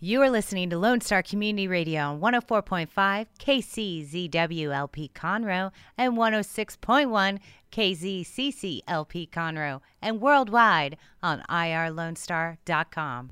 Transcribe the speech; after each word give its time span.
You 0.00 0.22
are 0.22 0.30
listening 0.30 0.70
to 0.70 0.78
Lone 0.78 1.00
Star 1.00 1.24
Community 1.24 1.66
Radio 1.66 2.02
on 2.02 2.20
104.5 2.20 3.26
KCZWLP 3.36 5.10
Conroe 5.10 5.72
and 5.96 6.16
106.1 6.16 7.40
KZCCLP 7.72 9.28
Conroe 9.30 9.80
and 10.00 10.20
worldwide 10.20 10.98
on 11.20 11.42
irlonestar.com. 11.50 13.30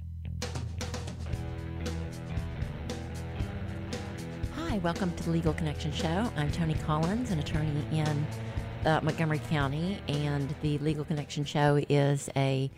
Hi, 4.56 4.78
welcome 4.78 5.14
to 5.14 5.22
the 5.22 5.30
Legal 5.30 5.52
Connection 5.54 5.92
Show. 5.92 6.32
I'm 6.36 6.50
Tony 6.50 6.74
Collins, 6.84 7.30
an 7.30 7.38
attorney 7.38 7.86
in 7.92 8.26
uh, 8.84 8.98
Montgomery 9.04 9.40
County, 9.50 10.00
and 10.08 10.52
the 10.62 10.78
Legal 10.78 11.04
Connection 11.04 11.44
Show 11.44 11.80
is 11.88 12.28
a 12.34 12.68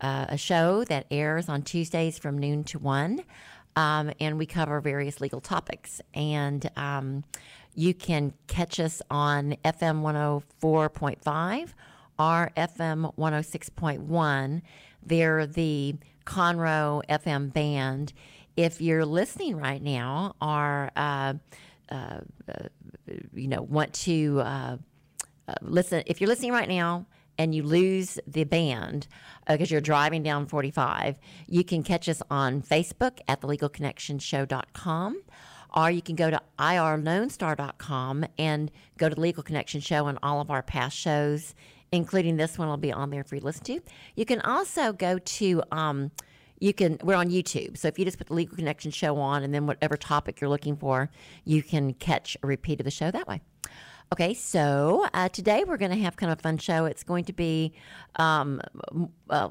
uh, 0.00 0.26
a 0.28 0.36
show 0.36 0.84
that 0.84 1.06
airs 1.10 1.48
on 1.48 1.62
Tuesdays 1.62 2.18
from 2.18 2.38
noon 2.38 2.64
to 2.64 2.78
1. 2.78 3.20
Um, 3.76 4.12
and 4.20 4.38
we 4.38 4.46
cover 4.46 4.80
various 4.80 5.20
legal 5.20 5.40
topics. 5.40 6.00
And 6.14 6.68
um, 6.76 7.24
you 7.74 7.94
can 7.94 8.32
catch 8.46 8.80
us 8.80 9.00
on 9.10 9.56
FM 9.64 10.02
104.5 10.02 11.72
or 12.18 12.50
FM 12.56 13.14
106.1. 13.16 14.62
They're 15.02 15.46
the 15.46 15.94
Conroe 16.26 17.02
FM 17.08 17.52
band. 17.52 18.12
If 18.56 18.80
you're 18.80 19.06
listening 19.06 19.56
right 19.56 19.82
now 19.82 20.34
or, 20.42 20.90
uh, 20.96 21.34
uh, 21.88 22.20
you 23.32 23.48
know, 23.48 23.62
want 23.62 23.92
to 23.94 24.40
uh, 24.40 24.76
uh, 25.50 25.54
listen, 25.62 26.02
if 26.06 26.20
you're 26.20 26.28
listening 26.28 26.52
right 26.52 26.68
now, 26.68 27.06
and 27.40 27.54
you 27.54 27.62
lose 27.62 28.20
the 28.26 28.44
band 28.44 29.06
because 29.48 29.72
uh, 29.72 29.72
you're 29.72 29.80
driving 29.80 30.22
down 30.22 30.44
45, 30.44 31.18
you 31.46 31.64
can 31.64 31.82
catch 31.82 32.06
us 32.06 32.20
on 32.30 32.60
Facebook 32.60 33.18
at 33.28 33.40
thelegalconnectionshow.com 33.40 35.22
or 35.74 35.90
you 35.90 36.02
can 36.02 36.16
go 36.16 36.28
to 36.28 36.38
irlonestar.com 36.58 38.26
and 38.36 38.70
go 38.98 39.08
to 39.08 39.14
the 39.14 39.20
Legal 39.22 39.42
Connection 39.42 39.80
Show 39.80 40.06
and 40.08 40.18
all 40.22 40.42
of 40.42 40.50
our 40.50 40.62
past 40.62 40.94
shows, 40.94 41.54
including 41.92 42.36
this 42.36 42.58
one 42.58 42.68
will 42.68 42.76
be 42.76 42.92
on 42.92 43.08
there 43.08 43.24
for 43.24 43.36
you 43.36 43.40
to 43.40 43.46
listen 43.46 43.64
to. 43.64 43.80
You 44.16 44.26
can 44.26 44.42
also 44.42 44.92
go 44.92 45.18
to 45.18 45.62
um, 45.72 46.10
you 46.58 46.74
can 46.74 46.98
we're 47.02 47.14
on 47.14 47.30
YouTube. 47.30 47.78
So 47.78 47.88
if 47.88 47.98
you 47.98 48.04
just 48.04 48.18
put 48.18 48.26
the 48.26 48.34
Legal 48.34 48.56
Connection 48.56 48.90
Show 48.90 49.16
on 49.16 49.42
and 49.44 49.54
then 49.54 49.66
whatever 49.66 49.96
topic 49.96 50.42
you're 50.42 50.50
looking 50.50 50.76
for, 50.76 51.08
you 51.46 51.62
can 51.62 51.94
catch 51.94 52.36
a 52.42 52.46
repeat 52.46 52.80
of 52.80 52.84
the 52.84 52.90
show 52.90 53.10
that 53.10 53.26
way. 53.26 53.40
Okay, 54.12 54.34
so 54.34 55.06
uh, 55.14 55.28
today 55.28 55.62
we're 55.64 55.76
going 55.76 55.92
to 55.92 55.98
have 55.98 56.16
kind 56.16 56.32
of 56.32 56.40
a 56.40 56.42
fun 56.42 56.58
show. 56.58 56.84
It's 56.84 57.04
going 57.04 57.24
to 57.26 57.32
be 57.32 57.72
um, 58.16 58.60
uh, 59.30 59.50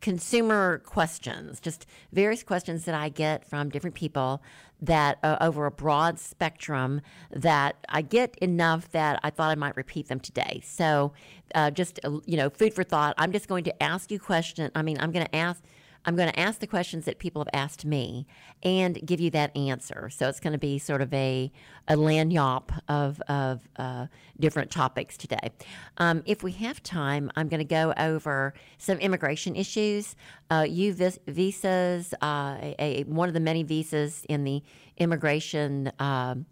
consumer 0.00 0.78
questions, 0.84 1.60
just 1.60 1.86
various 2.12 2.42
questions 2.42 2.86
that 2.86 2.96
I 2.96 3.08
get 3.08 3.48
from 3.48 3.68
different 3.68 3.94
people 3.94 4.42
that 4.82 5.18
uh, 5.22 5.36
over 5.40 5.64
a 5.66 5.70
broad 5.70 6.18
spectrum 6.18 7.02
that 7.30 7.76
I 7.88 8.02
get 8.02 8.36
enough 8.38 8.90
that 8.90 9.20
I 9.22 9.30
thought 9.30 9.52
I 9.52 9.54
might 9.54 9.76
repeat 9.76 10.08
them 10.08 10.18
today. 10.18 10.60
So, 10.64 11.12
uh, 11.54 11.70
just 11.70 12.00
uh, 12.02 12.18
you 12.26 12.36
know, 12.36 12.50
food 12.50 12.74
for 12.74 12.82
thought. 12.82 13.14
I'm 13.16 13.30
just 13.30 13.46
going 13.46 13.62
to 13.62 13.82
ask 13.82 14.10
you 14.10 14.18
questions. 14.18 14.72
I 14.74 14.82
mean, 14.82 14.98
I'm 14.98 15.12
going 15.12 15.24
to 15.24 15.36
ask 15.36 15.62
I'm 16.04 16.16
going 16.16 16.30
to 16.30 16.38
ask 16.38 16.60
the 16.60 16.66
questions 16.66 17.04
that 17.06 17.18
people 17.18 17.40
have 17.40 17.50
asked 17.52 17.84
me 17.84 18.26
and 18.62 19.04
give 19.06 19.20
you 19.20 19.30
that 19.30 19.56
answer. 19.56 20.10
So 20.10 20.28
it's 20.28 20.40
going 20.40 20.52
to 20.52 20.58
be 20.58 20.78
sort 20.78 21.00
of 21.00 21.12
a, 21.12 21.50
a 21.88 21.94
lagniappe 21.94 22.78
of, 22.88 23.20
of 23.22 23.60
uh, 23.76 24.06
different 24.38 24.70
topics 24.70 25.16
today. 25.16 25.50
Um, 25.98 26.22
if 26.26 26.42
we 26.42 26.52
have 26.52 26.82
time, 26.82 27.30
I'm 27.36 27.48
going 27.48 27.58
to 27.58 27.64
go 27.64 27.94
over 27.96 28.54
some 28.78 28.98
immigration 28.98 29.56
issues. 29.56 30.16
Uh, 30.50 30.66
U 30.68 30.92
visas, 31.26 32.14
uh, 32.22 32.56
a, 32.60 32.74
a, 32.78 33.02
one 33.04 33.28
of 33.28 33.34
the 33.34 33.40
many 33.40 33.62
visas 33.62 34.24
in 34.28 34.44
the 34.44 34.62
immigration. 34.98 35.90
Um, 35.98 36.46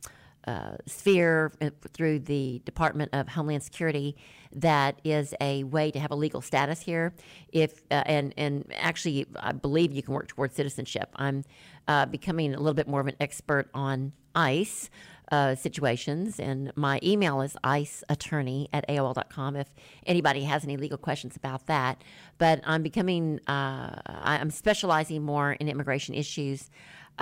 uh, 0.45 0.77
sphere 0.87 1.53
uh, 1.61 1.71
through 1.93 2.19
the 2.19 2.61
Department 2.65 3.09
of 3.13 3.29
Homeland 3.29 3.63
Security 3.63 4.17
that 4.55 5.01
is 5.05 5.35
a 5.41 5.65
way 5.65 5.91
to 5.91 5.99
have 5.99 6.11
a 6.11 6.15
legal 6.15 6.41
status 6.41 6.81
here. 6.81 7.15
If 7.53 7.83
uh, 7.91 8.03
and 8.07 8.35
and 8.37 8.73
actually, 8.77 9.27
I 9.37 9.53
believe 9.53 9.93
you 9.93 10.03
can 10.03 10.15
work 10.15 10.29
towards 10.29 10.55
citizenship. 10.55 11.11
I'm 11.17 11.45
uh, 11.89 12.07
becoming 12.07 12.55
a 12.55 12.59
little 12.59 12.75
bit 12.75 12.89
more 12.89 13.01
of 13.01 13.07
an 13.07 13.17
expert 13.21 13.69
on 13.75 14.13
ICE. 14.35 14.91
Uh, 15.31 15.55
situations 15.55 16.39
and 16.39 16.71
my 16.77 17.01
email 17.03 17.41
is 17.41 17.57
iceattorney 17.65 18.67
at 18.71 18.87
aol.com 18.87 19.57
if 19.57 19.75
anybody 20.05 20.43
has 20.43 20.63
any 20.63 20.77
legal 20.77 20.99
questions 20.99 21.37
about 21.37 21.65
that 21.65 22.05
but 22.37 22.61
i'm 22.67 22.83
becoming 22.83 23.41
uh, 23.47 23.99
i'm 24.05 24.51
specializing 24.51 25.23
more 25.23 25.53
in 25.53 25.69
immigration 25.69 26.15
issues 26.15 26.69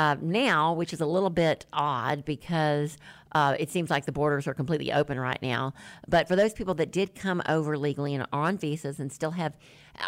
uh, 0.00 0.16
now, 0.22 0.72
which 0.72 0.94
is 0.94 1.02
a 1.02 1.06
little 1.06 1.28
bit 1.28 1.66
odd 1.74 2.24
because 2.24 2.96
uh, 3.32 3.54
it 3.58 3.70
seems 3.70 3.90
like 3.90 4.06
the 4.06 4.12
borders 4.12 4.46
are 4.46 4.54
completely 4.54 4.90
open 4.90 5.20
right 5.20 5.40
now. 5.42 5.74
But 6.08 6.26
for 6.26 6.36
those 6.36 6.54
people 6.54 6.72
that 6.76 6.90
did 6.90 7.14
come 7.14 7.42
over 7.46 7.76
legally 7.76 8.14
and 8.14 8.26
are 8.32 8.44
on 8.44 8.56
visas 8.56 8.98
and 8.98 9.12
still 9.12 9.32
have 9.32 9.52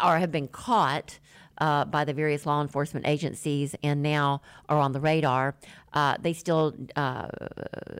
or 0.03 0.17
have 0.17 0.31
been 0.31 0.47
caught 0.47 1.19
uh, 1.59 1.85
by 1.85 2.05
the 2.05 2.13
various 2.13 2.47
law 2.47 2.59
enforcement 2.59 3.07
agencies 3.07 3.75
and 3.83 4.01
now 4.01 4.41
are 4.67 4.79
on 4.79 4.93
the 4.93 4.99
radar, 4.99 5.53
uh, 5.93 6.17
they 6.19 6.33
still 6.33 6.73
uh, 6.95 7.27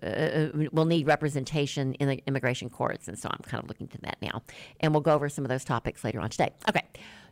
uh, 0.01 0.47
will 0.71 0.85
need 0.85 1.05
representation 1.05 1.93
in 1.95 2.07
the 2.07 2.23
immigration 2.25 2.71
courts. 2.71 3.07
And 3.07 3.19
so 3.19 3.29
I'm 3.29 3.43
kind 3.43 3.61
of 3.63 3.69
looking 3.69 3.87
to 3.89 4.01
that 4.01 4.17
now. 4.19 4.41
And 4.79 4.95
we'll 4.95 5.01
go 5.01 5.13
over 5.13 5.29
some 5.29 5.45
of 5.45 5.49
those 5.49 5.63
topics 5.63 6.03
later 6.03 6.19
on 6.21 6.31
today. 6.31 6.49
Okay. 6.67 6.81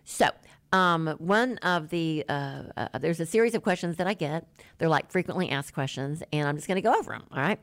So, 0.04 0.30
um, 0.72 1.16
one 1.18 1.58
of 1.59 1.90
the 1.90 2.24
uh, 2.30 2.64
uh, 2.78 2.98
there's 3.00 3.20
a 3.20 3.26
series 3.26 3.54
of 3.56 3.64
questions 3.64 3.98
that 3.98 4.08
I 4.08 4.14
get. 4.14 4.48
They're 4.78 4.90
like 4.90 5.12
frequently 5.12 5.50
asked 5.50 5.74
questions, 5.74 6.24
and 6.32 6.48
I'm 6.48 6.56
just 6.56 6.68
going 6.68 6.76
to 6.76 6.82
go 6.82 6.94
over 6.98 7.12
them. 7.12 7.24
All 7.32 7.40
right. 7.40 7.59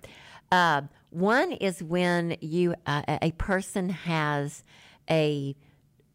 Uh, 0.50 0.82
one 1.10 1.52
is 1.52 1.82
when 1.82 2.36
you 2.40 2.74
uh, 2.86 3.18
a 3.22 3.32
person 3.32 3.90
has 3.90 4.62
a 5.10 5.56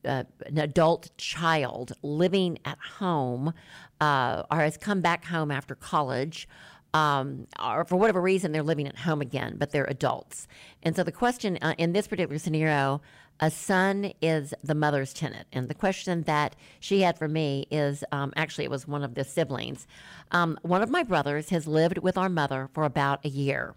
uh, 0.05 0.23
an 0.45 0.57
adult 0.57 1.09
child 1.17 1.93
living 2.01 2.59
at 2.65 2.77
home 2.97 3.53
uh, 4.01 4.43
or 4.51 4.57
has 4.57 4.77
come 4.77 5.01
back 5.01 5.25
home 5.25 5.49
after 5.49 5.75
college. 5.75 6.47
Um, 6.93 7.47
or 7.59 7.85
for 7.85 7.95
whatever 7.95 8.21
reason, 8.21 8.51
they're 8.51 8.61
living 8.61 8.87
at 8.87 8.97
home 8.99 9.19
again, 9.19 9.55
but 9.57 9.71
they're 9.71 9.85
adults. 9.85 10.47
And 10.83 10.95
so 10.95 11.03
the 11.03 11.11
question 11.11 11.55
in 11.55 11.93
this 11.93 12.07
particular 12.07 12.37
scenario 12.37 13.01
a 13.43 13.51
son 13.51 14.13
is 14.21 14.53
the 14.63 14.73
mother's 14.73 15.13
tenant. 15.13 15.45
And 15.51 15.67
the 15.67 15.73
question 15.73 16.23
that 16.23 16.55
she 16.79 17.01
had 17.01 17.17
for 17.17 17.27
me 17.27 17.67
is 17.69 18.01
um, 18.13 18.31
actually, 18.37 18.63
it 18.63 18.71
was 18.71 18.87
one 18.87 19.03
of 19.03 19.15
the 19.15 19.25
siblings. 19.25 19.85
Um, 20.31 20.57
one 20.61 20.81
of 20.81 20.89
my 20.89 21.03
brothers 21.03 21.49
has 21.49 21.67
lived 21.67 21.97
with 21.97 22.17
our 22.17 22.29
mother 22.29 22.69
for 22.73 22.85
about 22.85 23.25
a 23.25 23.27
year. 23.27 23.75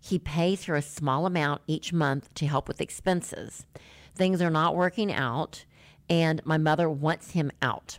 He 0.00 0.18
pays 0.18 0.64
her 0.64 0.76
a 0.76 0.80
small 0.80 1.26
amount 1.26 1.60
each 1.66 1.92
month 1.92 2.32
to 2.36 2.46
help 2.46 2.68
with 2.68 2.80
expenses. 2.80 3.66
Things 4.14 4.40
are 4.40 4.48
not 4.48 4.74
working 4.74 5.12
out, 5.12 5.66
and 6.08 6.40
my 6.46 6.56
mother 6.56 6.88
wants 6.88 7.32
him 7.32 7.52
out. 7.60 7.98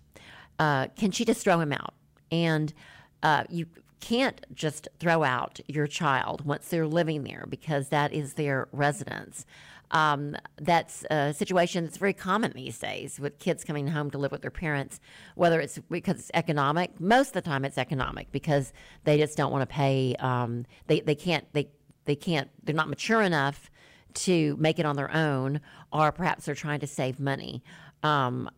Uh, 0.58 0.88
can 0.98 1.12
she 1.12 1.26
just 1.26 1.44
throw 1.44 1.60
him 1.60 1.74
out? 1.74 1.94
And 2.32 2.74
uh, 3.22 3.44
you 3.50 3.68
can't 4.00 4.44
just 4.56 4.88
throw 5.00 5.24
out 5.24 5.60
your 5.68 5.86
child 5.86 6.44
once 6.44 6.70
they're 6.70 6.88
living 6.88 7.24
there 7.24 7.46
because 7.48 7.90
that 7.90 8.14
is 8.14 8.34
their 8.34 8.68
residence. 8.72 9.46
Um, 9.92 10.36
that's 10.58 11.06
a 11.10 11.34
situation 11.34 11.86
that's 11.86 11.98
very 11.98 12.14
common 12.14 12.52
these 12.54 12.78
days 12.78 13.20
with 13.20 13.40
kids 13.40 13.64
coming 13.64 13.88
home 13.88 14.12
to 14.12 14.18
live 14.18 14.32
with 14.32 14.42
their 14.42 14.52
parents, 14.52 15.00
whether 15.36 15.62
it's 15.62 15.80
because 15.90 16.20
it's 16.20 16.32
economic. 16.34 17.00
Most 17.00 17.30
of 17.30 17.34
the 17.34 17.42
time, 17.42 17.64
it's 17.64 17.78
economic 17.78 18.32
because 18.32 18.74
they 19.06 19.18
just 19.18 19.38
don't 19.38 19.52
want 19.52 19.62
to 19.62 19.74
pay. 19.74 20.16
Um, 20.20 20.66
they 20.88 21.00
they 21.00 21.16
can't 21.16 21.46
they 21.54 21.70
they 22.06 22.16
can't 22.16 22.50
they're 22.64 22.76
not 22.76 22.90
mature 22.90 23.22
enough 23.22 23.70
to 24.14 24.58
make 24.58 24.80
it 24.80 24.86
on 24.86 24.96
their 24.96 25.14
own, 25.14 25.62
or 25.94 26.12
perhaps 26.12 26.46
they're 26.46 26.56
trying 26.56 26.80
to 26.82 26.88
save 26.88 27.20
money. 27.20 27.64
Um, 28.04 28.50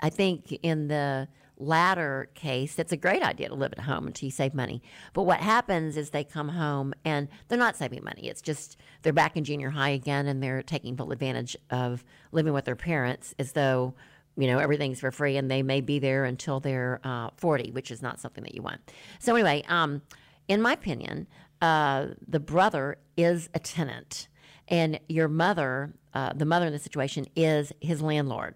I 0.00 0.10
think 0.10 0.52
in 0.62 0.88
the 0.88 1.28
latter 1.62 2.28
case, 2.34 2.78
it's 2.78 2.92
a 2.92 2.96
great 2.96 3.22
idea 3.22 3.48
to 3.48 3.54
live 3.54 3.72
at 3.72 3.84
home 3.84 4.06
until 4.06 4.26
you 4.26 4.30
save 4.30 4.54
money. 4.54 4.82
But 5.12 5.22
what 5.22 5.40
happens 5.40 5.96
is 5.96 6.10
they 6.10 6.24
come 6.24 6.48
home 6.48 6.92
and 7.04 7.28
they're 7.48 7.58
not 7.58 7.76
saving 7.76 8.04
money. 8.04 8.28
It's 8.28 8.42
just 8.42 8.76
they're 9.02 9.12
back 9.12 9.36
in 9.36 9.44
junior 9.44 9.70
high 9.70 9.90
again 9.90 10.26
and 10.26 10.42
they're 10.42 10.62
taking 10.62 10.96
full 10.96 11.12
advantage 11.12 11.56
of 11.70 12.04
living 12.32 12.52
with 12.52 12.64
their 12.64 12.76
parents 12.76 13.34
as 13.38 13.52
though 13.52 13.94
you 14.36 14.46
know 14.46 14.58
everything's 14.58 15.00
for 15.00 15.10
free 15.10 15.36
and 15.36 15.50
they 15.50 15.62
may 15.62 15.80
be 15.80 15.98
there 15.98 16.24
until 16.24 16.58
they're 16.58 17.00
uh, 17.04 17.28
40 17.36 17.70
which 17.72 17.90
is 17.90 18.00
not 18.00 18.18
something 18.18 18.42
that 18.44 18.54
you 18.54 18.62
want 18.62 18.80
so 19.18 19.34
anyway 19.34 19.62
um, 19.68 20.00
in 20.48 20.62
my 20.62 20.72
opinion 20.72 21.26
uh, 21.60 22.06
the 22.26 22.40
brother 22.40 22.96
is 23.16 23.50
a 23.52 23.58
tenant 23.58 24.28
and 24.68 24.98
your 25.06 25.28
mother 25.28 25.92
uh, 26.14 26.32
the 26.34 26.46
mother 26.46 26.66
in 26.66 26.72
the 26.72 26.78
situation 26.78 27.26
is 27.36 27.72
his 27.80 28.00
landlord 28.00 28.54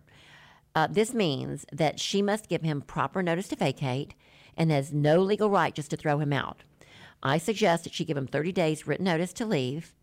uh, 0.77 0.87
this 0.87 1.15
means 1.15 1.65
that 1.73 1.99
she 1.99 2.21
must 2.21 2.51
give 2.51 2.61
him 2.61 2.83
proper 2.83 3.23
notice 3.23 3.49
to 3.49 3.57
vacate 3.57 4.15
and 4.59 4.71
has 4.71 4.93
no 4.93 5.21
legal 5.23 5.49
right 5.49 5.75
just 5.75 5.89
to 5.91 5.97
throw 5.97 6.19
him 6.19 6.35
out. 6.35 6.65
I 7.23 7.39
suggest 7.39 7.85
that 7.85 7.95
she 7.95 8.05
give 8.05 8.17
him 8.17 8.27
30 8.27 8.53
days 8.53 8.87
written 8.87 9.07
notice 9.07 9.33
to 9.35 9.47
leave. 9.47 9.95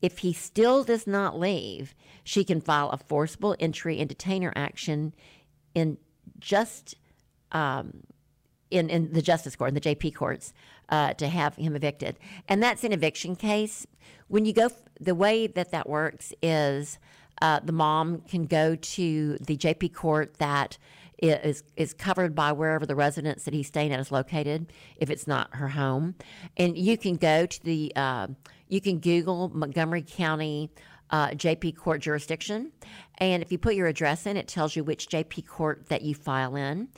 If 0.00 0.18
he 0.18 0.32
still 0.32 0.84
does 0.84 1.04
not 1.04 1.38
leave, 1.38 1.96
she 2.22 2.44
can 2.44 2.60
file 2.60 2.90
a 2.90 2.96
forcible 2.96 3.56
entry 3.58 3.98
and 3.98 4.08
detainer 4.08 4.52
action 4.54 5.14
in 5.74 5.98
just 6.38 6.94
um, 7.50 8.04
in, 8.70 8.88
in 8.88 9.12
the 9.12 9.22
justice 9.22 9.56
court, 9.56 9.68
in 9.68 9.74
the 9.74 9.80
JP 9.80 10.14
courts, 10.14 10.52
uh, 10.90 11.12
to 11.14 11.26
have 11.26 11.56
him 11.56 11.74
evicted. 11.74 12.20
And 12.48 12.62
that's 12.62 12.84
an 12.84 12.92
eviction 12.92 13.34
case. 13.34 13.84
When 14.28 14.44
you 14.44 14.52
go, 14.52 14.70
the 15.00 15.16
way 15.16 15.48
that 15.48 15.72
that 15.72 15.88
works 15.88 16.32
is 16.40 17.00
uh, 17.40 17.60
the 17.64 17.72
mom 17.72 18.20
can 18.22 18.44
go 18.44 18.74
to 18.76 19.38
the 19.38 19.56
JP 19.56 19.94
court 19.94 20.34
that 20.38 20.78
is 21.18 21.62
is 21.76 21.92
covered 21.92 22.34
by 22.34 22.52
wherever 22.52 22.86
the 22.86 22.94
residence 22.94 23.44
that 23.44 23.54
he's 23.54 23.66
staying 23.66 23.92
at 23.92 24.00
is 24.00 24.10
located, 24.10 24.72
if 24.96 25.10
it's 25.10 25.26
not 25.26 25.54
her 25.54 25.68
home, 25.68 26.14
and 26.56 26.78
you 26.78 26.96
can 26.96 27.16
go 27.16 27.46
to 27.46 27.62
the 27.62 27.92
uh, 27.96 28.26
you 28.68 28.80
can 28.80 28.98
Google 28.98 29.50
Montgomery 29.50 30.02
County 30.02 30.70
uh, 31.10 31.28
JP 31.28 31.76
court 31.76 32.00
jurisdiction, 32.00 32.72
and 33.18 33.42
if 33.42 33.52
you 33.52 33.58
put 33.58 33.74
your 33.74 33.86
address 33.86 34.26
in, 34.26 34.36
it 34.36 34.48
tells 34.48 34.76
you 34.76 34.84
which 34.84 35.08
JP 35.08 35.46
court 35.46 35.88
that 35.88 36.02
you 36.02 36.14
file 36.14 36.56
in. 36.56 36.88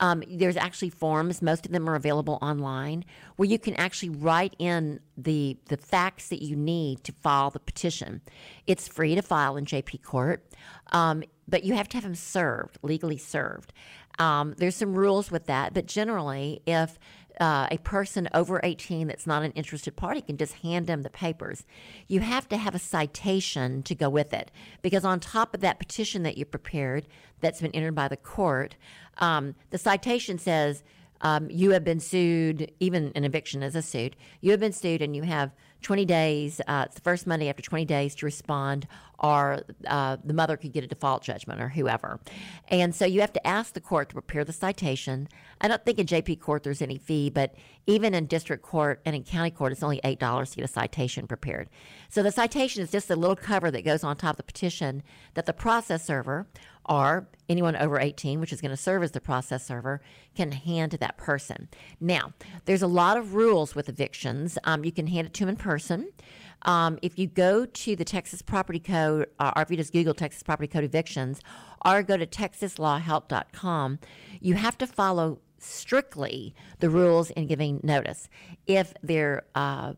Um, 0.00 0.22
there's 0.28 0.56
actually 0.56 0.90
forms, 0.90 1.40
most 1.40 1.66
of 1.66 1.72
them 1.72 1.88
are 1.88 1.94
available 1.94 2.38
online, 2.42 3.04
where 3.36 3.48
you 3.48 3.58
can 3.58 3.74
actually 3.74 4.10
write 4.10 4.54
in 4.58 5.00
the, 5.16 5.56
the 5.68 5.76
facts 5.76 6.28
that 6.28 6.42
you 6.42 6.56
need 6.56 7.04
to 7.04 7.12
file 7.12 7.50
the 7.50 7.60
petition. 7.60 8.20
It's 8.66 8.88
free 8.88 9.14
to 9.14 9.22
file 9.22 9.56
in 9.56 9.64
JP 9.64 10.02
Court, 10.02 10.44
um, 10.92 11.22
but 11.48 11.64
you 11.64 11.74
have 11.74 11.88
to 11.90 11.96
have 11.96 12.04
them 12.04 12.14
served, 12.14 12.78
legally 12.82 13.18
served. 13.18 13.72
Um, 14.18 14.54
there's 14.56 14.76
some 14.76 14.94
rules 14.94 15.30
with 15.30 15.46
that, 15.46 15.74
but 15.74 15.86
generally, 15.86 16.62
if 16.66 16.98
uh, 17.40 17.68
a 17.70 17.78
person 17.78 18.28
over 18.32 18.60
18 18.62 19.08
that's 19.08 19.26
not 19.26 19.42
an 19.42 19.52
interested 19.52 19.96
party 19.96 20.20
can 20.20 20.36
just 20.36 20.54
hand 20.54 20.86
them 20.86 21.02
the 21.02 21.10
papers. 21.10 21.64
You 22.06 22.20
have 22.20 22.48
to 22.48 22.56
have 22.56 22.74
a 22.74 22.78
citation 22.78 23.82
to 23.84 23.94
go 23.94 24.08
with 24.08 24.32
it 24.32 24.50
because 24.82 25.04
on 25.04 25.20
top 25.20 25.54
of 25.54 25.60
that 25.60 25.78
petition 25.78 26.22
that 26.22 26.38
you 26.38 26.44
prepared 26.44 27.06
that's 27.40 27.60
been 27.60 27.72
entered 27.72 27.94
by 27.94 28.08
the 28.08 28.16
court, 28.16 28.76
um, 29.18 29.54
the 29.70 29.78
citation 29.78 30.38
says 30.38 30.82
um, 31.20 31.50
you 31.50 31.70
have 31.70 31.84
been 31.84 32.00
sued, 32.00 32.72
even 32.80 33.12
an 33.14 33.24
eviction 33.24 33.62
is 33.62 33.74
a 33.74 33.82
suit. 33.82 34.16
You 34.40 34.50
have 34.50 34.60
been 34.60 34.72
sued 34.72 35.02
and 35.02 35.16
you 35.16 35.22
have 35.22 35.52
20 35.82 36.04
days, 36.04 36.60
uh, 36.66 36.84
it's 36.86 36.96
the 36.96 37.00
first 37.00 37.26
Monday 37.26 37.48
after 37.48 37.62
20 37.62 37.84
days 37.84 38.14
to 38.16 38.26
respond, 38.26 38.86
or 39.18 39.60
uh, 39.86 40.16
the 40.24 40.34
mother 40.34 40.56
could 40.56 40.72
get 40.72 40.84
a 40.84 40.86
default 40.86 41.22
judgment 41.22 41.60
or 41.60 41.68
whoever. 41.68 42.20
And 42.68 42.94
so 42.94 43.06
you 43.06 43.20
have 43.20 43.32
to 43.32 43.46
ask 43.46 43.74
the 43.74 43.80
court 43.80 44.08
to 44.10 44.14
prepare 44.14 44.44
the 44.44 44.52
citation. 44.52 45.28
I 45.60 45.68
don't 45.68 45.84
think 45.84 45.98
in 45.98 46.06
JP 46.06 46.40
court 46.40 46.62
there's 46.62 46.82
any 46.82 46.98
fee, 46.98 47.30
but 47.30 47.54
even 47.86 48.14
in 48.14 48.26
district 48.26 48.62
court 48.62 49.00
and 49.04 49.16
in 49.16 49.22
county 49.24 49.50
court, 49.50 49.72
it's 49.72 49.82
only 49.82 50.00
$8 50.04 50.50
to 50.50 50.56
get 50.56 50.64
a 50.64 50.68
citation 50.68 51.26
prepared. 51.26 51.68
So 52.08 52.22
the 52.22 52.32
citation 52.32 52.82
is 52.82 52.90
just 52.90 53.10
a 53.10 53.16
little 53.16 53.36
cover 53.36 53.70
that 53.70 53.84
goes 53.84 54.04
on 54.04 54.16
top 54.16 54.34
of 54.34 54.36
the 54.38 54.42
petition 54.42 55.02
that 55.34 55.46
the 55.46 55.52
process 55.52 56.04
server 56.04 56.46
or 56.88 57.26
anyone 57.48 57.76
over 57.76 57.98
18, 57.98 58.40
which 58.40 58.52
is 58.52 58.60
going 58.60 58.70
to 58.70 58.76
serve 58.76 59.02
as 59.02 59.12
the 59.12 59.20
process 59.20 59.66
server, 59.66 60.00
can 60.34 60.52
hand 60.52 60.92
to 60.92 60.98
that 60.98 61.16
person. 61.16 61.68
Now, 62.00 62.32
there's 62.64 62.82
a 62.82 62.86
lot 62.86 63.16
of 63.16 63.34
rules 63.34 63.74
with 63.74 63.88
evictions. 63.88 64.58
Um, 64.64 64.84
you 64.84 64.92
can 64.92 65.08
hand 65.08 65.26
it 65.26 65.34
to 65.34 65.40
them 65.40 65.50
in 65.50 65.56
person. 65.56 66.12
Um, 66.62 66.98
if 67.02 67.18
you 67.18 67.26
go 67.26 67.66
to 67.66 67.96
the 67.96 68.04
Texas 68.04 68.42
Property 68.42 68.80
Code, 68.80 69.28
uh, 69.38 69.52
or 69.54 69.62
if 69.62 69.70
you 69.70 69.76
just 69.76 69.92
Google 69.92 70.14
Texas 70.14 70.42
Property 70.42 70.68
Code 70.68 70.84
evictions, 70.84 71.40
or 71.84 72.02
go 72.02 72.16
to 72.16 72.26
texaslawhelp.com, 72.26 73.98
you 74.40 74.54
have 74.54 74.76
to 74.78 74.86
follow 74.86 75.38
strictly 75.58 76.54
the 76.80 76.90
rules 76.90 77.30
in 77.30 77.46
giving 77.46 77.80
notice. 77.82 78.28
If 78.66 78.94
they're 79.02 79.44
uh, 79.54 79.94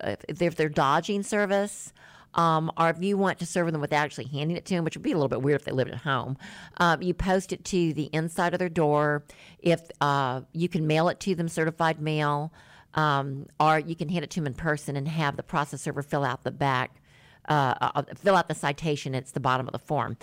if 0.00 0.38
they're, 0.38 0.48
if 0.48 0.56
they're 0.56 0.68
dodging 0.68 1.22
service, 1.22 1.92
um, 2.34 2.70
or 2.78 2.88
if 2.88 3.02
you 3.02 3.18
want 3.18 3.38
to 3.40 3.46
serve 3.46 3.70
them 3.72 3.80
without 3.80 4.04
actually 4.04 4.26
handing 4.26 4.56
it 4.56 4.64
to 4.66 4.74
them, 4.74 4.84
which 4.84 4.96
would 4.96 5.02
be 5.02 5.12
a 5.12 5.14
little 5.14 5.28
bit 5.28 5.42
weird 5.42 5.60
if 5.60 5.64
they 5.66 5.72
lived 5.72 5.90
at 5.90 5.98
home, 5.98 6.38
um, 6.78 7.02
you 7.02 7.14
post 7.14 7.52
it 7.52 7.64
to 7.66 7.92
the 7.92 8.04
inside 8.12 8.54
of 8.54 8.58
their 8.58 8.68
door. 8.68 9.24
If 9.58 9.82
uh, 10.00 10.42
you 10.52 10.68
can 10.68 10.86
mail 10.86 11.08
it 11.08 11.20
to 11.20 11.34
them, 11.34 11.48
certified 11.48 12.00
mail, 12.00 12.52
um, 12.94 13.46
or 13.58 13.78
you 13.78 13.94
can 13.94 14.08
hand 14.08 14.24
it 14.24 14.30
to 14.30 14.40
them 14.40 14.46
in 14.46 14.54
person 14.54 14.96
and 14.96 15.08
have 15.08 15.36
the 15.36 15.42
process 15.42 15.82
server 15.82 16.02
fill 16.02 16.24
out 16.24 16.44
the 16.44 16.50
back, 16.50 17.00
uh, 17.48 17.74
uh, 17.80 18.02
fill 18.16 18.36
out 18.36 18.48
the 18.48 18.54
citation. 18.54 19.14
It's 19.14 19.32
the 19.32 19.40
bottom 19.40 19.66
of 19.66 19.72
the 19.72 19.78
form. 19.78 20.16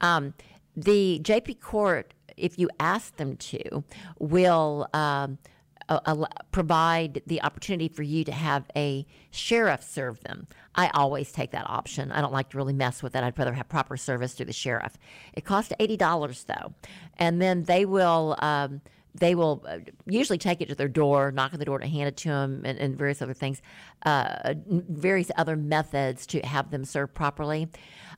Um, 0.00 0.34
the 0.76 1.20
JP 1.22 1.60
Court, 1.60 2.12
if 2.36 2.58
you 2.58 2.68
ask 2.80 3.16
them 3.16 3.36
to, 3.36 3.84
will. 4.18 4.88
Um, 4.92 5.38
uh, 5.88 6.26
provide 6.50 7.22
the 7.26 7.40
opportunity 7.42 7.88
for 7.88 8.02
you 8.02 8.24
to 8.24 8.32
have 8.32 8.64
a 8.74 9.06
sheriff 9.30 9.84
serve 9.84 10.20
them. 10.24 10.48
I 10.74 10.88
always 10.88 11.30
take 11.32 11.52
that 11.52 11.68
option. 11.70 12.10
I 12.10 12.20
don't 12.20 12.32
like 12.32 12.50
to 12.50 12.56
really 12.56 12.72
mess 12.72 13.02
with 13.02 13.12
that. 13.12 13.22
I'd 13.22 13.38
rather 13.38 13.52
have 13.52 13.68
proper 13.68 13.96
service 13.96 14.34
through 14.34 14.46
the 14.46 14.52
sheriff. 14.52 14.98
It 15.32 15.44
costs 15.44 15.72
eighty 15.78 15.96
dollars 15.96 16.44
though, 16.44 16.74
and 17.18 17.40
then 17.40 17.64
they 17.64 17.84
will. 17.84 18.36
Um, 18.40 18.80
they 19.18 19.34
will 19.34 19.64
uh, 19.68 19.78
usually 20.06 20.38
take 20.38 20.60
it 20.60 20.68
to 20.68 20.74
their 20.74 20.88
door, 20.88 21.32
knock 21.32 21.52
on 21.52 21.58
the 21.58 21.64
door 21.64 21.78
to 21.78 21.86
hand 21.86 22.08
it 22.08 22.16
to 22.18 22.28
them, 22.28 22.62
and, 22.64 22.78
and 22.78 22.96
various 22.96 23.22
other 23.22 23.34
things, 23.34 23.60
uh, 24.04 24.54
various 24.66 25.30
other 25.36 25.56
methods 25.56 26.26
to 26.26 26.40
have 26.40 26.70
them 26.70 26.84
served 26.84 27.14
properly. 27.14 27.68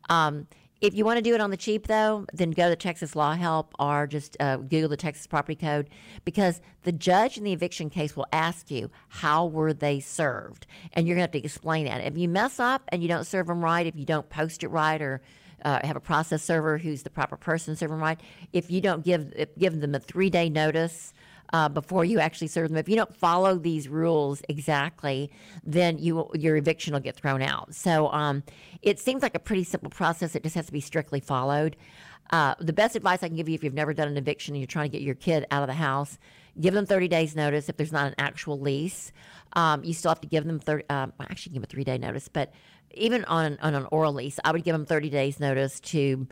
Um, 0.08 0.46
if 0.80 0.94
you 0.94 1.04
want 1.04 1.16
to 1.16 1.22
do 1.22 1.34
it 1.34 1.40
on 1.40 1.50
the 1.50 1.56
cheap, 1.56 1.88
though, 1.88 2.24
then 2.32 2.52
go 2.52 2.68
to 2.68 2.76
Texas 2.76 3.16
Law 3.16 3.34
Help 3.34 3.74
or 3.80 4.06
just 4.06 4.36
uh, 4.38 4.58
Google 4.58 4.88
the 4.88 4.96
Texas 4.96 5.26
Property 5.26 5.56
Code 5.56 5.90
because 6.24 6.60
the 6.84 6.92
judge 6.92 7.36
in 7.36 7.42
the 7.42 7.52
eviction 7.52 7.90
case 7.90 8.14
will 8.14 8.28
ask 8.32 8.70
you, 8.70 8.88
how 9.08 9.46
were 9.46 9.72
they 9.72 9.98
served? 9.98 10.68
And 10.92 11.06
you're 11.06 11.16
going 11.16 11.26
to 11.26 11.32
have 11.32 11.42
to 11.42 11.44
explain 11.44 11.86
that. 11.86 12.04
If 12.04 12.16
you 12.16 12.28
mess 12.28 12.60
up 12.60 12.82
and 12.88 13.02
you 13.02 13.08
don't 13.08 13.26
serve 13.26 13.48
them 13.48 13.64
right, 13.64 13.86
if 13.86 13.96
you 13.96 14.04
don't 14.04 14.28
post 14.28 14.62
it 14.62 14.68
right 14.68 15.02
or 15.02 15.20
uh, 15.64 15.80
have 15.84 15.96
a 15.96 16.00
process 16.00 16.42
server 16.42 16.78
who's 16.78 17.02
the 17.02 17.10
proper 17.10 17.36
person 17.36 17.76
serving 17.76 17.96
them 17.96 18.02
right, 18.02 18.20
if 18.52 18.70
you 18.70 18.80
don't 18.80 19.04
give, 19.04 19.32
give 19.58 19.80
them 19.80 19.94
a 19.94 20.00
three 20.00 20.30
day 20.30 20.48
notice, 20.48 21.12
uh, 21.52 21.68
before 21.68 22.04
you 22.04 22.20
actually 22.20 22.48
serve 22.48 22.68
them. 22.68 22.76
If 22.76 22.88
you 22.88 22.96
don't 22.96 23.14
follow 23.16 23.56
these 23.56 23.88
rules 23.88 24.42
exactly, 24.48 25.30
then 25.64 25.98
you 25.98 26.30
your 26.34 26.56
eviction 26.56 26.92
will 26.92 27.00
get 27.00 27.16
thrown 27.16 27.42
out. 27.42 27.74
So 27.74 28.08
um, 28.12 28.42
it 28.82 28.98
seems 28.98 29.22
like 29.22 29.34
a 29.34 29.38
pretty 29.38 29.64
simple 29.64 29.90
process. 29.90 30.34
It 30.34 30.42
just 30.42 30.54
has 30.56 30.66
to 30.66 30.72
be 30.72 30.80
strictly 30.80 31.20
followed. 31.20 31.76
Uh, 32.30 32.54
the 32.60 32.74
best 32.74 32.94
advice 32.94 33.22
I 33.22 33.28
can 33.28 33.36
give 33.36 33.48
you 33.48 33.54
if 33.54 33.64
you've 33.64 33.74
never 33.74 33.94
done 33.94 34.08
an 34.08 34.18
eviction 34.18 34.54
and 34.54 34.60
you're 34.60 34.66
trying 34.66 34.90
to 34.90 34.92
get 34.96 35.02
your 35.02 35.14
kid 35.14 35.46
out 35.50 35.62
of 35.62 35.68
the 35.68 35.74
house, 35.74 36.18
give 36.60 36.74
them 36.74 36.86
30 36.86 37.08
days 37.08 37.36
notice 37.36 37.68
if 37.68 37.76
there's 37.76 37.92
not 37.92 38.06
an 38.08 38.14
actual 38.18 38.60
lease. 38.60 39.12
Um, 39.54 39.84
you 39.84 39.94
still 39.94 40.10
have 40.10 40.20
to 40.20 40.28
give 40.28 40.44
them 40.44 40.58
30, 40.58 40.84
um, 40.90 41.12
actually 41.20 41.54
give 41.54 41.62
a 41.62 41.66
three 41.66 41.84
day 41.84 41.98
notice, 41.98 42.28
but 42.28 42.52
even 42.94 43.24
on, 43.26 43.58
on 43.60 43.74
an 43.74 43.86
oral 43.90 44.12
lease, 44.12 44.38
I 44.44 44.52
would 44.52 44.64
give 44.64 44.74
them 44.74 44.86
30 44.86 45.10
days 45.10 45.40
notice 45.40 45.80
to 45.80 46.26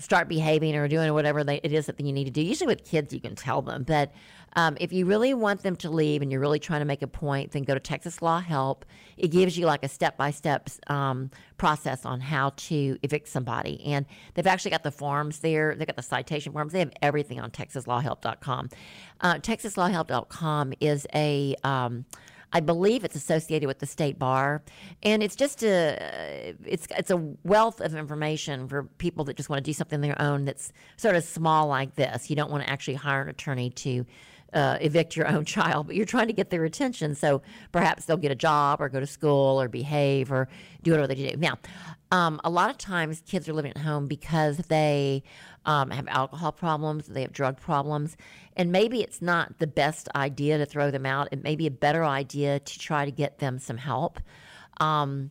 start 0.00 0.28
behaving 0.28 0.74
or 0.74 0.88
doing 0.88 1.12
whatever 1.12 1.44
they, 1.44 1.60
it 1.62 1.72
is 1.72 1.86
that 1.86 2.00
you 2.00 2.12
need 2.12 2.24
to 2.24 2.30
do. 2.30 2.42
Usually 2.42 2.66
with 2.66 2.84
kids, 2.84 3.12
you 3.12 3.20
can 3.20 3.36
tell 3.36 3.62
them. 3.62 3.84
But 3.84 4.12
um, 4.54 4.76
if 4.80 4.92
you 4.92 5.06
really 5.06 5.34
want 5.34 5.62
them 5.62 5.76
to 5.76 5.90
leave 5.90 6.22
and 6.22 6.32
you're 6.32 6.40
really 6.40 6.58
trying 6.58 6.80
to 6.80 6.84
make 6.84 7.02
a 7.02 7.06
point, 7.06 7.52
then 7.52 7.62
go 7.62 7.74
to 7.74 7.80
Texas 7.80 8.20
Law 8.20 8.40
Help. 8.40 8.84
It 9.16 9.28
gives 9.28 9.56
you 9.56 9.66
like 9.66 9.84
a 9.84 9.88
step 9.88 10.16
by 10.16 10.30
step 10.30 10.68
process 11.56 12.04
on 12.04 12.20
how 12.20 12.52
to 12.56 12.98
evict 13.02 13.28
somebody. 13.28 13.80
And 13.84 14.06
they've 14.34 14.46
actually 14.46 14.72
got 14.72 14.82
the 14.82 14.90
forms 14.90 15.40
there, 15.40 15.74
they've 15.74 15.86
got 15.86 15.96
the 15.96 16.02
citation 16.02 16.52
forms, 16.52 16.72
they 16.72 16.80
have 16.80 16.92
everything 17.02 17.38
on 17.38 17.50
TexasLawHelp.com. 17.50 18.70
Uh, 19.20 19.34
TexasLawHelp.com 19.34 20.72
is 20.80 21.06
a. 21.14 21.54
Um, 21.62 22.06
I 22.52 22.60
believe 22.60 23.04
it's 23.04 23.16
associated 23.16 23.66
with 23.66 23.78
the 23.78 23.86
state 23.86 24.18
bar, 24.18 24.62
and 25.02 25.22
it's 25.22 25.36
just 25.36 25.62
a 25.62 26.54
it's 26.64 26.86
it's 26.96 27.10
a 27.10 27.16
wealth 27.44 27.80
of 27.80 27.94
information 27.94 28.66
for 28.68 28.84
people 28.98 29.24
that 29.26 29.36
just 29.36 29.48
want 29.48 29.64
to 29.64 29.68
do 29.68 29.72
something 29.72 29.98
on 29.98 30.00
their 30.00 30.20
own. 30.20 30.44
That's 30.44 30.72
sort 30.96 31.16
of 31.16 31.24
small 31.24 31.68
like 31.68 31.94
this. 31.94 32.28
You 32.30 32.36
don't 32.36 32.50
want 32.50 32.64
to 32.64 32.70
actually 32.70 32.94
hire 32.94 33.22
an 33.22 33.28
attorney 33.28 33.70
to 33.70 34.04
uh, 34.52 34.78
evict 34.80 35.16
your 35.16 35.28
own 35.28 35.44
child, 35.56 35.86
but 35.86 35.96
you're 35.96 36.06
trying 36.06 36.26
to 36.26 36.32
get 36.32 36.50
their 36.50 36.64
attention. 36.64 37.14
So 37.14 37.42
perhaps 37.72 38.04
they'll 38.04 38.16
get 38.16 38.32
a 38.32 38.36
job 38.36 38.80
or 38.80 38.88
go 38.88 39.00
to 39.00 39.06
school 39.06 39.60
or 39.60 39.68
behave 39.68 40.32
or 40.32 40.48
do 40.82 40.90
whatever 40.92 41.08
they 41.08 41.30
do. 41.30 41.36
Now, 41.36 41.58
um, 42.10 42.40
a 42.42 42.50
lot 42.50 42.70
of 42.70 42.78
times 42.78 43.22
kids 43.26 43.48
are 43.48 43.52
living 43.52 43.70
at 43.70 43.78
home 43.78 44.06
because 44.08 44.56
they 44.68 45.22
um, 45.66 45.90
have 45.90 46.08
alcohol 46.08 46.52
problems, 46.52 47.06
they 47.06 47.22
have 47.22 47.32
drug 47.32 47.60
problems, 47.60 48.16
and 48.56 48.72
maybe 48.72 49.00
it's 49.02 49.20
not 49.20 49.58
the 49.58 49.66
best 49.66 50.08
idea 50.14 50.58
to 50.58 50.66
throw 50.66 50.90
them 50.90 51.06
out. 51.06 51.28
It 51.32 51.42
may 51.42 51.56
be 51.56 51.66
a 51.66 51.70
better 51.70 52.04
idea 52.04 52.60
to 52.60 52.78
try 52.78 53.04
to 53.04 53.10
get 53.10 53.38
them 53.38 53.58
some 53.58 53.76
help. 53.76 54.20
Um, 54.80 55.30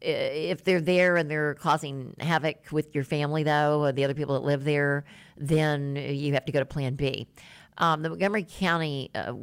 if 0.00 0.64
they're 0.64 0.80
there 0.80 1.16
and 1.16 1.30
they're 1.30 1.54
causing 1.54 2.14
havoc 2.20 2.70
with 2.70 2.94
your 2.94 3.04
family, 3.04 3.42
though, 3.42 3.82
or 3.82 3.92
the 3.92 4.04
other 4.04 4.14
people 4.14 4.34
that 4.34 4.46
live 4.46 4.64
there, 4.64 5.04
then 5.36 5.96
you 5.96 6.34
have 6.34 6.44
to 6.44 6.52
go 6.52 6.58
to 6.58 6.66
Plan 6.66 6.94
B. 6.94 7.26
Um, 7.78 8.02
the 8.02 8.08
Montgomery 8.08 8.46
County, 8.48 9.10
uh, 9.14 9.34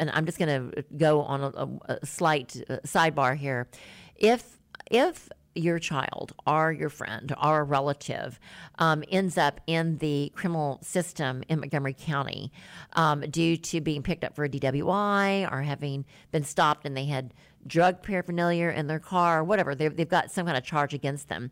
and 0.00 0.10
I'm 0.10 0.24
just 0.24 0.38
going 0.38 0.72
to 0.72 0.84
go 0.96 1.20
on 1.22 1.42
a, 1.88 1.92
a 1.92 2.06
slight 2.06 2.62
uh, 2.70 2.78
sidebar 2.84 3.36
here. 3.36 3.68
If 4.16 4.58
if 4.90 5.28
your 5.54 5.78
child 5.78 6.32
or 6.46 6.72
your 6.72 6.88
friend 6.88 7.34
or 7.42 7.60
a 7.60 7.64
relative 7.64 8.38
um, 8.78 9.04
ends 9.10 9.38
up 9.38 9.60
in 9.66 9.98
the 9.98 10.32
criminal 10.34 10.78
system 10.82 11.42
in 11.48 11.60
Montgomery 11.60 11.94
County 11.98 12.52
um, 12.94 13.20
due 13.22 13.56
to 13.56 13.80
being 13.80 14.02
picked 14.02 14.24
up 14.24 14.34
for 14.34 14.44
a 14.44 14.48
DWI 14.48 15.50
or 15.50 15.62
having 15.62 16.04
been 16.32 16.44
stopped 16.44 16.86
and 16.86 16.96
they 16.96 17.06
had 17.06 17.32
drug 17.66 18.02
paraphernalia 18.02 18.68
in 18.68 18.86
their 18.86 18.98
car, 18.98 19.40
or 19.40 19.44
whatever, 19.44 19.74
they've, 19.74 19.96
they've 19.96 20.08
got 20.08 20.30
some 20.30 20.44
kind 20.44 20.58
of 20.58 20.64
charge 20.64 20.92
against 20.92 21.28
them. 21.28 21.50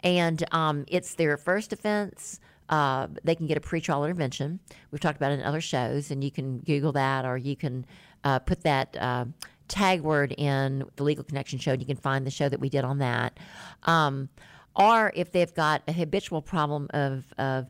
And 0.00 0.42
um, 0.52 0.84
it's 0.88 1.14
their 1.14 1.36
first 1.36 1.72
offense 1.72 2.40
uh, 2.72 3.06
they 3.22 3.34
can 3.34 3.46
get 3.46 3.58
a 3.58 3.60
pretrial 3.60 4.02
intervention. 4.02 4.58
We've 4.90 5.00
talked 5.00 5.18
about 5.18 5.32
it 5.32 5.40
in 5.40 5.44
other 5.44 5.60
shows, 5.60 6.10
and 6.10 6.24
you 6.24 6.30
can 6.30 6.60
Google 6.60 6.92
that 6.92 7.26
or 7.26 7.36
you 7.36 7.54
can 7.54 7.84
uh, 8.24 8.38
put 8.38 8.62
that 8.62 8.96
uh, 8.98 9.26
tag 9.68 10.00
word 10.00 10.32
in 10.36 10.84
the 10.96 11.02
Legal 11.02 11.24
Connection 11.24 11.58
show, 11.58 11.72
and 11.72 11.80
you 11.80 11.86
can 11.86 11.96
find 11.96 12.26
the 12.26 12.30
show 12.30 12.48
that 12.48 12.60
we 12.60 12.68
did 12.68 12.84
on 12.84 12.98
that. 12.98 13.38
Um, 13.84 14.28
or 14.74 15.12
if 15.14 15.32
they've 15.32 15.52
got 15.52 15.82
a 15.86 15.92
habitual 15.92 16.42
problem 16.42 16.88
of, 16.94 17.24
of 17.38 17.68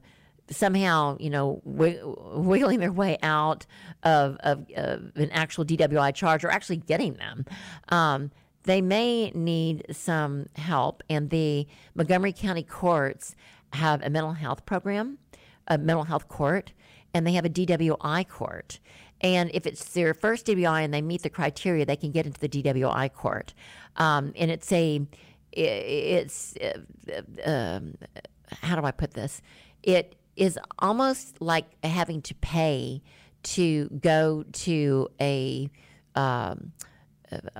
somehow, 0.50 1.16
you 1.18 1.30
know, 1.30 1.60
wiggling 1.64 2.80
their 2.80 2.92
way 2.92 3.18
out 3.22 3.66
of, 4.02 4.36
of, 4.40 4.66
of, 4.76 5.12
an 5.16 5.30
actual 5.30 5.64
DWI 5.64 6.14
charge 6.14 6.44
or 6.44 6.50
actually 6.50 6.76
getting 6.76 7.14
them. 7.14 7.44
Um, 7.88 8.30
they 8.64 8.80
may 8.80 9.30
need 9.30 9.86
some 9.90 10.46
help, 10.54 11.02
and 11.10 11.30
the 11.30 11.66
Montgomery 11.94 12.32
County 12.32 12.62
courts 12.62 13.34
have 13.72 14.02
a 14.02 14.10
mental 14.10 14.34
health 14.34 14.64
program, 14.64 15.18
a 15.66 15.78
mental 15.78 16.04
health 16.04 16.28
court, 16.28 16.72
and 17.12 17.26
they 17.26 17.32
have 17.32 17.44
a 17.44 17.50
DWI 17.50 18.28
court. 18.28 18.78
And 19.22 19.50
if 19.54 19.66
it's 19.66 19.92
their 19.92 20.14
first 20.14 20.46
DWI 20.46 20.84
and 20.84 20.92
they 20.92 21.02
meet 21.02 21.22
the 21.22 21.30
criteria, 21.30 21.86
they 21.86 21.96
can 21.96 22.10
get 22.10 22.26
into 22.26 22.40
the 22.40 22.48
DWI 22.48 23.12
court. 23.12 23.54
Um, 23.96 24.32
and 24.36 24.50
it's 24.50 24.70
a, 24.72 25.06
it's, 25.52 26.54
uh, 26.56 27.48
um, 27.48 27.94
how 28.62 28.76
do 28.76 28.84
I 28.84 28.90
put 28.90 29.14
this? 29.14 29.40
It 29.82 30.16
is 30.36 30.58
almost 30.78 31.40
like 31.40 31.66
having 31.84 32.22
to 32.22 32.34
pay 32.36 33.02
to 33.44 33.88
go 34.00 34.44
to 34.52 35.08
a, 35.20 35.70
um, 36.14 36.72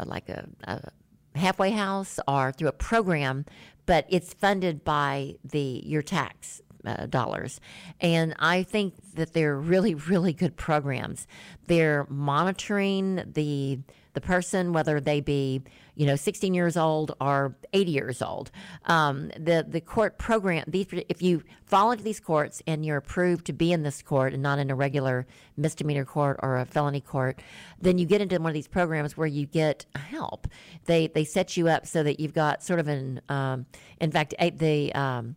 like 0.04 0.28
a, 0.28 0.48
a 0.64 0.90
halfway 1.34 1.70
house 1.70 2.18
or 2.28 2.52
through 2.52 2.68
a 2.68 2.72
program, 2.72 3.44
but 3.86 4.06
it's 4.08 4.34
funded 4.34 4.84
by 4.84 5.36
the 5.44 5.82
your 5.84 6.02
tax 6.02 6.60
uh, 6.84 7.06
dollars. 7.06 7.60
And 8.00 8.34
I 8.38 8.62
think 8.62 8.94
that 9.14 9.32
they're 9.32 9.56
really, 9.56 9.94
really 9.94 10.32
good 10.32 10.56
programs. 10.56 11.26
They're 11.66 12.06
monitoring 12.08 13.22
the 13.32 13.80
the 14.14 14.20
person, 14.20 14.72
whether 14.72 15.00
they 15.00 15.20
be 15.20 15.62
you 15.94 16.06
know 16.06 16.16
16 16.16 16.54
years 16.54 16.76
old 16.76 17.14
or 17.20 17.56
80 17.72 17.90
years 17.90 18.22
old. 18.22 18.50
Um, 18.86 19.28
the 19.38 19.64
the 19.68 19.80
court 19.80 20.18
program. 20.18 20.64
These, 20.66 20.86
if 21.08 21.22
you 21.22 21.42
fall 21.64 21.92
into 21.92 22.04
these 22.04 22.20
courts 22.20 22.62
and 22.66 22.84
you're 22.84 22.98
approved 22.98 23.46
to 23.46 23.52
be 23.52 23.72
in 23.72 23.82
this 23.82 24.02
court 24.02 24.32
and 24.32 24.42
not 24.42 24.58
in 24.58 24.70
a 24.70 24.74
regular 24.74 25.26
misdemeanor 25.56 26.04
court 26.04 26.40
or 26.42 26.58
a 26.58 26.64
felony 26.64 27.00
court, 27.00 27.40
then 27.80 27.98
you 27.98 28.06
get 28.06 28.20
into 28.20 28.38
one 28.38 28.50
of 28.50 28.54
these 28.54 28.68
programs 28.68 29.16
where 29.16 29.26
you 29.26 29.46
get 29.46 29.86
help. 29.94 30.46
They 30.86 31.08
they 31.08 31.24
set 31.24 31.56
you 31.56 31.68
up 31.68 31.86
so 31.86 32.02
that 32.02 32.20
you've 32.20 32.34
got 32.34 32.62
sort 32.62 32.80
of 32.80 32.88
an. 32.88 33.20
Um, 33.28 33.66
in 34.00 34.10
fact, 34.10 34.34
the 34.58 34.92
um, 34.94 35.36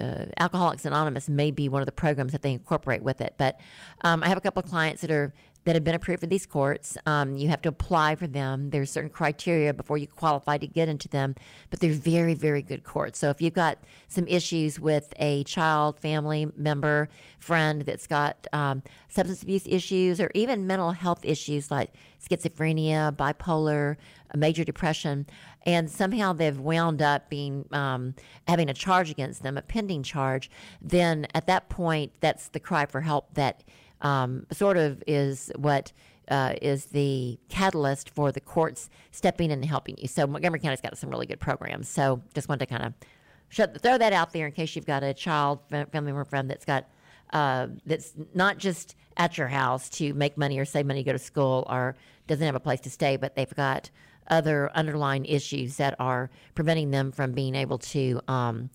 uh, 0.00 0.26
Alcoholics 0.38 0.84
Anonymous 0.84 1.28
may 1.28 1.50
be 1.50 1.68
one 1.68 1.82
of 1.82 1.86
the 1.86 1.92
programs 1.92 2.32
that 2.32 2.42
they 2.42 2.52
incorporate 2.52 3.02
with 3.02 3.20
it. 3.20 3.34
But 3.38 3.60
um, 4.02 4.22
I 4.22 4.28
have 4.28 4.38
a 4.38 4.40
couple 4.40 4.62
of 4.62 4.68
clients 4.68 5.02
that 5.02 5.10
are 5.10 5.32
that 5.66 5.74
have 5.74 5.82
been 5.82 5.96
approved 5.96 6.20
for 6.20 6.28
these 6.28 6.46
courts. 6.46 6.96
Um, 7.06 7.36
you 7.36 7.48
have 7.48 7.60
to 7.62 7.68
apply 7.68 8.14
for 8.14 8.28
them. 8.28 8.70
There's 8.70 8.88
certain 8.88 9.10
criteria 9.10 9.74
before 9.74 9.98
you 9.98 10.06
qualify 10.06 10.58
to 10.58 10.66
get 10.66 10.88
into 10.88 11.08
them, 11.08 11.34
but 11.70 11.80
they're 11.80 11.90
very, 11.90 12.34
very 12.34 12.62
good 12.62 12.84
courts. 12.84 13.18
So 13.18 13.30
if 13.30 13.42
you've 13.42 13.52
got 13.52 13.78
some 14.06 14.28
issues 14.28 14.78
with 14.78 15.12
a 15.18 15.42
child, 15.42 15.98
family 15.98 16.46
member, 16.56 17.08
friend 17.40 17.82
that's 17.82 18.06
got 18.06 18.46
um, 18.52 18.84
substance 19.08 19.42
abuse 19.42 19.66
issues 19.66 20.20
or 20.20 20.30
even 20.34 20.68
mental 20.68 20.92
health 20.92 21.24
issues 21.24 21.68
like 21.68 21.92
schizophrenia, 22.24 23.10
bipolar, 23.10 23.96
major 24.36 24.62
depression, 24.62 25.26
and 25.66 25.90
somehow 25.90 26.32
they've 26.32 26.58
wound 26.58 27.02
up 27.02 27.28
being 27.28 27.68
um, 27.72 28.14
having 28.46 28.70
a 28.70 28.74
charge 28.74 29.10
against 29.10 29.42
them, 29.42 29.58
a 29.58 29.62
pending 29.62 30.04
charge, 30.04 30.48
then 30.80 31.26
at 31.34 31.48
that 31.48 31.68
point, 31.68 32.12
that's 32.20 32.48
the 32.48 32.60
cry 32.60 32.86
for 32.86 33.00
help 33.00 33.34
that 33.34 33.64
um, 34.00 34.46
sort 34.52 34.76
of 34.76 35.02
is 35.06 35.50
what 35.56 35.92
uh, 36.28 36.54
is 36.62 36.86
the 36.86 37.38
catalyst 37.48 38.10
for 38.10 38.32
the 38.32 38.40
courts 38.40 38.88
stepping 39.10 39.50
in 39.50 39.58
and 39.58 39.64
helping 39.64 39.96
you. 39.98 40.08
So 40.08 40.26
Montgomery 40.26 40.60
County's 40.60 40.80
got 40.80 40.96
some 40.96 41.10
really 41.10 41.26
good 41.26 41.40
programs. 41.40 41.88
So 41.88 42.22
just 42.34 42.48
wanted 42.48 42.66
to 42.66 42.78
kind 42.78 42.84
of 42.84 43.80
throw 43.82 43.98
that 43.98 44.12
out 44.12 44.32
there 44.32 44.46
in 44.46 44.52
case 44.52 44.74
you've 44.76 44.86
got 44.86 45.02
a 45.02 45.14
child, 45.14 45.60
family 45.68 46.12
member, 46.12 46.24
friend 46.24 46.48
that's 46.48 46.64
got 46.64 46.88
uh, 47.32 47.66
that's 47.84 48.12
not 48.34 48.56
just 48.56 48.94
at 49.16 49.36
your 49.36 49.48
house 49.48 49.88
to 49.88 50.14
make 50.14 50.38
money 50.38 50.58
or 50.58 50.64
save 50.64 50.86
money, 50.86 51.02
to 51.02 51.06
go 51.06 51.12
to 51.12 51.18
school, 51.18 51.66
or 51.68 51.96
doesn't 52.28 52.44
have 52.44 52.54
a 52.54 52.60
place 52.60 52.80
to 52.80 52.90
stay, 52.90 53.16
but 53.16 53.34
they've 53.34 53.54
got 53.54 53.90
other 54.28 54.70
underlying 54.74 55.24
issues 55.24 55.76
that 55.76 55.94
are 55.98 56.30
preventing 56.54 56.90
them 56.90 57.12
from 57.12 57.32
being 57.32 57.54
able 57.54 57.78
to 57.78 58.20
um, 58.28 58.70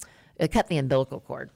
cut 0.52 0.68
the 0.68 0.78
umbilical 0.78 1.20
cord. 1.20 1.50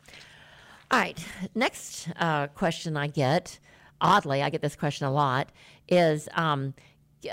All 0.92 1.00
right, 1.00 1.24
next 1.56 2.10
uh, 2.18 2.48
question 2.48 2.96
I 2.96 3.08
get, 3.08 3.60
oddly, 4.00 4.44
I 4.44 4.50
get 4.50 4.62
this 4.62 4.76
question 4.76 5.08
a 5.08 5.12
lot, 5.12 5.50
is 5.88 6.30
um, 6.34 6.74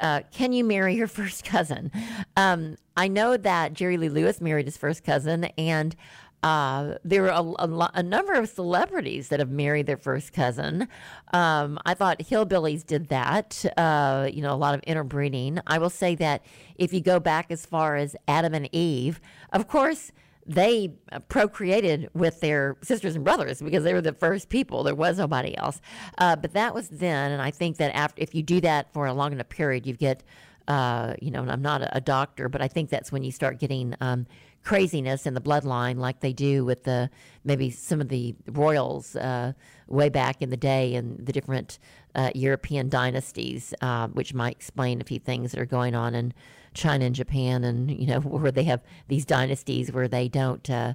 uh, 0.01 0.23
can 0.33 0.53
you 0.53 0.65
marry 0.65 0.95
your 0.95 1.07
first 1.09 1.45
cousin? 1.45 1.91
Um, 2.37 2.77
I 2.97 3.09
know 3.09 3.37
that 3.37 3.75
Jerry 3.75 3.97
Lee 3.97 4.09
Lewis 4.09 4.41
married 4.41 4.67
his 4.67 4.77
first 4.77 5.05
cousin, 5.05 5.45
and 5.59 5.95
uh, 6.43 6.95
there 7.05 7.31
are 7.31 7.55
a, 7.59 7.65
a, 7.65 7.91
a, 7.95 8.03
number 8.03 8.33
of 8.33 8.49
celebrities 8.49 9.29
that 9.29 9.39
have 9.39 9.51
married 9.51 9.87
their 9.87 9.97
first 9.97 10.33
cousin. 10.33 10.89
Um, 11.33 11.79
I 11.87 11.95
thought 11.95 12.19
hillbillies 12.19 12.85
did 12.85 13.09
that, 13.09 13.65
uh, 13.77 14.29
you 14.33 14.43
know, 14.43 14.53
a 14.53 14.57
lot 14.57 14.75
of 14.75 14.81
interbreeding. 14.85 15.61
I 15.67 15.79
will 15.79 15.91
say 15.91 16.17
that 16.17 16.45
if 16.77 16.93
you 16.93 17.01
go 17.01 17.21
back 17.21 17.51
as 17.51 17.65
far 17.65 17.95
as 17.97 18.17
Adam 18.27 18.55
and 18.55 18.69
Eve, 18.75 19.21
of 19.53 19.69
course, 19.69 20.11
they 20.45 20.93
procreated 21.29 22.11
with 22.15 22.41
their 22.41 22.77
sisters 22.83 23.15
and 23.15 23.25
brothers 23.25 23.63
because 23.63 23.85
they 23.85 23.95
were 23.95 24.01
the 24.01 24.13
first 24.13 24.49
people. 24.49 24.83
There 24.83 24.95
was 24.95 25.19
nobody 25.19 25.57
else. 25.57 25.81
Uh, 26.19 26.35
but 26.37 26.53
that 26.55 26.75
was 26.75 26.89
then, 26.89 27.31
and 27.31 27.41
I 27.41 27.51
think 27.53 27.77
that 27.77 27.95
after 27.95 28.21
if 28.21 28.35
you 28.35 28.43
do 28.43 28.61
that 28.63 28.93
for 28.93 29.07
a 29.07 29.13
long 29.13 29.33
enough 29.33 29.49
period, 29.49 29.87
you 29.87 29.95
get, 29.95 30.25
uh, 30.67 31.15
you 31.21 31.31
know, 31.31 31.43
and 31.43 31.51
I'm 31.53 31.63
not 31.63 31.83
a, 31.83 31.97
a, 31.97 32.01
doctor, 32.01 32.49
but 32.49 32.61
I 32.61 32.69
think 32.69 32.91
that's 32.91 33.13
when 33.13 33.23
you 33.23 33.31
start 33.31 33.61
getting 33.61 33.95
um, 34.01 34.27
craziness 34.65 35.27
in 35.27 35.35
the 35.35 35.41
bloodline, 35.41 35.99
like 35.99 36.21
they 36.21 36.33
do 36.33 36.65
with 36.65 36.85
the 36.85 37.11
maybe 37.45 37.71
some 37.71 38.01
of 38.01 38.09
the 38.09 38.35
royals 38.47 39.17
uh, 39.17 39.53
way 39.89 40.09
back 40.09 40.41
in 40.41 40.51
the 40.51 40.57
day 40.57 40.95
and 40.95 41.25
the 41.25 41.33
different 41.33 41.79
uh, 42.15 42.31
European 42.35 42.89
dynasties, 42.89 43.75
uh, 43.81 44.09
which 44.09 44.35
might 44.35 44.53
explain 44.53 45.01
a 45.01 45.05
few 45.05 45.19
things 45.19 45.53
that 45.53 45.61
are 45.61 45.67
going 45.67 45.95
on 45.95 46.15
in 46.15 46.33
China 46.75 47.05
and 47.05 47.15
Japan, 47.15 47.65
and 47.65 47.91
you 47.91 48.07
know 48.07 48.21
where 48.21 48.53
they 48.53 48.65
have 48.65 48.83
these 49.09 49.25
dynasties 49.25 49.93
where 49.93 50.09
they 50.09 50.29
don't. 50.29 50.69
Uh, 50.69 50.95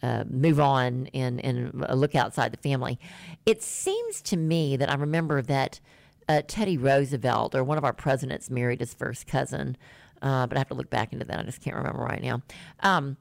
uh, 0.00 0.22
move 0.30 0.60
on 0.60 1.08
and, 1.12 1.44
and 1.44 1.74
look 1.92 2.14
outside 2.14 2.52
the 2.52 2.56
family. 2.56 3.00
It 3.44 3.64
seems 3.64 4.22
to 4.22 4.36
me 4.36 4.76
that 4.76 4.88
I 4.88 4.94
remember 4.94 5.42
that 5.42 5.80
uh, 6.28 6.42
Teddy 6.46 6.76
Roosevelt 6.76 7.54
or 7.54 7.64
one 7.64 7.78
of 7.78 7.84
our 7.84 7.92
presidents 7.92 8.50
married 8.50 8.80
his 8.80 8.94
first 8.94 9.26
cousin 9.26 9.76
uh, 10.22 10.46
but 10.46 10.56
I 10.56 10.60
have 10.60 10.68
to 10.68 10.74
look 10.74 10.90
back 10.90 11.12
into 11.12 11.24
that. 11.24 11.38
I 11.38 11.42
just 11.42 11.60
can't 11.60 11.76
remember 11.76 12.00
right 12.00 12.22
now. 12.22 12.42
Um, 12.80 13.16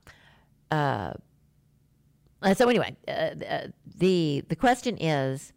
uh, 0.71 1.13
uh 2.41 2.53
so 2.53 2.69
anyway, 2.69 2.95
uh, 3.07 3.11
uh, 3.11 3.67
the 3.97 4.43
the 4.47 4.55
question 4.55 4.97
is, 4.97 5.53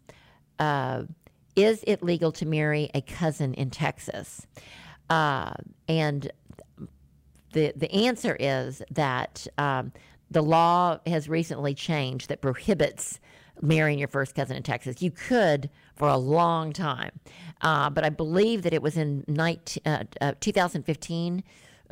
is 1.55 1.83
it 1.85 2.03
legal 2.03 2.31
to 2.31 2.45
marry 2.45 2.89
a 2.93 3.01
cousin 3.01 3.53
in 3.53 3.69
Texas? 3.69 4.47
and 5.09 6.31
the 7.53 7.73
the 7.75 7.91
answer 7.91 8.37
is 8.39 8.81
that 8.91 9.45
um, 9.57 9.91
the 10.29 10.41
law 10.41 10.99
has 11.05 11.27
recently 11.27 11.73
changed 11.73 12.29
that 12.29 12.41
prohibits 12.41 13.19
marrying 13.61 13.99
your 13.99 14.07
first 14.07 14.33
cousin 14.33 14.57
in 14.57 14.63
Texas. 14.63 15.01
You 15.01 15.11
could 15.11 15.69
for 16.01 16.09
a 16.09 16.17
long 16.17 16.73
time, 16.73 17.11
uh, 17.61 17.87
but 17.87 18.03
I 18.03 18.09
believe 18.09 18.63
that 18.63 18.73
it 18.73 18.81
was 18.81 18.97
in 18.97 19.23
19, 19.27 19.83
uh, 19.85 20.03
uh, 20.19 20.33
2015 20.39 21.43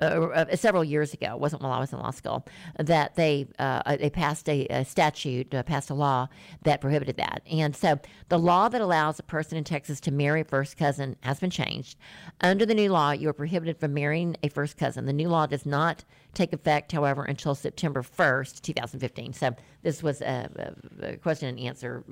uh, 0.02 0.06
uh, 0.06 0.56
several 0.56 0.84
years 0.84 1.14
ago, 1.14 1.28
it 1.28 1.40
wasn't 1.40 1.62
while 1.62 1.74
I 1.74 1.80
was 1.80 1.94
in 1.94 2.00
law 2.00 2.10
school, 2.10 2.44
that 2.80 3.14
they 3.14 3.46
uh, 3.60 3.98
they 3.98 4.10
passed 4.10 4.50
a, 4.50 4.66
a 4.70 4.84
statute, 4.84 5.52
passed 5.68 5.92
a 5.92 5.94
law 5.94 6.28
that 6.64 6.82
prohibited 6.82 7.18
that. 7.18 7.44
And 7.52 7.76
so 7.76 8.00
the 8.30 8.40
law 8.40 8.68
that 8.68 8.82
allows 8.82 9.20
a 9.20 9.24
person 9.24 9.60
in 9.60 9.64
Texas 9.64 10.00
to 10.02 10.12
marry 10.12 10.42
a 10.42 10.44
first 10.44 10.76
cousin 10.76 11.16
has 11.22 11.40
been 11.40 11.52
changed. 11.52 11.96
Under 12.42 12.66
the 12.66 12.74
new 12.74 12.92
law, 12.92 13.12
you 13.12 13.30
are 13.30 13.34
prohibited 13.34 13.80
from 13.80 13.94
marrying 13.94 14.38
a 14.42 14.50
first 14.50 14.76
cousin. 14.76 15.06
The 15.06 15.14
new 15.14 15.30
law 15.30 15.46
does 15.46 15.68
not 15.68 16.04
take 16.34 16.52
effect, 16.52 16.94
however, 16.94 17.26
until 17.26 17.54
September 17.54 18.02
1st, 18.02 18.62
2015. 18.62 19.34
So 19.34 19.56
this 19.84 20.02
was 20.02 20.22
a, 20.22 20.74
a 21.04 21.18
question 21.18 21.50
and 21.50 21.60
answer 21.60 22.04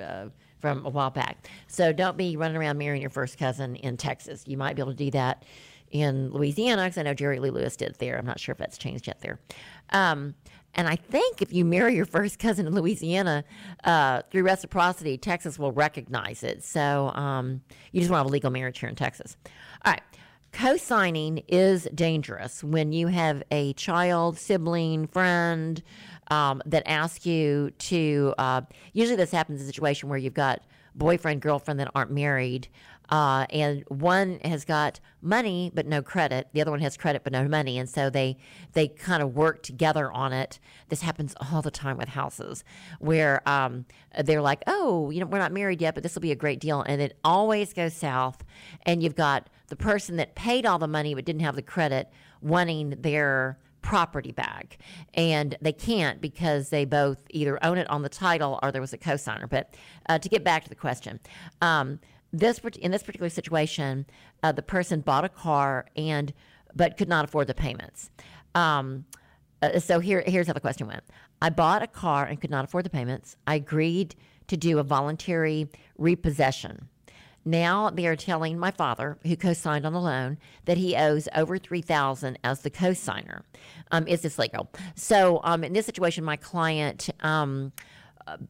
from 0.59 0.85
a 0.85 0.89
while 0.89 1.09
back. 1.09 1.47
So 1.67 1.93
don't 1.93 2.17
be 2.17 2.37
running 2.37 2.57
around 2.57 2.77
marrying 2.77 3.01
your 3.01 3.09
first 3.11 3.37
cousin 3.37 3.75
in 3.75 3.97
Texas. 3.97 4.43
You 4.47 4.57
might 4.57 4.75
be 4.75 4.81
able 4.81 4.91
to 4.91 4.97
do 4.97 5.11
that 5.11 5.43
in 5.89 6.31
Louisiana, 6.31 6.83
because 6.83 6.97
I 6.97 7.03
know 7.03 7.13
Jerry 7.13 7.39
Lee 7.39 7.49
Lewis 7.49 7.77
did 7.77 7.95
there. 7.99 8.17
I'm 8.17 8.25
not 8.25 8.39
sure 8.39 8.51
if 8.51 8.57
that's 8.57 8.77
changed 8.77 9.07
yet 9.07 9.21
there. 9.21 9.39
Um, 9.91 10.35
and 10.73 10.87
I 10.87 10.97
think 10.97 11.41
if 11.41 11.53
you 11.53 11.63
marry 11.63 11.95
your 11.95 12.05
first 12.05 12.39
cousin 12.39 12.67
in 12.67 12.75
Louisiana 12.75 13.45
uh, 13.85 14.21
through 14.29 14.43
reciprocity, 14.43 15.17
Texas 15.17 15.57
will 15.57 15.71
recognize 15.71 16.43
it. 16.43 16.63
So 16.63 17.09
um, 17.15 17.61
you 17.91 18.01
just 18.01 18.11
want 18.11 18.19
to 18.19 18.23
have 18.25 18.27
a 18.27 18.33
legal 18.33 18.51
marriage 18.51 18.79
here 18.79 18.89
in 18.89 18.95
Texas. 18.95 19.37
All 19.85 19.93
right. 19.93 20.01
Co 20.51 20.75
signing 20.77 21.43
is 21.47 21.87
dangerous 21.93 22.63
when 22.63 22.91
you 22.91 23.07
have 23.07 23.43
a 23.51 23.73
child, 23.73 24.37
sibling, 24.37 25.07
friend, 25.07 25.83
um, 26.29 26.62
that 26.65 26.84
ask 26.86 27.25
you 27.25 27.72
to. 27.79 28.34
Uh, 28.38 28.62
usually, 28.93 29.17
this 29.17 29.31
happens 29.31 29.62
in 29.62 29.65
a 29.65 29.67
situation 29.67 30.10
where 30.10 30.17
you've 30.17 30.34
got 30.34 30.62
boyfriend, 30.96 31.41
girlfriend 31.41 31.79
that 31.79 31.91
aren't 31.96 32.12
married. 32.12 32.67
Uh, 33.10 33.46
and 33.51 33.84
one 33.88 34.39
has 34.43 34.65
got 34.65 35.00
money 35.22 35.72
but 35.74 35.86
no 35.86 36.01
credit. 36.01 36.50
The 36.51 36.62
other 36.62 36.72
one 36.72 36.81
has 36.81 36.98
credit 36.98 37.24
but 37.24 37.31
no 37.31 37.48
money, 37.48 37.77
and 37.77 37.89
so 37.89 38.10
they 38.10 38.38
they 38.74 38.89
kind 38.89 39.24
of 39.24 39.34
work 39.34 39.63
together 39.63 40.12
on 40.12 40.34
it. 40.34 40.60
This 40.89 41.01
happens 41.01 41.34
all 41.39 41.62
the 41.62 41.72
time 41.72 41.98
with 41.98 42.10
houses, 42.10 42.65
where 43.00 43.48
um, 43.48 43.86
they're 44.25 44.41
like, 44.41 44.62
"Oh, 44.67 45.10
you 45.10 45.22
know, 45.22 45.25
we're 45.25 45.39
not 45.39 45.53
married 45.53 45.81
yet, 45.81 45.93
but 45.93 46.03
this 46.03 46.15
will 46.15 46.22
be 46.22 46.34
a 46.34 46.36
great 46.36 46.60
deal," 46.60 46.81
and 46.81 47.01
it 47.01 47.17
always 47.24 47.74
goes 47.74 47.93
south. 47.93 48.43
And 48.86 49.01
you've 49.01 49.15
got 49.15 49.50
the 49.67 49.77
person 49.77 50.17
that 50.17 50.36
paid 50.36 50.65
all 50.65 50.79
the 50.79 50.88
money 50.88 51.13
but 51.15 51.24
didn't 51.24 51.41
have 51.41 51.55
the 51.55 51.62
credit 51.62 52.10
wanting 52.41 52.89
their 53.00 53.57
property 53.81 54.31
back. 54.31 54.77
And 55.13 55.57
they 55.62 55.74
can't 55.74 56.22
because 56.22 56.69
they 56.69 56.86
both 56.86 57.17
either 57.29 57.63
own 57.63 57.77
it 57.77 57.89
on 57.89 58.01
the 58.01 58.10
title 58.10 58.60
or 58.62 58.72
there 58.72 58.81
was 58.81 58.93
a 58.93 58.98
cosigner. 58.98 59.50
But 59.50 59.75
uh, 60.10 60.19
to 60.19 60.29
get 60.29 60.43
back 60.43 60.63
to 60.63 60.69
the 60.69 60.75
question, 60.75 61.19
um, 61.62 62.00
this 62.34 62.60
in 62.79 62.91
this 62.91 63.03
particular 63.03 63.29
situation, 63.29 64.05
uh, 64.43 64.51
the 64.51 64.62
person 64.62 65.01
bought 65.01 65.24
a 65.24 65.29
car 65.29 65.86
and 65.96 66.34
but 66.75 66.98
could 66.98 67.10
not 67.10 67.25
afford 67.25 67.48
the 67.48 67.53
payments. 67.53 68.12
Um, 68.53 69.05
uh, 69.62 69.79
so 69.79 70.00
here, 70.00 70.24
here's 70.25 70.48
how 70.48 70.53
the 70.53 70.60
question 70.60 70.88
went. 70.88 71.03
I 71.41 71.50
bought 71.50 71.81
a 71.81 71.88
car 71.88 72.25
and 72.25 72.39
could 72.39 72.51
not 72.51 72.65
afford 72.65 72.86
the 72.86 72.89
payments. 72.89 73.36
I 73.48 73.55
agreed 73.55 74.15
to 74.48 74.57
do 74.57 74.79
a 74.79 74.84
voluntary 74.84 75.69
repossession. 75.98 76.89
Now 77.47 77.89
they 77.89 78.05
are 78.07 78.17
telling 78.17 78.59
my 78.59 78.71
father, 78.71 79.17
who 79.23 79.37
co-signed 79.37 79.85
on 79.85 79.93
the 79.93 80.01
loan, 80.01 80.37
that 80.65 80.77
he 80.77 80.97
owes 80.97 81.29
over 81.33 81.57
three 81.57 81.81
thousand 81.81 82.37
as 82.43 82.61
the 82.61 82.69
co-signer. 82.69 83.45
Um, 83.91 84.05
is 84.05 84.21
this 84.21 84.37
legal? 84.37 84.69
So 84.95 85.39
um, 85.45 85.63
in 85.63 85.71
this 85.71 85.85
situation, 85.85 86.25
my 86.25 86.35
client 86.35 87.09
um, 87.21 87.71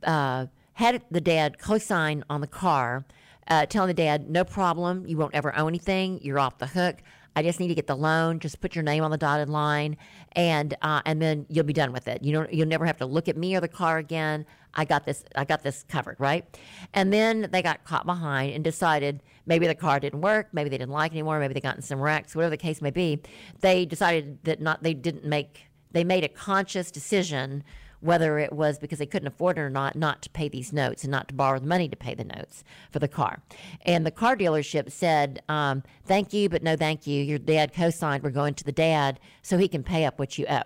uh, 0.03 0.47
had 0.73 1.03
the 1.11 1.21
dad 1.21 1.59
co-sign 1.59 2.23
on 2.27 2.41
the 2.41 2.47
car, 2.47 3.05
uh, 3.47 3.67
telling 3.67 3.89
the 3.89 3.93
dad, 3.93 4.31
"No 4.31 4.43
problem, 4.43 5.05
you 5.05 5.15
won't 5.15 5.35
ever 5.35 5.55
owe 5.55 5.67
anything. 5.67 6.19
You're 6.23 6.39
off 6.39 6.57
the 6.57 6.67
hook. 6.67 6.97
I 7.35 7.43
just 7.43 7.59
need 7.59 7.67
to 7.67 7.75
get 7.75 7.85
the 7.85 7.95
loan. 7.95 8.39
Just 8.39 8.61
put 8.61 8.73
your 8.73 8.83
name 8.83 9.03
on 9.03 9.11
the 9.11 9.17
dotted 9.17 9.47
line, 9.47 9.95
and 10.31 10.75
uh, 10.81 11.03
and 11.05 11.21
then 11.21 11.45
you'll 11.49 11.65
be 11.65 11.73
done 11.73 11.91
with 11.91 12.07
it. 12.07 12.23
You 12.23 12.33
know, 12.33 12.47
you'll 12.51 12.67
never 12.67 12.87
have 12.87 12.97
to 12.97 13.05
look 13.05 13.27
at 13.27 13.37
me 13.37 13.55
or 13.55 13.61
the 13.61 13.67
car 13.67 13.99
again. 13.99 14.43
I 14.77 14.85
got 14.85 15.05
this. 15.05 15.23
I 15.35 15.43
got 15.43 15.63
this 15.63 15.83
covered, 15.89 16.17
right? 16.19 16.45
And 16.93 17.11
then 17.11 17.49
they 17.51 17.61
got 17.63 17.83
caught 17.83 18.05
behind 18.05 18.53
and 18.53 18.63
decided 18.63 19.23
maybe 19.47 19.65
the 19.65 19.75
car 19.75 19.99
didn't 19.99 20.21
work. 20.21 20.49
Maybe 20.53 20.69
they 20.69 20.77
didn't 20.77 20.91
like 20.91 21.11
it 21.11 21.15
anymore. 21.15 21.39
Maybe 21.39 21.55
they 21.55 21.59
got 21.59 21.75
in 21.75 21.81
some 21.81 21.99
wrecks. 21.99 22.35
Whatever 22.35 22.51
the 22.51 22.57
case 22.57 22.81
may 22.81 22.91
be, 22.91 23.21
they 23.61 23.85
decided 23.85 24.37
that 24.43 24.61
not. 24.61 24.83
They 24.83 24.93
didn't 24.93 25.25
make. 25.25 25.63
They 25.91 26.03
made 26.03 26.23
a 26.23 26.29
conscious 26.29 26.91
decision 26.91 27.63
whether 27.99 28.39
it 28.39 28.53
was 28.53 28.79
because 28.79 28.99
they 28.99 29.05
couldn't 29.05 29.27
afford 29.27 29.57
it 29.57 29.61
or 29.61 29.69
not, 29.69 29.95
not 29.95 30.21
to 30.21 30.29
pay 30.29 30.49
these 30.49 30.71
notes 30.71 31.03
and 31.03 31.11
not 31.11 31.27
to 31.27 31.33
borrow 31.33 31.59
the 31.59 31.67
money 31.67 31.89
to 31.89 31.95
pay 31.95 32.13
the 32.13 32.23
notes 32.23 32.63
for 32.91 32.99
the 32.99 33.07
car. 33.07 33.41
And 33.83 34.05
the 34.05 34.11
car 34.11 34.35
dealership 34.35 34.91
said, 34.91 35.41
um, 35.49 35.83
Thank 36.05 36.33
you, 36.33 36.49
but 36.49 36.63
no 36.63 36.75
thank 36.75 37.05
you. 37.05 37.21
Your 37.21 37.39
dad 37.39 37.73
co 37.73 37.89
signed. 37.89 38.23
We're 38.23 38.29
going 38.29 38.53
to 38.55 38.63
the 38.63 38.71
dad 38.71 39.19
so 39.41 39.57
he 39.57 39.67
can 39.67 39.83
pay 39.83 40.05
up 40.05 40.19
what 40.19 40.37
you 40.37 40.45
owe. 40.47 40.63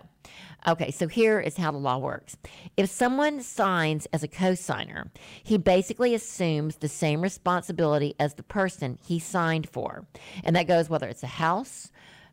Okay, 0.66 0.92
so 0.92 1.08
here 1.08 1.40
is 1.40 1.56
how 1.56 1.72
the 1.72 1.78
law 1.78 1.98
works. 1.98 2.36
If 2.76 2.88
someone 2.88 3.42
signs 3.42 4.06
as 4.12 4.22
a 4.22 4.28
co-signer, 4.28 5.10
he 5.42 5.58
basically 5.58 6.14
assumes 6.14 6.76
the 6.76 6.88
same 6.88 7.20
responsibility 7.20 8.14
as 8.20 8.34
the 8.34 8.44
person 8.44 8.96
he 9.04 9.18
signed 9.18 9.68
for. 9.68 10.06
And 10.44 10.54
that 10.54 10.68
goes 10.68 10.88
whether 10.88 11.08
it's 11.08 11.24
a 11.24 11.28
house, 11.28 11.90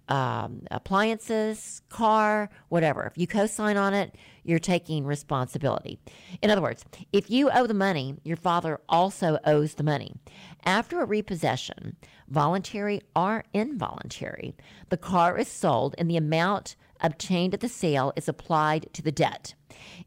um, 0.10 0.64
appliances, 0.72 1.82
car, 1.90 2.50
whatever. 2.68 3.06
If 3.06 3.18
you 3.18 3.28
co 3.28 3.46
sign 3.46 3.78
on 3.78 3.94
it, 3.94 4.16
you're 4.44 4.60
taking 4.60 5.06
responsibility. 5.06 6.00
In 6.42 6.50
other 6.50 6.62
words, 6.62 6.84
if 7.14 7.30
you 7.30 7.50
owe 7.52 7.68
the 7.68 7.74
money, 7.74 8.18
your 8.24 8.38
father 8.38 8.82
also 8.90 9.38
owes 9.46 9.76
the 9.76 9.84
money. 9.84 10.16
After 10.66 11.02
a 11.02 11.06
repossession, 11.06 11.96
voluntary 12.28 13.02
or 13.16 13.46
involuntary, 13.54 14.56
the 14.90 14.98
car 14.98 15.38
is 15.38 15.48
sold 15.48 15.96
and 15.98 16.10
the 16.10 16.18
amount 16.18 16.76
obtained 17.02 17.54
at 17.54 17.60
the 17.60 17.70
sale 17.70 18.14
is 18.16 18.28
applied 18.28 18.88
to 18.94 19.02
the 19.02 19.12
debt. 19.12 19.54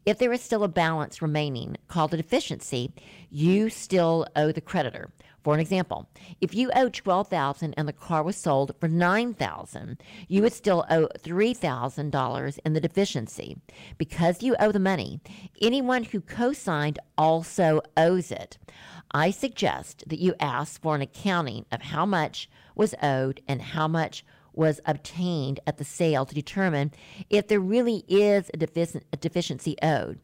If 0.05 0.17
there 0.17 0.33
is 0.33 0.41
still 0.41 0.63
a 0.63 0.67
balance 0.67 1.21
remaining 1.21 1.77
called 1.87 2.13
a 2.13 2.17
deficiency, 2.17 2.91
you 3.29 3.69
still 3.69 4.27
owe 4.35 4.51
the 4.51 4.61
creditor. 4.61 5.11
For 5.43 5.53
an 5.53 5.59
example, 5.59 6.09
if 6.39 6.55
you 6.55 6.71
owe 6.73 6.87
12000 6.87 7.73
and 7.75 7.87
the 7.87 7.93
car 7.93 8.23
was 8.23 8.37
sold 8.37 8.73
for 8.79 8.87
9000 8.87 10.01
you 10.29 10.41
would 10.41 10.53
still 10.53 10.85
owe 10.89 11.09
$3,000 11.19 12.59
in 12.65 12.73
the 12.73 12.79
deficiency. 12.79 13.57
Because 13.97 14.41
you 14.41 14.55
owe 14.59 14.71
the 14.71 14.79
money, 14.79 15.19
anyone 15.61 16.05
who 16.05 16.21
co-signed 16.21 16.99
also 17.17 17.81
owes 17.97 18.31
it. 18.31 18.57
I 19.11 19.31
suggest 19.31 20.05
that 20.07 20.19
you 20.19 20.33
ask 20.39 20.81
for 20.81 20.95
an 20.95 21.01
accounting 21.01 21.65
of 21.71 21.81
how 21.81 22.05
much 22.05 22.49
was 22.75 22.95
owed 23.03 23.41
and 23.47 23.61
how 23.61 23.87
much 23.87 24.25
was 24.53 24.79
obtained 24.85 25.59
at 25.67 25.77
the 25.77 25.83
sale 25.83 26.25
to 26.25 26.35
determine 26.35 26.91
if 27.29 27.47
there 27.47 27.59
really 27.59 28.03
is 28.07 28.49
a, 28.53 28.57
defic- 28.57 29.03
a, 29.11 29.17
deficiency 29.17 29.75
owed. 29.81 30.19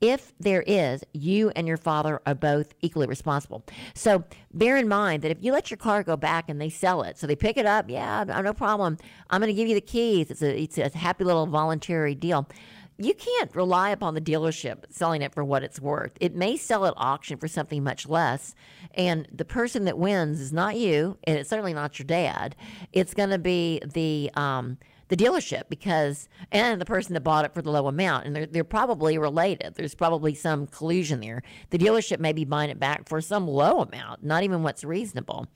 If 0.00 0.32
there 0.38 0.62
is, 0.66 1.04
you 1.12 1.50
and 1.50 1.66
your 1.66 1.76
father 1.76 2.20
are 2.26 2.34
both 2.34 2.74
equally 2.80 3.06
responsible. 3.06 3.64
So 3.94 4.24
bear 4.52 4.76
in 4.76 4.88
mind 4.88 5.22
that 5.22 5.30
if 5.30 5.38
you 5.40 5.52
let 5.52 5.70
your 5.70 5.78
car 5.78 6.02
go 6.02 6.16
back 6.16 6.48
and 6.48 6.60
they 6.60 6.70
sell 6.70 7.02
it, 7.02 7.18
so 7.18 7.26
they 7.26 7.36
pick 7.36 7.56
it 7.56 7.66
up, 7.66 7.88
yeah, 7.88 8.24
no 8.24 8.52
problem. 8.52 8.98
I'm 9.30 9.40
going 9.40 9.52
to 9.52 9.56
give 9.56 9.68
you 9.68 9.74
the 9.74 9.80
keys. 9.80 10.30
It's 10.30 10.42
a 10.42 10.56
it's 10.58 10.78
a 10.78 10.98
happy 10.98 11.24
little 11.24 11.46
voluntary 11.46 12.14
deal 12.14 12.48
you 12.98 13.14
can't 13.14 13.54
rely 13.54 13.90
upon 13.90 14.14
the 14.14 14.20
dealership 14.20 14.84
selling 14.90 15.22
it 15.22 15.34
for 15.34 15.44
what 15.44 15.62
it's 15.62 15.80
worth. 15.80 16.12
It 16.20 16.34
may 16.34 16.56
sell 16.56 16.86
at 16.86 16.94
auction 16.96 17.38
for 17.38 17.48
something 17.48 17.84
much 17.84 18.08
less, 18.08 18.54
and 18.94 19.28
the 19.32 19.44
person 19.44 19.84
that 19.84 19.98
wins 19.98 20.40
is 20.40 20.52
not 20.52 20.76
you, 20.76 21.18
and 21.24 21.38
it's 21.38 21.50
certainly 21.50 21.74
not 21.74 21.98
your 21.98 22.06
dad. 22.06 22.56
It's 22.92 23.14
going 23.14 23.30
to 23.30 23.38
be 23.38 23.80
the 23.84 24.30
um, 24.34 24.78
the 25.08 25.16
dealership 25.16 25.64
because 25.68 26.28
and 26.50 26.80
the 26.80 26.84
person 26.84 27.14
that 27.14 27.20
bought 27.20 27.44
it 27.44 27.54
for 27.54 27.62
the 27.62 27.70
low 27.70 27.86
amount 27.86 28.26
and 28.26 28.34
they're, 28.34 28.46
they're 28.46 28.64
probably 28.64 29.18
related. 29.18 29.74
There's 29.74 29.94
probably 29.94 30.34
some 30.34 30.66
collusion 30.66 31.20
there. 31.20 31.42
The 31.70 31.78
dealership 31.78 32.18
may 32.18 32.32
be 32.32 32.44
buying 32.44 32.70
it 32.70 32.80
back 32.80 33.08
for 33.08 33.20
some 33.20 33.46
low 33.46 33.80
amount 33.80 34.24
not 34.24 34.42
even 34.42 34.62
what's 34.62 34.84
reasonable. 34.84 35.46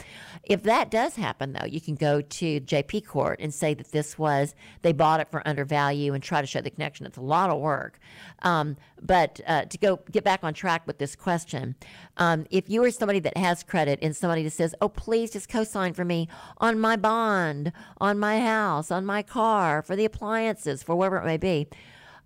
If 0.45 0.63
that 0.65 0.91
does 0.91 1.17
happen 1.17 1.53
though 1.53 1.67
you 1.67 1.81
can 1.81 1.95
go 1.95 2.21
to 2.21 2.61
jp 2.61 3.07
court 3.07 3.41
and 3.41 3.53
say 3.53 3.75
that 3.75 3.93
this 3.93 4.19
was 4.19 4.55
they 4.83 4.93
bought 4.93 5.21
it 5.21 5.31
for 5.31 5.47
undervalue 5.47 6.15
and 6.15 6.23
try 6.23 6.41
to 6.41 6.47
show 6.47 6.61
the 6.61 6.71
connection. 6.71 7.07
It's 7.07 7.19
a 7.19 7.23
lot 7.23 7.51
of 7.51 7.61
work. 7.61 7.99
Um, 8.43 8.77
but 9.01 9.41
uh, 9.47 9.65
to 9.65 9.79
go 9.79 10.01
get 10.11 10.25
back 10.25 10.45
on 10.45 10.55
track 10.55 10.87
with 10.87 10.99
this 10.99 11.17
question 11.17 11.75
um, 12.21 12.47
if 12.51 12.71
you 12.71 12.85
are 12.85 12.91
somebody 12.93 13.19
that 13.19 13.37
has 13.37 13.65
credit 13.65 13.99
and 14.01 14.15
somebody 14.15 14.45
that 14.45 14.53
says 14.53 14.75
oh 14.81 14.89
please 14.89 15.33
just 15.33 15.49
co-sign 15.49 15.93
for 15.93 16.05
me 16.05 16.29
on 16.59 16.79
my 16.79 16.95
bond 16.95 17.73
on 18.01 18.19
my 18.19 18.39
house 18.39 18.91
on 18.91 19.05
my 19.05 19.23
car 19.23 19.83
for 19.83 19.97
the 19.97 20.05
appliances, 20.05 20.83
for 20.83 20.95
whatever 20.95 21.17
it 21.17 21.25
may 21.25 21.37
be, 21.37 21.67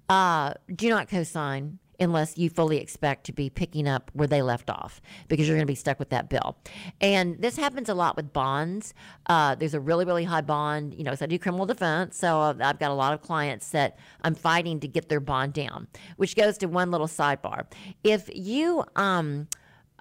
uh, 0.09 0.53
do 0.75 0.89
not 0.91 1.09
co-sign 1.09 1.79
unless 2.01 2.37
you 2.37 2.51
fully 2.51 2.79
expect 2.79 3.25
to 3.25 3.33
be 3.33 3.49
picking 3.49 3.87
up 3.87 4.11
where 4.15 4.27
they 4.27 4.43
left 4.43 4.69
off 4.69 5.01
because 5.29 5.47
you're 5.47 5.57
going 5.57 5.67
to 5.67 5.71
be 5.71 5.77
stuck 5.77 5.99
with 5.99 6.11
that 6.11 6.29
bill. 6.29 6.57
And 7.01 7.41
this 7.41 7.57
happens 7.57 7.89
a 7.89 7.95
lot 7.95 8.17
with 8.17 8.33
bonds. 8.33 8.95
Uh, 9.27 9.55
there's 9.55 9.75
a 9.75 9.81
really, 9.81 10.05
really 10.05 10.25
high 10.25 10.41
bond. 10.41 10.95
You 10.95 11.05
know, 11.05 11.15
so 11.15 11.25
I 11.25 11.29
do 11.29 11.39
criminal 11.39 11.67
defense. 11.67 12.17
So 12.17 12.41
I've 12.41 12.59
got 12.59 12.91
a 12.91 12.95
lot 12.95 13.13
of 13.13 13.23
clients 13.23 13.71
that 13.71 13.97
I'm 14.23 14.35
fighting 14.35 14.81
to 14.81 14.89
get 14.89 15.09
their 15.09 15.21
bond 15.21 15.53
down, 15.53 15.87
which 16.17 16.35
goes 16.35 16.59
to 16.59 16.67
one 16.67 16.91
little 16.91 17.07
sidebar. 17.07 17.67
If 18.03 18.29
you 18.35 18.85
um, 18.97 19.47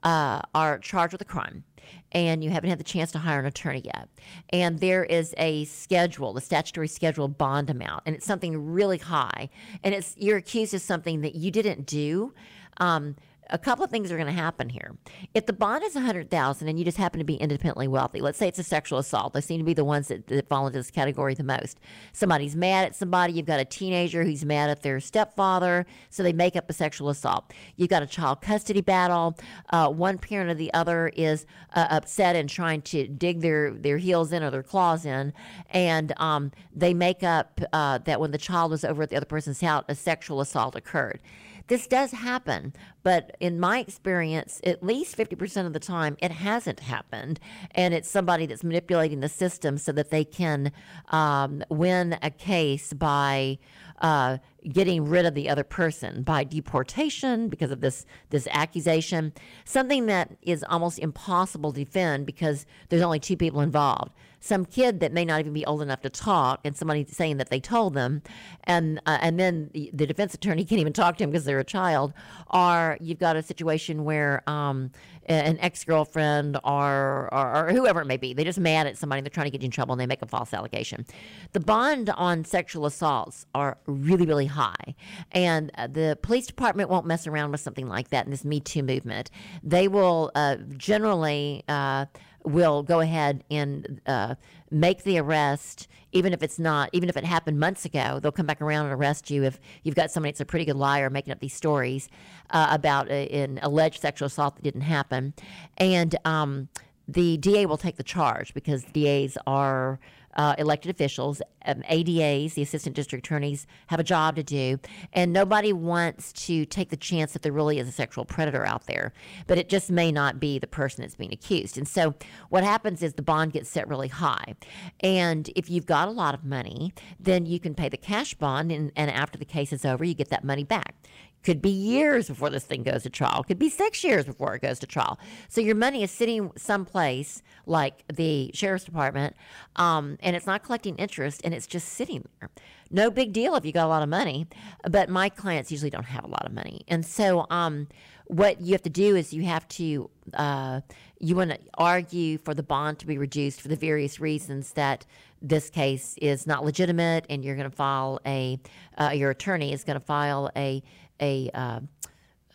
uh, 0.04 0.42
are 0.54 0.80
charged 0.80 1.14
with 1.14 1.22
a 1.22 1.26
crime, 1.26 1.64
and 2.12 2.44
you 2.44 2.50
haven't 2.50 2.70
had 2.70 2.80
the 2.80 2.84
chance 2.84 3.12
to 3.12 3.20
hire 3.20 3.40
an 3.40 3.46
attorney 3.46 3.82
yet. 3.84 4.10
And 4.50 4.80
there 4.80 5.04
is 5.04 5.34
a 5.38 5.66
schedule, 5.66 6.34
the 6.34 6.42
statutory 6.42 6.88
schedule 6.88 7.28
bond 7.28 7.70
amount, 7.70 8.04
and 8.06 8.16
it's 8.16 8.26
something 8.26 8.74
really 8.74 8.98
high. 8.98 9.50
And 9.84 9.94
it's 9.94 10.16
you're 10.18 10.38
accused 10.38 10.74
of 10.74 10.82
something 10.82 11.22
that 11.22 11.36
you 11.36 11.52
didn't 11.52 11.86
do. 11.86 12.34
Um, 12.78 13.16
a 13.50 13.58
couple 13.58 13.84
of 13.84 13.92
things 13.92 14.12
are 14.12 14.16
going 14.16 14.28
to 14.28 14.34
happen 14.34 14.70
here. 14.70 14.96
If 15.34 15.46
the 15.46 15.54
bond 15.54 15.84
is 15.84 15.96
100,000 15.96 16.68
and 16.68 16.80
you 16.80 16.86
just 16.86 16.98
happen 16.98 17.20
to 17.20 17.26
be 17.26 17.36
independently 17.36 17.88
wealthy, 17.88 18.22
let's 18.22 18.38
say 18.38 18.48
it's 18.48 18.60
a 18.60 18.64
sexual 18.64 19.00
assault. 19.00 19.34
They 19.34 19.42
seem 19.42 19.60
to 19.60 19.64
be 19.64 19.74
the 19.74 19.84
ones 19.84 20.08
that, 20.08 20.28
that 20.28 20.48
fall 20.48 20.68
into 20.68 20.80
this 20.80 20.92
category 20.92 21.34
the 21.34 21.44
most. 21.44 21.80
Somebody's 22.12 22.56
mad 22.56 22.86
at 22.86 22.96
somebody. 22.96 23.34
You've 23.34 23.46
got 23.46 23.60
a 23.60 23.66
teenager 23.66 24.24
who's 24.24 24.46
mad 24.46 24.70
at 24.70 24.82
their 24.82 25.00
stepfather, 25.00 25.86
so 26.10 26.24
they 26.24 26.34
make 26.34 26.56
up 26.56 26.70
a 26.70 26.74
sexual 26.74 27.10
assault. 27.10 27.54
You've 27.76 27.90
got 27.90 28.04
a 28.04 28.08
child 28.08 28.42
custody 28.42 28.82
battle. 28.82 29.38
Uh, 29.70 29.90
one 29.90 30.18
parent 30.18 30.50
or 30.50 30.56
the 30.56 30.74
other 30.74 31.10
is 31.10 31.46
uh, 31.74 31.88
upset 31.90 32.36
and 32.36 32.50
trying 32.50 32.82
to 32.84 33.08
dig 33.08 33.42
their, 33.42 33.72
their 33.72 33.98
heels 33.98 34.32
in 34.32 34.44
or 34.44 34.50
their 34.50 34.64
claws 34.64 35.06
in, 35.06 35.34
and 35.70 36.14
um, 36.18 36.52
they 36.74 36.94
make 36.94 37.24
up 37.24 37.60
uh, 37.74 37.98
that 38.00 38.20
when 38.20 38.32
the 38.32 38.38
child 38.38 38.72
was 38.72 38.84
over 38.84 39.04
at 39.04 39.10
the 39.10 39.18
other 39.18 39.26
person's 39.26 39.62
house, 39.62 39.84
a 39.88 39.96
sexual 39.96 40.42
assault 40.42 40.76
occurred. 40.76 41.20
This 41.68 41.88
does 41.88 42.12
happen, 42.12 42.74
But 43.04 43.36
in 43.40 43.60
my 43.60 43.80
experience, 43.80 44.62
at 44.64 44.84
least 44.84 45.18
50% 45.18 45.66
of 45.66 45.74
the 45.74 45.80
time, 45.80 46.16
it 46.22 46.32
hasn't 46.32 46.80
happened. 46.82 47.40
And 47.72 47.94
it's 47.94 48.10
somebody 48.10 48.46
that's 48.46 48.64
manipulating 48.64 49.20
the 49.20 49.30
system 49.30 49.78
so 49.78 49.92
that 49.94 50.10
they 50.10 50.24
can 50.24 50.72
um, 51.10 51.64
win 51.70 52.18
a 52.22 52.30
case 52.30 52.94
by 52.94 53.60
uh, 54.02 54.38
getting 54.70 55.06
rid 55.06 55.26
of 55.26 55.34
the 55.34 55.50
other 55.50 55.64
person 55.64 56.24
by 56.24 56.44
deportation 56.44 57.50
because 57.50 57.72
of 57.72 57.82
this 57.82 58.06
this 58.30 58.48
accusation, 58.52 59.34
something 59.66 60.06
that 60.08 60.36
is 60.42 60.64
almost 60.70 61.00
impossible 61.00 61.72
to 61.72 61.84
defend 61.84 62.26
because 62.26 62.66
there's 62.90 63.02
only 63.02 63.20
two 63.20 63.38
people 63.38 63.62
involved. 63.62 64.12
Some 64.44 64.66
kid 64.66 65.00
that 65.00 65.14
may 65.14 65.24
not 65.24 65.40
even 65.40 65.54
be 65.54 65.66
old 65.66 65.82
enough 65.82 66.02
to 66.02 66.10
talk, 66.10 66.60
and 66.66 66.76
somebody 66.76 67.06
saying 67.06 67.38
that 67.38 67.50
they 67.50 67.62
told 67.62 67.94
them, 67.94 68.22
and 68.66 69.00
uh, 69.06 69.18
and 69.22 69.40
then 69.40 69.70
the, 69.74 69.90
the, 69.94 70.06
defense 70.06 70.34
attorney 70.34 70.66
can't 70.66 70.82
even 70.82 70.92
talk 70.92 71.16
to 71.20 71.24
him 71.24 71.32
because 71.32 71.46
they're 71.46 71.60
a 71.60 71.64
child. 71.64 72.12
Or 72.50 72.98
you've 73.00 73.20
got 73.20 73.38
a 73.38 73.42
situation 73.42 74.04
where 74.04 74.44
um, 74.50 74.92
an 75.28 75.58
ex 75.62 75.86
girlfriend 75.86 76.58
or, 76.66 77.30
or, 77.32 77.68
or 77.70 77.72
whoever 77.72 78.02
it 78.02 78.06
may 78.06 78.18
be, 78.18 78.34
they're 78.34 78.44
just 78.44 78.60
mad 78.60 78.86
at 78.86 78.98
somebody, 78.98 79.22
they're 79.22 79.30
trying 79.30 79.46
to 79.46 79.52
get 79.52 79.62
you 79.62 79.68
in 79.68 79.72
trouble, 79.72 79.94
and 79.94 80.02
they 80.02 80.08
make 80.08 80.22
a 80.22 80.28
false 80.28 80.54
allegation. 80.54 81.06
The 81.54 81.62
bond 81.62 82.10
on 82.10 82.44
sexual 82.44 82.86
assaults 82.86 83.46
are 83.56 83.78
really 83.86 84.26
really 84.26 84.48
high. 84.48 84.96
And 85.32 85.72
uh, 85.78 85.88
the 85.88 86.18
police 86.22 86.48
department 86.48 86.90
won't 86.90 87.06
mess 87.06 87.28
around 87.28 87.52
with 87.52 87.62
something 87.62 87.88
like 87.88 88.10
that 88.10 88.26
in 88.26 88.32
this 88.32 88.44
Me 88.44 88.60
Too 88.60 88.84
movement. 88.84 89.32
They 89.64 89.88
will 89.88 90.32
uh, 90.36 90.58
generally 90.76 91.64
uh, 91.70 92.08
will 92.46 92.84
go 92.84 93.00
ahead 93.00 93.44
and 93.50 94.02
uh, 94.06 94.36
make 94.72 95.04
the 95.04 95.18
arrest, 95.18 95.88
even 96.12 96.34
if 96.34 96.44
it's 96.44 96.60
not, 96.60 96.90
even 96.94 97.10
if 97.10 97.18
it 97.18 97.24
happened 97.24 97.60
months 97.60 97.86
ago. 97.86 98.20
They'll 98.20 98.32
come 98.32 98.46
back 98.46 98.62
around 98.62 98.86
and 98.86 98.94
arrest 98.94 99.30
you 99.30 99.44
if 99.44 99.60
you've 99.84 99.96
got 99.96 100.12
somebody 100.12 100.32
that's 100.32 100.42
a 100.42 100.46
pretty 100.46 100.66
good 100.66 100.76
liar 100.76 101.10
making 101.10 101.32
up 101.32 101.40
these 101.40 101.54
stories 101.54 102.10
uh, 102.50 102.68
about 102.72 103.10
a, 103.10 103.28
an 103.30 103.60
alleged 103.62 104.02
sexual 104.02 104.28
assault 104.28 104.56
that 104.56 104.64
didn't 104.64 104.82
happen, 104.82 105.34
and 105.78 106.16
um, 106.26 106.70
the 107.08 107.38
DA 107.38 107.66
will 107.66 107.78
take 107.78 107.98
the 107.98 108.04
charge 108.04 108.54
because 108.54 108.84
DAs 108.86 109.38
are 109.46 110.00
uh, 110.36 110.56
elected 110.58 110.90
officials, 110.92 111.42
um, 111.66 111.84
ADAs, 111.90 112.54
the 112.54 112.62
assistant 112.62 112.96
district 112.96 113.26
attorneys, 113.26 113.66
have 113.88 114.00
a 114.00 114.04
job 114.04 114.36
to 114.36 114.44
do, 114.44 114.80
and 115.14 115.32
nobody 115.34 115.74
wants 115.74 116.34
to 116.34 116.66
take 116.66 116.90
the 116.90 116.98
chance 116.98 117.34
that 117.34 117.42
there 117.42 117.52
really 117.52 117.80
is 117.80 117.88
a 117.88 117.92
sexual 117.92 118.26
predator 118.26 118.66
out 118.66 118.86
there, 118.88 119.14
but 119.48 119.58
it 119.58 119.70
just 119.70 119.92
may 119.92 120.12
not 120.12 120.40
be 120.40 120.60
the 120.60 120.68
person 120.68 121.02
that's 121.02 121.16
being 121.16 121.34
accused. 121.34 121.78
And 121.78 121.88
so 121.88 122.16
what 122.50 122.64
happens 122.64 123.02
is 123.02 123.14
the 123.14 123.22
bond 123.22 123.54
gets 123.54 123.70
set 123.70 123.88
really 123.88 124.10
high, 124.10 124.56
and 125.02 125.50
if 125.56 125.70
you've 125.70 125.86
got 125.86 126.08
a 126.08 126.12
lot 126.12 126.34
of 126.34 126.44
money, 126.44 126.94
then 127.20 127.46
you 127.46 127.60
can 127.60 127.76
pay 127.76 127.90
the 127.90 127.98
cash 127.98 128.34
bond, 128.34 128.72
and, 128.72 128.92
and 128.96 129.10
after 129.12 129.38
the 129.38 129.46
case 129.46 129.72
is 129.72 129.86
over, 129.86 130.04
you 130.04 130.14
get 130.14 130.30
that 130.30 130.44
money 130.44 130.64
back. 130.64 130.96
Could 131.44 131.62
be 131.62 131.70
years 131.70 132.28
before 132.28 132.50
this 132.50 132.64
thing 132.64 132.84
goes 132.84 133.04
to 133.04 133.10
trial. 133.10 133.44
Could 133.44 133.60
be 133.60 133.70
six 133.70 134.04
years 134.04 134.26
before 134.26 134.56
it 134.56 134.62
goes 134.62 134.80
to 134.80 134.88
trial. 134.88 135.20
So 135.50 135.62
your 135.62 135.76
money 135.76 136.04
is 136.04 136.12
sitting 136.12 136.52
someplace 136.56 137.42
like 137.66 138.04
the 138.12 138.52
sheriff's 138.54 138.86
department, 138.86 139.36
um, 139.76 140.18
and 140.22 140.36
it's 140.36 140.46
not 140.46 140.64
collecting 140.64 140.96
interest, 140.96 141.42
and 141.44 141.54
it's 141.54 141.68
just 141.68 141.90
sitting 141.90 142.28
there. 142.40 142.50
No 142.92 143.10
big 143.10 143.34
deal 143.34 143.56
if 143.56 143.66
you 143.66 143.72
got 143.72 143.86
a 143.86 143.88
lot 143.88 144.04
of 144.04 144.10
money, 144.10 144.48
but 144.90 145.10
my 145.10 145.30
clients 145.30 145.72
usually 145.72 145.90
don't 145.90 146.06
have 146.06 146.24
a 146.24 146.28
lot 146.28 146.46
of 146.46 146.54
money, 146.54 146.84
and 146.88 147.06
so 147.06 147.46
um, 147.50 147.88
what 148.26 148.62
you 148.62 148.72
have 148.74 148.84
to 148.84 148.90
do 148.90 149.16
is 149.16 149.34
you 149.34 149.44
have 149.44 149.68
to 149.68 150.10
uh, 150.34 150.82
you 151.20 151.36
want 151.36 151.52
to 151.52 151.60
argue 151.76 152.38
for 152.38 152.54
the 152.54 152.64
bond 152.64 153.00
to 153.00 153.08
be 153.08 153.18
reduced 153.18 153.62
for 153.62 153.68
the 153.68 153.76
various 153.76 154.20
reasons 154.20 154.74
that 154.74 155.06
this 155.42 155.70
case 155.70 156.16
is 156.22 156.48
not 156.48 156.64
legitimate, 156.64 157.26
and 157.30 157.44
you're 157.44 157.56
going 157.56 157.70
to 157.70 157.76
file 157.76 158.20
a 158.26 158.60
uh, 159.00 159.10
your 159.10 159.32
attorney 159.32 159.74
is 159.74 159.84
going 159.84 160.00
to 160.00 160.06
file 160.06 160.50
a 160.56 160.82
a 161.24 161.50
uh, 161.54 161.80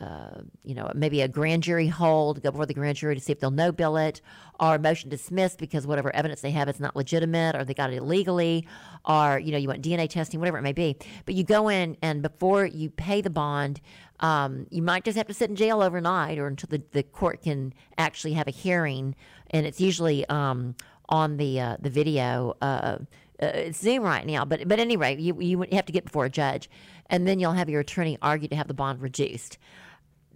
uh, 0.01 0.43
you 0.63 0.77
know, 0.77 0.89
maybe 0.95 1.23
a 1.23 1.29
grand 1.29 1.65
jury 1.65 1.89
hold, 1.89 2.41
go 2.41 2.53
before 2.53 2.67
the 2.67 2.75
grand 2.75 2.97
jury 2.97 3.17
to 3.17 3.21
see 3.21 3.33
if 3.33 3.41
they'll 3.41 3.51
no 3.51 3.73
bill 3.73 3.97
it, 3.97 4.21
or 4.61 4.79
motion 4.79 5.11
dismissed 5.11 5.59
because 5.59 5.89
whatever 5.89 6.15
evidence 6.15 6.41
they 6.41 6.53
have 6.53 6.69
is 6.69 6.79
not 6.79 6.95
legitimate, 6.95 7.57
or 7.57 7.65
they 7.65 7.75
got 7.75 7.93
it 7.93 7.97
illegally, 7.97 8.65
or 9.05 9.41
you 9.41 9.51
know, 9.51 9.59
you 9.59 9.67
want 9.67 9.83
DNA 9.83 10.09
testing, 10.09 10.39
whatever 10.39 10.59
it 10.59 10.63
may 10.63 10.73
be. 10.73 10.97
But 11.25 11.35
you 11.35 11.43
go 11.43 11.69
in 11.69 11.97
and 12.01 12.23
before 12.23 12.65
you 12.65 12.91
pay 12.91 13.21
the 13.21 13.31
bond, 13.31 13.81
um, 14.21 14.69
you 14.71 14.83
might 14.83 15.05
just 15.05 15.19
have 15.19 15.27
to 15.27 15.35
sit 15.35 15.51
in 15.51 15.57
jail 15.57 15.83
overnight, 15.83 16.39
or 16.39 16.47
until 16.47 16.69
the, 16.69 16.83
the 16.93 17.03
court 17.03 17.43
can 17.43 17.75
actually 17.97 18.35
have 18.35 18.47
a 18.47 18.53
hearing, 18.53 19.17
and 19.51 19.67
it's 19.67 19.81
usually 19.81 20.25
um, 20.29 20.77
on 21.09 21.39
the 21.39 21.61
uh, 21.61 21.77
the 21.81 21.91
video. 21.91 22.57
Uh, 22.63 22.99
uh, 23.43 23.47
it's 23.47 23.81
Zoom 23.81 24.03
right 24.03 24.27
now, 24.27 24.45
but 24.45 24.67
but 24.69 24.81
anyway, 24.81 25.17
you 25.17 25.41
you 25.41 25.65
have 25.73 25.87
to 25.87 25.93
get 25.93 26.05
before 26.05 26.25
a 26.25 26.31
judge, 26.31 26.69
and 27.07 27.27
then 27.27 27.39
you'll 27.39 27.53
have 27.53 27.69
your 27.69 27.81
attorney 27.81 28.19
argue 28.21 28.49
to 28.49 28.57
have 28.57 28.69
the 28.69 28.75
bond 28.75 29.01
reduced. 29.01 29.59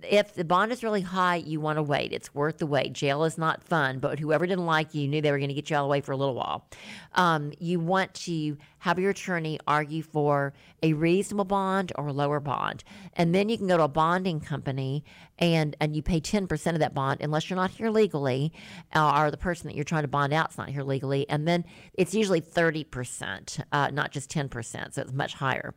If 0.08 0.34
the 0.34 0.44
bond 0.44 0.72
is 0.72 0.82
really 0.82 1.00
high, 1.00 1.36
you 1.36 1.60
want 1.60 1.76
to 1.76 1.82
wait. 1.82 2.12
It's 2.12 2.34
worth 2.34 2.58
the 2.58 2.66
wait. 2.66 2.92
Jail 2.92 3.24
is 3.24 3.38
not 3.38 3.62
fun, 3.62 3.98
but 3.98 4.18
whoever 4.18 4.46
didn't 4.46 4.66
like 4.66 4.94
you 4.94 5.08
knew 5.08 5.20
they 5.20 5.30
were 5.30 5.38
going 5.38 5.48
to 5.48 5.54
get 5.54 5.70
you 5.70 5.76
all 5.76 5.84
the 5.84 5.88
way 5.88 6.00
for 6.00 6.12
a 6.12 6.16
little 6.16 6.34
while. 6.34 6.66
Um, 7.14 7.52
you 7.58 7.80
want 7.80 8.12
to 8.14 8.56
have 8.78 8.98
your 8.98 9.10
attorney 9.10 9.58
argue 9.66 10.02
for 10.02 10.54
a 10.82 10.92
reasonable 10.92 11.44
bond 11.44 11.92
or 11.96 12.08
a 12.08 12.12
lower 12.12 12.40
bond, 12.40 12.84
and 13.14 13.34
then 13.34 13.48
you 13.48 13.56
can 13.56 13.68
go 13.68 13.76
to 13.76 13.84
a 13.84 13.88
bonding 13.88 14.40
company 14.40 15.04
and 15.38 15.76
and 15.80 15.94
you 15.94 16.02
pay 16.02 16.20
ten 16.20 16.46
percent 16.46 16.74
of 16.74 16.80
that 16.80 16.94
bond 16.94 17.20
unless 17.20 17.48
you're 17.48 17.56
not 17.56 17.70
here 17.70 17.90
legally, 17.90 18.52
uh, 18.94 19.14
or 19.16 19.30
the 19.30 19.36
person 19.36 19.68
that 19.68 19.74
you're 19.76 19.84
trying 19.84 20.02
to 20.02 20.08
bond 20.08 20.32
out 20.32 20.50
is 20.50 20.58
not 20.58 20.68
here 20.68 20.82
legally, 20.82 21.28
and 21.28 21.46
then 21.46 21.64
it's 21.94 22.14
usually 22.14 22.40
thirty 22.40 22.84
percent, 22.84 23.58
uh, 23.70 23.88
not 23.92 24.10
just 24.10 24.30
ten 24.30 24.48
percent, 24.48 24.94
so 24.94 25.02
it's 25.02 25.12
much 25.12 25.34
higher. 25.34 25.74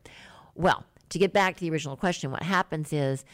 Well, 0.56 0.84
to 1.10 1.20
get 1.20 1.34
back 1.34 1.56
to 1.56 1.62
the 1.62 1.70
original 1.70 1.96
question, 1.96 2.32
what 2.32 2.42
happens 2.42 2.92
is 2.92 3.26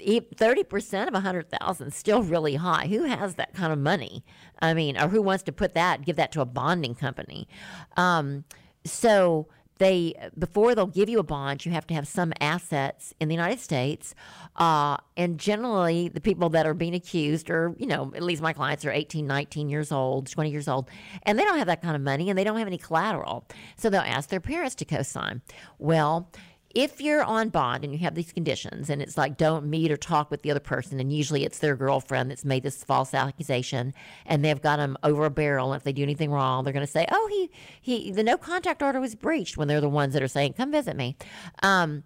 30% 0.00 1.02
of 1.02 1.08
a 1.08 1.12
100,000 1.12 1.86
is 1.88 1.94
still 1.94 2.22
really 2.22 2.56
high. 2.56 2.86
Who 2.86 3.04
has 3.04 3.34
that 3.36 3.54
kind 3.54 3.72
of 3.72 3.78
money? 3.78 4.24
I 4.60 4.74
mean, 4.74 4.96
or 4.98 5.08
who 5.08 5.22
wants 5.22 5.42
to 5.44 5.52
put 5.52 5.74
that, 5.74 6.04
give 6.04 6.16
that 6.16 6.32
to 6.32 6.40
a 6.40 6.46
bonding 6.46 6.94
company? 6.94 7.48
Um, 7.96 8.44
so 8.84 9.48
they 9.78 10.14
before 10.38 10.74
they'll 10.74 10.86
give 10.86 11.08
you 11.08 11.18
a 11.18 11.24
bond, 11.24 11.66
you 11.66 11.72
have 11.72 11.86
to 11.88 11.94
have 11.94 12.06
some 12.06 12.32
assets 12.40 13.12
in 13.20 13.28
the 13.28 13.34
United 13.34 13.58
States, 13.58 14.14
uh, 14.56 14.96
and 15.16 15.38
generally 15.38 16.08
the 16.08 16.20
people 16.20 16.48
that 16.50 16.66
are 16.66 16.74
being 16.74 16.94
accused 16.94 17.50
are, 17.50 17.74
you 17.76 17.86
know, 17.86 18.12
at 18.14 18.22
least 18.22 18.40
my 18.40 18.52
clients 18.52 18.84
are 18.84 18.92
18, 18.92 19.26
19 19.26 19.68
years 19.68 19.90
old, 19.90 20.30
20 20.30 20.50
years 20.50 20.68
old, 20.68 20.88
and 21.24 21.38
they 21.38 21.44
don't 21.44 21.58
have 21.58 21.66
that 21.66 21.82
kind 21.82 21.96
of 21.96 22.02
money 22.02 22.30
and 22.30 22.38
they 22.38 22.44
don't 22.44 22.58
have 22.58 22.68
any 22.68 22.78
collateral, 22.78 23.46
so 23.76 23.90
they'll 23.90 24.00
ask 24.02 24.28
their 24.28 24.40
parents 24.40 24.74
to 24.76 24.84
co-sign. 24.84 25.42
Well 25.78 26.30
if 26.74 27.00
you're 27.00 27.22
on 27.22 27.48
bond 27.48 27.84
and 27.84 27.92
you 27.92 28.00
have 28.00 28.14
these 28.14 28.32
conditions 28.32 28.90
and 28.90 29.00
it's 29.00 29.16
like 29.16 29.36
don't 29.36 29.66
meet 29.66 29.92
or 29.92 29.96
talk 29.96 30.30
with 30.30 30.42
the 30.42 30.50
other 30.50 30.60
person 30.60 30.98
and 31.00 31.12
usually 31.12 31.44
it's 31.44 31.58
their 31.60 31.76
girlfriend 31.76 32.30
that's 32.30 32.44
made 32.44 32.62
this 32.62 32.82
false 32.82 33.14
accusation 33.14 33.94
and 34.26 34.44
they've 34.44 34.60
got 34.60 34.76
them 34.76 34.96
over 35.02 35.24
a 35.24 35.30
barrel 35.30 35.72
and 35.72 35.80
if 35.80 35.84
they 35.84 35.92
do 35.92 36.02
anything 36.02 36.30
wrong 36.30 36.64
they're 36.64 36.72
going 36.72 36.84
to 36.84 36.90
say 36.90 37.06
oh 37.10 37.28
he 37.30 37.50
he 37.80 38.10
the 38.10 38.24
no 38.24 38.36
contact 38.36 38.82
order 38.82 39.00
was 39.00 39.14
breached 39.14 39.56
when 39.56 39.68
they're 39.68 39.80
the 39.80 39.88
ones 39.88 40.12
that 40.12 40.22
are 40.22 40.28
saying 40.28 40.52
come 40.52 40.72
visit 40.72 40.96
me. 40.96 41.16
Um, 41.62 42.04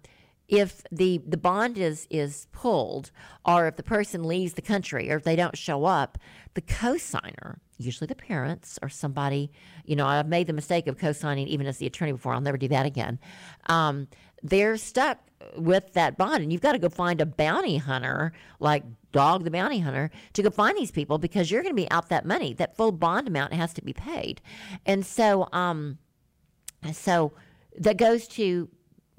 if 0.49 0.83
the 0.91 1.21
the 1.25 1.37
bond 1.37 1.77
is 1.77 2.07
is 2.09 2.47
pulled 2.51 3.11
or 3.45 3.67
if 3.67 3.75
the 3.75 3.83
person 3.83 4.23
leaves 4.23 4.53
the 4.53 4.61
country 4.61 5.11
or 5.11 5.17
if 5.17 5.23
they 5.23 5.35
don't 5.35 5.57
show 5.57 5.85
up 5.85 6.17
the 6.55 6.61
co-signer 6.61 7.61
usually 7.77 8.07
the 8.07 8.15
parents 8.15 8.79
or 8.81 8.89
somebody 8.89 9.51
you 9.85 9.95
know 9.95 10.07
i've 10.07 10.27
made 10.27 10.47
the 10.47 10.53
mistake 10.53 10.87
of 10.87 10.97
co-signing 10.97 11.47
even 11.47 11.67
as 11.67 11.77
the 11.77 11.85
attorney 11.85 12.11
before 12.11 12.33
i'll 12.33 12.41
never 12.41 12.57
do 12.57 12.67
that 12.67 12.85
again. 12.85 13.19
Um, 13.67 14.07
they're 14.43 14.77
stuck 14.77 15.19
with 15.55 15.93
that 15.93 16.17
bond. 16.17 16.43
And 16.43 16.51
you've 16.51 16.61
got 16.61 16.73
to 16.73 16.79
go 16.79 16.89
find 16.89 17.21
a 17.21 17.25
bounty 17.25 17.77
hunter 17.77 18.33
like 18.59 18.83
Dog 19.11 19.43
the 19.43 19.51
Bounty 19.51 19.79
Hunter 19.79 20.11
to 20.33 20.43
go 20.43 20.49
find 20.49 20.77
these 20.77 20.91
people 20.91 21.17
because 21.17 21.49
you're 21.49 21.63
going 21.63 21.75
to 21.75 21.81
be 21.81 21.89
out 21.89 22.09
that 22.09 22.25
money. 22.25 22.53
That 22.53 22.75
full 22.75 22.91
bond 22.91 23.27
amount 23.27 23.53
has 23.53 23.73
to 23.73 23.81
be 23.81 23.93
paid. 23.93 24.41
And 24.85 25.05
so, 25.05 25.49
um, 25.51 25.97
so 26.93 27.33
that 27.77 27.97
goes 27.97 28.27
to 28.29 28.69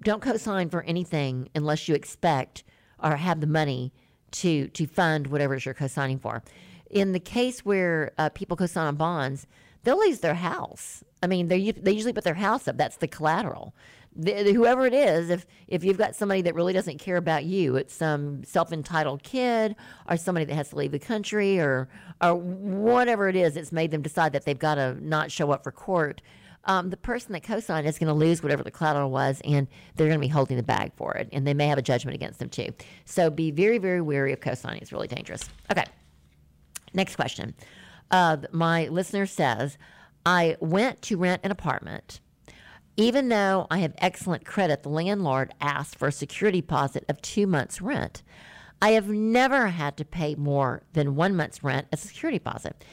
don't 0.02 0.22
co-sign 0.22 0.70
for 0.70 0.82
anything 0.82 1.48
unless 1.54 1.88
you 1.88 1.94
expect 1.94 2.64
or 3.02 3.16
have 3.16 3.40
the 3.40 3.46
money 3.46 3.92
to 4.30 4.68
to 4.68 4.86
fund 4.86 5.26
whatever 5.26 5.54
it 5.54 5.58
is 5.58 5.64
you're 5.64 5.74
co-signing 5.74 6.18
for. 6.18 6.42
In 6.88 7.12
the 7.12 7.20
case 7.20 7.64
where 7.64 8.12
uh, 8.18 8.28
people 8.30 8.56
co-sign 8.56 8.86
on 8.86 8.96
bonds, 8.96 9.46
they'll 9.82 9.98
lose 9.98 10.20
their 10.20 10.34
house. 10.34 11.02
I 11.22 11.26
mean, 11.26 11.48
they 11.48 11.72
they 11.72 11.92
usually 11.92 12.12
put 12.12 12.24
their 12.24 12.34
house 12.34 12.66
up. 12.66 12.76
That's 12.76 12.96
the 12.96 13.08
collateral 13.08 13.74
the, 14.16 14.52
whoever 14.52 14.86
it 14.86 14.94
is, 14.94 15.30
if 15.30 15.46
if 15.68 15.84
you've 15.84 15.98
got 15.98 16.16
somebody 16.16 16.42
that 16.42 16.54
really 16.54 16.72
doesn't 16.72 16.98
care 16.98 17.16
about 17.16 17.44
you, 17.44 17.76
it's 17.76 17.94
some 17.94 18.42
self 18.44 18.72
entitled 18.72 19.22
kid 19.22 19.76
or 20.08 20.16
somebody 20.16 20.44
that 20.46 20.54
has 20.54 20.70
to 20.70 20.76
leave 20.76 20.92
the 20.92 20.98
country 20.98 21.58
or 21.58 21.88
or 22.20 22.34
whatever 22.34 23.28
it 23.28 23.36
is, 23.36 23.56
it's 23.56 23.72
made 23.72 23.90
them 23.90 24.02
decide 24.02 24.32
that 24.32 24.44
they've 24.44 24.58
got 24.58 24.76
to 24.76 24.96
not 25.06 25.30
show 25.30 25.50
up 25.52 25.62
for 25.62 25.72
court. 25.72 26.20
Um, 26.64 26.90
the 26.90 26.96
person 26.98 27.32
that 27.32 27.42
co-signed 27.42 27.86
is 27.86 27.98
going 27.98 28.08
to 28.08 28.14
lose 28.14 28.42
whatever 28.42 28.62
the 28.62 28.70
collateral 28.70 29.10
was, 29.10 29.40
and 29.44 29.66
they're 29.94 30.08
going 30.08 30.20
to 30.20 30.26
be 30.26 30.28
holding 30.28 30.58
the 30.58 30.62
bag 30.62 30.92
for 30.94 31.14
it, 31.14 31.30
and 31.32 31.46
they 31.46 31.54
may 31.54 31.68
have 31.68 31.78
a 31.78 31.82
judgment 31.82 32.14
against 32.14 32.38
them 32.38 32.50
too. 32.50 32.68
So 33.06 33.30
be 33.30 33.50
very, 33.50 33.78
very 33.78 34.02
wary 34.02 34.34
of 34.34 34.40
co-signing. 34.40 34.82
It's 34.82 34.92
really 34.92 35.08
dangerous. 35.08 35.48
Okay. 35.70 35.84
Next 36.92 37.16
question. 37.16 37.54
Uh, 38.10 38.38
my 38.52 38.88
listener 38.88 39.24
says, 39.24 39.78
I 40.24 40.56
went 40.60 41.02
to 41.02 41.16
rent 41.16 41.40
an 41.44 41.50
apartment 41.50 42.20
even 43.00 43.30
though 43.30 43.66
I 43.70 43.78
have 43.78 43.94
excellent 43.96 44.44
credit, 44.44 44.82
the 44.82 44.90
landlord 44.90 45.54
asked 45.58 45.96
for 45.96 46.08
a 46.08 46.12
security 46.12 46.60
deposit 46.60 47.06
of 47.08 47.22
two 47.22 47.46
months' 47.46 47.80
rent. 47.80 48.22
I 48.82 48.90
have 48.90 49.08
never 49.08 49.68
had 49.68 49.96
to 49.96 50.04
pay 50.04 50.34
more 50.34 50.82
than 50.92 51.16
one 51.16 51.34
month's 51.34 51.64
rent 51.64 51.86
as 51.92 52.04
a 52.04 52.08
security 52.08 52.38
deposit. 52.38 52.84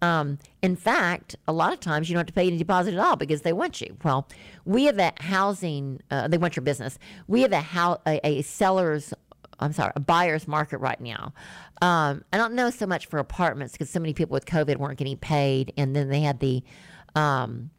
Um, 0.00 0.38
in 0.62 0.76
fact, 0.76 1.36
a 1.46 1.52
lot 1.52 1.74
of 1.74 1.80
times 1.80 2.08
you 2.08 2.14
don't 2.14 2.20
have 2.20 2.28
to 2.28 2.32
pay 2.32 2.46
any 2.46 2.56
deposit 2.56 2.94
at 2.94 3.00
all 3.00 3.16
because 3.16 3.42
they 3.42 3.52
want 3.52 3.82
you. 3.82 3.98
Well, 4.02 4.26
we 4.64 4.84
have 4.84 4.98
a 4.98 5.12
housing, 5.20 6.00
uh, 6.10 6.28
they 6.28 6.38
want 6.38 6.56
your 6.56 6.62
business. 6.62 6.98
We 7.26 7.42
have 7.42 7.52
a, 7.52 7.60
how, 7.60 8.00
a, 8.06 8.26
a 8.26 8.42
seller's, 8.42 9.12
I'm 9.60 9.72
sorry, 9.72 9.92
a 9.94 10.00
buyer's 10.00 10.48
market 10.48 10.78
right 10.78 11.00
now. 11.00 11.32
Um, 11.82 12.24
I 12.32 12.36
don't 12.36 12.54
know 12.54 12.70
so 12.70 12.86
much 12.86 13.06
for 13.06 13.18
apartments 13.18 13.72
because 13.72 13.90
so 13.90 14.00
many 14.00 14.14
people 14.14 14.34
with 14.34 14.46
COVID 14.46 14.76
weren't 14.76 14.98
getting 14.98 15.16
paid. 15.16 15.72
And 15.76 15.94
then 15.94 16.08
they 16.08 16.20
had 16.20 16.40
the, 16.40 16.62
um, 17.14 17.70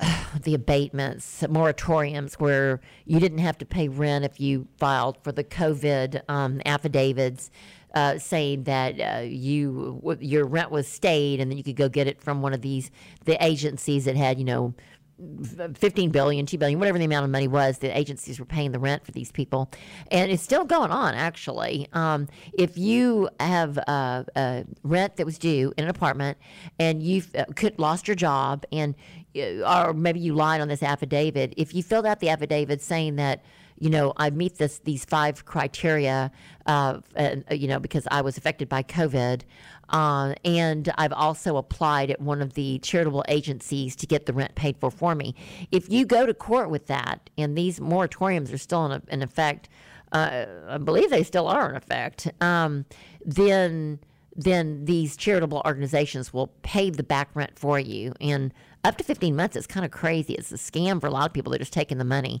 the 0.42 0.54
abatements, 0.54 1.42
moratoriums 1.42 2.34
where 2.34 2.80
you 3.04 3.20
didn't 3.20 3.38
have 3.38 3.58
to 3.58 3.66
pay 3.66 3.88
rent 3.88 4.24
if 4.24 4.40
you 4.40 4.68
filed 4.78 5.18
for 5.22 5.32
the 5.32 5.44
COVID 5.44 6.22
um, 6.28 6.60
affidavits 6.64 7.50
uh, 7.94 8.18
saying 8.18 8.64
that 8.64 9.00
uh, 9.00 9.20
you 9.20 10.18
your 10.20 10.46
rent 10.46 10.70
was 10.70 10.86
stayed, 10.86 11.40
and 11.40 11.50
then 11.50 11.56
you 11.56 11.64
could 11.64 11.76
go 11.76 11.88
get 11.88 12.06
it 12.06 12.22
from 12.22 12.42
one 12.42 12.52
of 12.52 12.60
these 12.60 12.90
the 13.24 13.42
agencies 13.44 14.04
that 14.04 14.16
had 14.16 14.38
you 14.38 14.44
know 14.44 14.74
15 15.74 16.10
billion, 16.10 16.46
2 16.46 16.58
billion, 16.58 16.78
whatever 16.78 16.98
the 16.98 17.04
amount 17.04 17.24
of 17.24 17.30
money 17.30 17.48
was, 17.48 17.78
the 17.78 17.96
agencies 17.96 18.38
were 18.38 18.46
paying 18.46 18.72
the 18.72 18.78
rent 18.78 19.04
for 19.04 19.12
these 19.12 19.32
people. 19.32 19.70
And 20.10 20.30
it's 20.30 20.42
still 20.42 20.64
going 20.64 20.90
on, 20.90 21.14
actually. 21.14 21.88
Um, 21.92 22.28
if 22.52 22.78
you 22.78 23.28
have 23.40 23.78
uh, 23.88 24.24
uh, 24.36 24.62
rent 24.82 25.16
that 25.16 25.26
was 25.26 25.38
due 25.38 25.72
in 25.76 25.84
an 25.84 25.90
apartment 25.90 26.38
and 26.78 27.02
you 27.02 27.22
uh, 27.36 27.44
could 27.56 27.78
lost 27.78 28.06
your 28.06 28.14
job 28.14 28.64
and 28.70 28.94
uh, 29.36 29.88
or 29.88 29.92
maybe 29.92 30.20
you 30.20 30.34
lied 30.34 30.60
on 30.60 30.68
this 30.68 30.82
affidavit, 30.82 31.52
if 31.56 31.74
you 31.74 31.82
filled 31.82 32.06
out 32.06 32.20
the 32.20 32.28
affidavit 32.28 32.80
saying 32.80 33.16
that 33.16 33.42
you 33.80 33.90
know, 33.90 34.12
I 34.16 34.30
meet 34.30 34.58
this 34.58 34.80
these 34.80 35.04
five 35.04 35.44
criteria, 35.44 36.32
uh, 36.66 36.98
you 37.50 37.68
know, 37.68 37.78
because 37.78 38.08
I 38.10 38.22
was 38.22 38.36
affected 38.36 38.68
by 38.68 38.82
COVID, 38.82 39.42
uh, 39.88 40.34
and 40.44 40.92
I've 40.98 41.12
also 41.12 41.56
applied 41.56 42.10
at 42.10 42.20
one 42.20 42.42
of 42.42 42.54
the 42.54 42.78
charitable 42.80 43.24
agencies 43.28 43.96
to 43.96 44.06
get 44.06 44.26
the 44.26 44.32
rent 44.32 44.54
paid 44.54 44.76
for 44.78 44.90
for 44.90 45.14
me. 45.14 45.34
If 45.72 45.90
you 45.90 46.04
go 46.04 46.26
to 46.26 46.34
court 46.34 46.70
with 46.70 46.86
that, 46.86 47.30
and 47.38 47.56
these 47.56 47.80
moratoriums 47.80 48.52
are 48.52 48.58
still 48.58 48.86
in, 48.86 49.02
in 49.08 49.22
effect, 49.22 49.68
uh, 50.12 50.46
I 50.68 50.78
believe 50.78 51.10
they 51.10 51.22
still 51.22 51.48
are 51.48 51.70
in 51.70 51.76
effect, 51.76 52.28
um, 52.40 52.84
then 53.24 54.00
then 54.36 54.84
these 54.84 55.16
charitable 55.16 55.60
organizations 55.66 56.32
will 56.32 56.46
pay 56.62 56.90
the 56.90 57.02
back 57.02 57.28
rent 57.34 57.58
for 57.58 57.76
you. 57.80 58.12
And 58.20 58.54
up 58.84 58.96
to 58.98 59.04
15 59.04 59.34
months, 59.34 59.56
it's 59.56 59.66
kind 59.66 59.84
of 59.84 59.90
crazy. 59.90 60.34
It's 60.34 60.52
a 60.52 60.54
scam 60.54 61.00
for 61.00 61.08
a 61.08 61.10
lot 61.10 61.26
of 61.26 61.32
people. 61.32 61.50
They're 61.50 61.58
just 61.58 61.72
taking 61.72 61.98
the 61.98 62.04
money. 62.04 62.40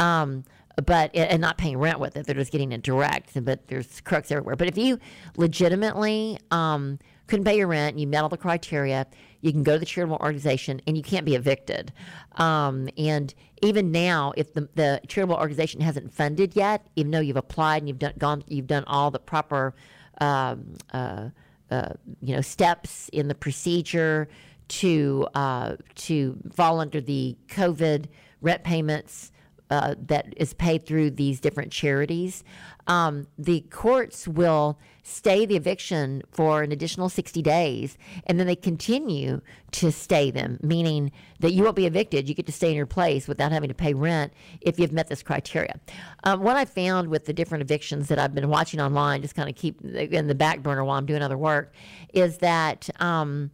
Um, 0.00 0.44
but 0.84 1.14
and 1.14 1.40
not 1.40 1.58
paying 1.58 1.78
rent 1.78 2.00
with 2.00 2.16
it. 2.16 2.26
They're 2.26 2.34
just 2.34 2.52
getting 2.52 2.72
it 2.72 2.82
direct. 2.82 3.42
But 3.44 3.68
there's 3.68 4.00
crooks 4.00 4.30
everywhere. 4.30 4.56
But 4.56 4.68
if 4.68 4.78
you 4.78 4.98
legitimately 5.36 6.38
um, 6.50 6.98
couldn't 7.26 7.44
pay 7.44 7.56
your 7.56 7.68
rent, 7.68 7.98
you 7.98 8.06
met 8.06 8.22
all 8.22 8.28
the 8.28 8.36
criteria, 8.36 9.06
you 9.40 9.52
can 9.52 9.62
go 9.62 9.74
to 9.74 9.78
the 9.78 9.86
charitable 9.86 10.18
organization 10.20 10.80
and 10.86 10.96
you 10.96 11.02
can't 11.02 11.24
be 11.24 11.34
evicted. 11.34 11.92
Um, 12.36 12.88
and 12.96 13.34
even 13.62 13.92
now, 13.92 14.32
if 14.36 14.52
the, 14.52 14.68
the 14.74 15.00
charitable 15.06 15.36
organization 15.36 15.80
hasn't 15.80 16.12
funded 16.12 16.56
yet, 16.56 16.86
even 16.96 17.12
though 17.12 17.20
you've 17.20 17.36
applied 17.36 17.78
and 17.78 17.88
you've 17.88 17.98
done 17.98 18.14
gone, 18.18 18.44
you've 18.48 18.66
done 18.66 18.84
all 18.86 19.10
the 19.10 19.18
proper, 19.18 19.74
um, 20.20 20.74
uh, 20.92 21.28
uh, 21.70 21.90
you 22.20 22.34
know, 22.34 22.40
steps 22.40 23.08
in 23.10 23.28
the 23.28 23.34
procedure 23.34 24.28
to 24.66 25.26
uh, 25.34 25.76
to 25.94 26.38
fall 26.52 26.80
under 26.80 27.00
the 27.00 27.36
COVID 27.48 28.06
rent 28.40 28.64
payments 28.64 29.32
uh, 29.74 29.94
that 30.06 30.32
is 30.36 30.54
paid 30.54 30.86
through 30.86 31.10
these 31.10 31.40
different 31.40 31.72
charities, 31.72 32.44
um, 32.86 33.26
the 33.38 33.62
courts 33.70 34.28
will 34.28 34.78
stay 35.02 35.44
the 35.44 35.56
eviction 35.56 36.22
for 36.30 36.62
an 36.62 36.72
additional 36.72 37.08
60 37.08 37.42
days 37.42 37.98
and 38.26 38.38
then 38.38 38.46
they 38.46 38.56
continue 38.56 39.40
to 39.70 39.90
stay 39.92 40.30
them, 40.30 40.58
meaning 40.62 41.12
that 41.40 41.52
you 41.52 41.62
won't 41.62 41.76
be 41.76 41.86
evicted. 41.86 42.28
You 42.28 42.34
get 42.34 42.46
to 42.46 42.52
stay 42.52 42.70
in 42.70 42.76
your 42.76 42.86
place 42.86 43.28
without 43.28 43.52
having 43.52 43.68
to 43.68 43.74
pay 43.74 43.94
rent 43.94 44.32
if 44.60 44.78
you've 44.78 44.92
met 44.92 45.08
this 45.08 45.22
criteria. 45.22 45.78
Um, 46.24 46.40
what 46.40 46.56
I 46.56 46.64
found 46.64 47.08
with 47.08 47.26
the 47.26 47.32
different 47.32 47.62
evictions 47.62 48.08
that 48.08 48.18
I've 48.18 48.34
been 48.34 48.48
watching 48.48 48.80
online, 48.80 49.22
just 49.22 49.34
kind 49.34 49.48
of 49.48 49.56
keep 49.56 49.82
in 49.84 50.26
the 50.26 50.34
back 50.34 50.62
burner 50.62 50.84
while 50.84 50.96
I'm 50.96 51.06
doing 51.06 51.22
other 51.22 51.38
work, 51.38 51.72
is 52.12 52.38
that. 52.38 52.88
Um, 53.00 53.50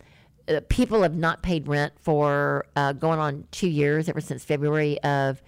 uh, 0.49 0.61
people 0.69 1.03
have 1.03 1.15
not 1.15 1.43
paid 1.43 1.69
rent 1.69 1.93
for 2.01 2.67
uh, 2.75 2.93
going 2.93 3.21
on 3.21 3.45
two 3.53 3.69
years 3.69 4.09
ever 4.09 4.21
since 4.21 4.43
February 4.43 5.01
of 5.03 5.43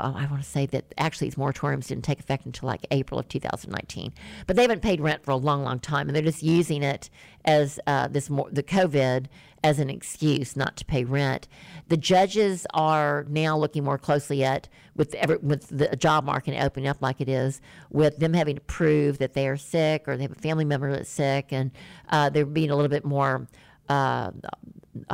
uh, 0.00 0.12
I 0.16 0.26
want 0.26 0.42
to 0.42 0.48
say 0.48 0.66
that 0.66 0.94
actually 0.98 1.28
these 1.28 1.36
moratoriums 1.36 1.88
didn't 1.88 2.04
take 2.04 2.20
effect 2.20 2.46
until 2.46 2.66
like 2.68 2.86
April 2.90 3.18
of 3.20 3.28
2019. 3.28 4.12
But 4.46 4.56
they 4.56 4.62
haven't 4.62 4.82
paid 4.82 5.00
rent 5.00 5.24
for 5.24 5.30
a 5.30 5.36
long, 5.36 5.62
long 5.62 5.78
time, 5.80 6.08
and 6.08 6.16
they're 6.16 6.22
just 6.22 6.42
using 6.42 6.82
it 6.82 7.10
as 7.44 7.80
uh, 7.86 8.08
this 8.08 8.30
more, 8.30 8.48
the 8.50 8.62
COVID 8.62 9.26
as 9.64 9.78
an 9.78 9.88
excuse 9.88 10.56
not 10.56 10.76
to 10.76 10.84
pay 10.84 11.04
rent. 11.04 11.48
The 11.88 11.96
judges 11.96 12.66
are 12.74 13.24
now 13.28 13.56
looking 13.56 13.84
more 13.84 13.98
closely 13.98 14.44
at 14.44 14.68
with 14.96 15.14
every, 15.14 15.36
with 15.36 15.68
the 15.68 15.94
job 15.96 16.24
market 16.24 16.60
opening 16.60 16.88
up 16.88 17.00
like 17.00 17.20
it 17.20 17.28
is, 17.28 17.60
with 17.90 18.18
them 18.18 18.34
having 18.34 18.56
to 18.56 18.60
prove 18.62 19.18
that 19.18 19.34
they 19.34 19.48
are 19.48 19.56
sick 19.56 20.04
or 20.06 20.16
they 20.16 20.22
have 20.22 20.32
a 20.32 20.36
family 20.36 20.64
member 20.64 20.90
that's 20.90 21.10
sick, 21.10 21.52
and 21.52 21.70
uh, 22.10 22.28
they're 22.30 22.46
being 22.46 22.70
a 22.70 22.74
little 22.74 22.88
bit 22.88 23.04
more 23.04 23.46
uh, 23.88 24.30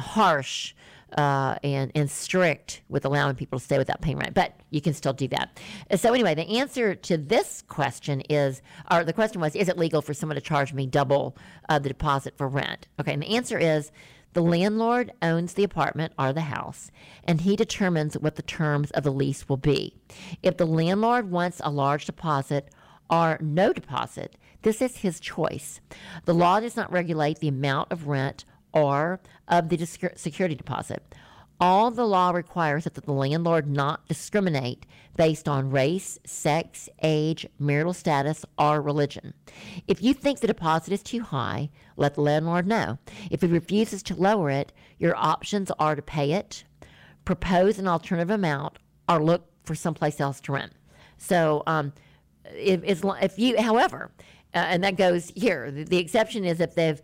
harsh 0.01 0.75
uh, 1.17 1.57
and 1.65 1.91
and 1.95 2.11
strict 2.11 2.83
with 2.89 3.05
allowing 3.05 3.35
people 3.35 3.59
to 3.59 3.65
stay 3.65 3.79
without 3.79 4.01
paying 4.01 4.19
rent, 4.19 4.35
but 4.35 4.61
you 4.71 4.81
can 4.81 4.93
still 4.93 5.13
do 5.13 5.27
that. 5.29 5.59
So 5.97 6.13
anyway, 6.13 6.35
the 6.35 6.59
answer 6.59 6.95
to 6.95 7.17
this 7.17 7.65
question 7.69 8.21
is, 8.29 8.61
or 8.91 9.05
the 9.05 9.13
question 9.13 9.41
was, 9.41 9.57
is 9.57 9.69
it 9.69 9.79
legal 9.79 10.03
for 10.03 10.13
someone 10.13 10.37
to 10.37 10.43
charge 10.43 10.73
me 10.73 10.87
double 10.87 11.37
uh, 11.69 11.79
the 11.79 11.89
deposit 11.89 12.37
for 12.37 12.49
rent? 12.49 12.89
Okay, 13.01 13.13
and 13.13 13.23
the 13.23 13.37
answer 13.37 13.59
is. 13.59 13.91
The 14.35 14.43
landlord 14.43 15.11
owns 15.23 15.55
the 15.55 15.65
apartment 15.65 16.13
or 16.19 16.35
the 16.35 16.43
house, 16.43 16.91
and 17.25 17.41
he 17.41 17.57
determines 17.57 18.17
what 18.19 18.37
the 18.37 18.43
terms 18.43 18.91
of 18.91 19.03
the 19.03 19.11
lease 19.11 19.49
will 19.49 19.57
be. 19.57 19.97
If 20.43 20.59
the 20.59 20.67
landlord 20.67 21.31
wants 21.31 21.63
a 21.65 21.71
large 21.71 22.05
deposit 22.05 22.69
or 23.09 23.39
no 23.41 23.73
deposit, 23.73 24.37
this 24.63 24.83
is 24.83 24.99
his 24.99 25.19
choice. 25.19 25.81
The 26.27 26.35
law 26.35 26.61
does 26.61 26.77
not 26.77 26.93
regulate 26.93 27.39
the 27.39 27.49
amount 27.49 27.91
of 27.91 28.07
rent 28.07 28.45
or 28.73 29.21
of 29.49 29.69
the 29.69 29.85
security 30.17 30.55
deposit. 30.55 31.15
All 31.61 31.91
the 31.91 32.07
law 32.07 32.31
requires 32.31 32.85
that 32.85 32.95
the 32.95 33.13
landlord 33.13 33.69
not 33.69 34.07
discriminate 34.07 34.87
based 35.17 35.49
on 35.49 35.71
race, 35.71 36.17
sex, 36.25 36.89
age, 37.03 37.49
marital 37.59 37.93
status, 37.93 38.45
or 38.57 38.81
religion. 38.81 39.35
If 39.89 40.01
you 40.01 40.15
think 40.15 40.39
the 40.39 40.47
deposit 40.47 40.93
is 40.93 41.03
too 41.03 41.21
high, 41.23 41.71
let 41.97 42.15
the 42.15 42.21
landlord 42.21 42.69
know. 42.69 42.99
If 43.29 43.41
he 43.41 43.49
refuses 43.49 44.05
to 44.05 44.15
lower 44.15 44.51
it, 44.51 44.73
your 44.99 45.17
options 45.17 45.73
are 45.81 45.97
to 45.97 46.03
pay 46.03 46.33
it, 46.33 46.63
propose 47.25 47.81
an 47.81 47.89
alternative 47.89 48.31
amount, 48.31 48.79
or 49.09 49.21
look 49.21 49.49
for 49.65 49.75
someplace 49.75 50.21
else 50.21 50.41
to 50.43 50.53
rent. 50.53 50.73
So, 51.17 51.65
um, 51.67 51.93
if, 52.45 53.03
if 53.05 53.39
you, 53.39 53.61
however, 53.61 54.13
uh, 54.55 54.59
and 54.59 54.85
that 54.85 54.97
goes 54.97 55.33
here, 55.35 55.73
the, 55.73 55.83
the 55.83 55.99
exception 55.99 56.45
is 56.45 56.61
if 56.61 56.77
they've 56.77 57.03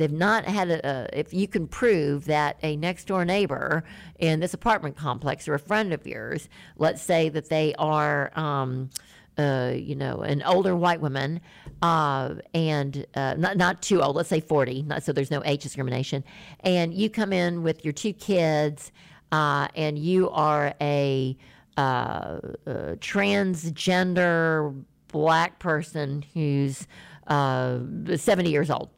they've 0.00 0.10
not 0.10 0.46
had 0.46 0.70
a, 0.70 1.08
if 1.12 1.34
you 1.34 1.46
can 1.46 1.68
prove 1.68 2.24
that 2.24 2.56
a 2.62 2.74
next 2.76 3.04
door 3.04 3.22
neighbor 3.24 3.84
in 4.18 4.40
this 4.40 4.54
apartment 4.54 4.96
complex 4.96 5.46
or 5.46 5.52
a 5.52 5.58
friend 5.58 5.92
of 5.92 6.06
yours, 6.06 6.48
let's 6.78 7.02
say 7.02 7.28
that 7.28 7.50
they 7.50 7.74
are, 7.78 8.32
um, 8.34 8.88
uh, 9.36 9.72
you 9.74 9.94
know, 9.94 10.22
an 10.22 10.42
older 10.42 10.74
white 10.74 11.02
woman, 11.02 11.38
uh, 11.82 12.34
and 12.54 13.04
uh, 13.14 13.34
not 13.36 13.58
not 13.58 13.82
too 13.82 14.00
old, 14.00 14.16
let's 14.16 14.30
say 14.30 14.40
forty, 14.40 14.82
not, 14.82 15.02
so 15.02 15.12
there's 15.12 15.30
no 15.30 15.42
age 15.44 15.62
discrimination, 15.62 16.24
and 16.60 16.94
you 16.94 17.10
come 17.10 17.32
in 17.32 17.62
with 17.62 17.84
your 17.84 17.92
two 17.92 18.14
kids, 18.14 18.92
uh, 19.32 19.68
and 19.74 19.98
you 19.98 20.30
are 20.30 20.74
a, 20.80 21.36
a 21.76 21.80
uh, 21.80 21.82
uh, 21.82 22.40
transgender 22.96 24.82
black 25.08 25.58
person 25.58 26.24
who's 26.34 26.86
70 27.28 28.50
years 28.50 28.70
old 28.70 28.90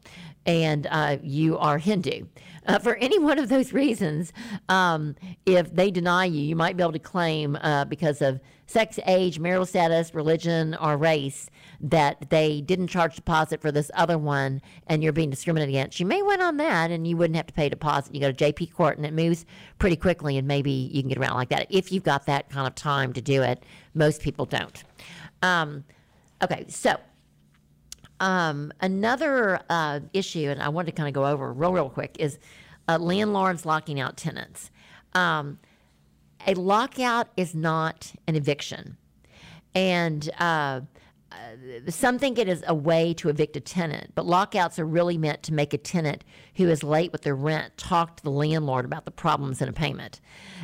and 0.45 0.87
uh, 0.89 1.17
you 1.21 1.57
are 1.57 1.77
Hindu. 1.77 2.25
Uh, 2.65 2.79
for 2.79 2.95
any 2.95 3.19
one 3.19 3.39
of 3.39 3.49
those 3.49 3.73
reasons, 3.73 4.31
um, 4.69 5.15
if 5.45 5.73
they 5.75 5.91
deny 5.91 6.25
you, 6.25 6.41
you 6.41 6.55
might 6.55 6.77
be 6.77 6.83
able 6.83 6.93
to 6.93 6.99
claim 6.99 7.57
uh, 7.57 7.83
because 7.85 8.21
of 8.21 8.39
sex, 8.67 8.99
age, 9.05 9.37
marital 9.37 9.65
status, 9.65 10.15
religion, 10.15 10.75
or 10.75 10.95
race 10.95 11.49
that 11.81 12.29
they 12.29 12.61
didn't 12.61 12.87
charge 12.87 13.15
deposit 13.15 13.61
for 13.61 13.71
this 13.71 13.91
other 13.93 14.17
one 14.17 14.61
and 14.87 15.03
you're 15.03 15.11
being 15.11 15.29
discriminated 15.29 15.75
against. 15.75 15.99
You 15.99 16.05
may 16.05 16.21
win 16.21 16.41
on 16.41 16.57
that 16.57 16.89
and 16.89 17.05
you 17.05 17.17
wouldn't 17.17 17.35
have 17.35 17.47
to 17.47 17.53
pay 17.53 17.67
deposit. 17.67 18.15
You 18.15 18.21
go 18.21 18.31
to 18.31 18.53
JP 18.53 18.73
Court 18.73 18.97
and 18.97 19.05
it 19.05 19.13
moves 19.13 19.45
pretty 19.79 19.97
quickly 19.97 20.37
and 20.37 20.47
maybe 20.47 20.71
you 20.71 21.01
can 21.01 21.09
get 21.09 21.17
around 21.17 21.35
like 21.35 21.49
that 21.49 21.67
if 21.69 21.91
you've 21.91 22.03
got 22.03 22.25
that 22.27 22.49
kind 22.49 22.65
of 22.65 22.75
time 22.75 23.11
to 23.13 23.21
do 23.21 23.43
it. 23.43 23.61
Most 23.93 24.21
people 24.21 24.45
don't. 24.45 24.83
Um, 25.41 25.83
okay, 26.41 26.65
so 26.69 26.97
um, 28.23 28.71
another 28.79 29.59
uh, 29.69 29.99
issue, 30.13 30.47
and 30.49 30.63
I 30.63 30.69
wanted 30.69 30.91
to 30.91 30.91
kind 30.93 31.09
of 31.09 31.13
go 31.13 31.27
over 31.27 31.51
real, 31.51 31.73
real 31.73 31.89
quick, 31.89 32.15
is 32.19 32.39
uh, 32.87 32.97
landlords 32.97 33.65
locking 33.65 33.99
out 33.99 34.15
tenants. 34.15 34.71
Um, 35.13 35.59
a 36.47 36.53
lockout 36.53 37.27
is 37.35 37.53
not 37.53 38.13
an 38.25 38.35
eviction. 38.37 38.95
And 39.75 40.29
some 41.89 42.19
think 42.19 42.37
it 42.37 42.47
is 42.47 42.63
a 42.67 42.75
way 42.75 43.13
to 43.15 43.29
evict 43.29 43.55
a 43.55 43.59
tenant, 43.59 44.11
but 44.15 44.25
lockouts 44.25 44.79
are 44.79 44.85
really 44.85 45.17
meant 45.17 45.43
to 45.43 45.53
make 45.53 45.73
a 45.73 45.77
tenant 45.77 46.23
who 46.55 46.69
is 46.69 46.83
late 46.83 47.11
with 47.11 47.21
their 47.21 47.35
rent 47.35 47.77
talk 47.77 48.17
to 48.17 48.23
the 48.23 48.31
landlord 48.31 48.85
about 48.85 49.05
the 49.05 49.11
problems 49.11 49.61
in 49.61 49.67
a 49.67 49.73
payment. 49.73 50.19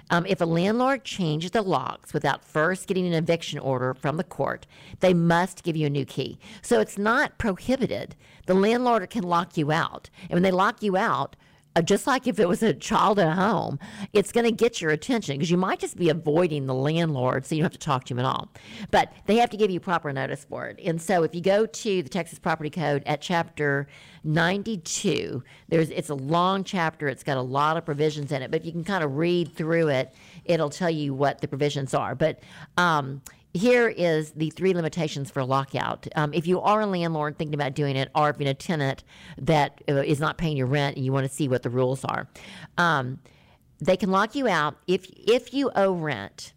Um, 0.10 0.25
if 0.25 0.41
a 0.41 0.45
landlord 0.45 1.03
changes 1.03 1.51
the 1.51 1.62
locks 1.62 2.13
without 2.13 2.43
first 2.43 2.88
getting 2.88 3.05
an 3.05 3.13
eviction 3.13 3.60
order 3.60 3.93
from 3.93 4.17
the 4.17 4.23
court, 4.23 4.65
they 4.99 5.13
must 5.13 5.63
give 5.63 5.75
you 5.75 5.88
a 5.88 5.89
new 5.89 6.05
key. 6.05 6.39
So 6.62 6.79
it's 6.79 6.97
not 6.97 7.38
prohibited. 7.38 8.15
The 8.45 8.53
landlord 8.53 9.10
can 9.10 9.23
lock 9.23 9.58
you 9.58 9.71
out. 9.71 10.10
And 10.23 10.32
when 10.32 10.43
they 10.43 10.51
lock 10.51 10.82
you 10.82 10.97
out, 10.97 11.36
just 11.82 12.08
like 12.08 12.28
if 12.28 12.39
it 12.39 12.48
was 12.48 12.63
a 12.63 12.74
child 12.74 13.20
at 13.20 13.36
home, 13.36 13.80
it's 14.13 14.32
going 14.32 14.46
to 14.46 14.52
get 14.52 14.82
your 14.82 14.92
attention 14.92 15.36
because 15.36 15.52
you 15.52 15.58
might 15.58 15.80
just 15.80 15.98
be 15.98 16.10
avoiding 16.10 16.65
the 16.65 16.74
landlord, 16.74 17.46
so 17.46 17.56
you 17.56 17.62
don't 17.62 17.72
have 17.72 17.80
to 17.80 17.86
talk 17.86 18.06
to 18.06 18.13
him 18.13 18.20
at 18.20 18.26
all. 18.26 18.50
But 18.92 19.12
they 19.26 19.38
have 19.38 19.50
to 19.52 19.58
give 19.58 19.72
you 19.72 19.80
proper 19.80 20.12
notice 20.12 20.46
for 20.46 20.68
it. 20.68 20.80
And 20.84 21.02
so 21.02 21.24
if 21.24 21.36
you 21.36 21.42
go 21.42 21.65
to 21.65 22.04
the 22.04 22.10
Texas 22.10 22.39
Property 22.39 22.70
Code 22.70 23.04
at 23.06 23.22
chapter 23.22 23.88
92, 24.24 25.44
there's 25.68 25.89
it's 25.89 26.10
a 26.10 26.15
long 26.15 26.63
chapter. 26.63 27.08
It's 27.08 27.24
got 27.24 27.38
a 27.38 27.42
lot 27.42 27.78
of 27.78 27.86
provisions 27.86 28.32
in 28.32 28.42
it, 28.42 28.52
but 28.52 28.65
you 28.65 28.72
can 28.72 28.84
kind 28.84 29.04
of 29.04 29.18
read 29.18 29.54
through 29.54 29.89
it. 29.89 30.13
It'll 30.46 30.70
tell 30.70 30.89
you 30.89 31.13
what 31.13 31.42
the 31.42 31.48
provisions 31.48 31.94
are. 31.94 32.15
But 32.15 32.39
um, 32.78 33.22
here 33.60 33.89
is 33.89 34.32
the 34.32 34.50
three 34.50 34.74
limitations 34.74 35.30
for 35.30 35.43
lockout. 35.43 36.08
Um, 36.15 36.34
if 36.34 36.48
you 36.48 36.62
are 36.62 36.82
a 36.82 36.86
landlord 36.86 37.38
thinking 37.38 37.54
about 37.54 37.74
doing 37.74 37.95
it, 37.95 38.10
or 38.15 38.30
if 38.30 38.39
you're 38.39 38.50
a 38.50 38.54
tenant 38.54 39.04
that 39.38 39.82
uh, 39.88 39.95
is 39.95 40.19
not 40.19 40.38
paying 40.38 40.58
your 40.58 40.67
rent 40.67 40.95
and 40.95 41.06
you 41.06 41.12
want 41.12 41.28
to 41.28 41.34
see 41.34 41.48
what 41.48 41.63
the 41.63 41.69
rules 41.69 42.04
are, 42.06 42.28
um, 42.78 43.19
they 43.80 43.98
can 43.98 44.12
lock 44.12 44.36
you 44.36 44.48
out 44.48 44.76
if 44.88 45.06
if 45.15 45.54
you 45.54 45.72
owe 45.76 45.93
rent. 45.93 46.54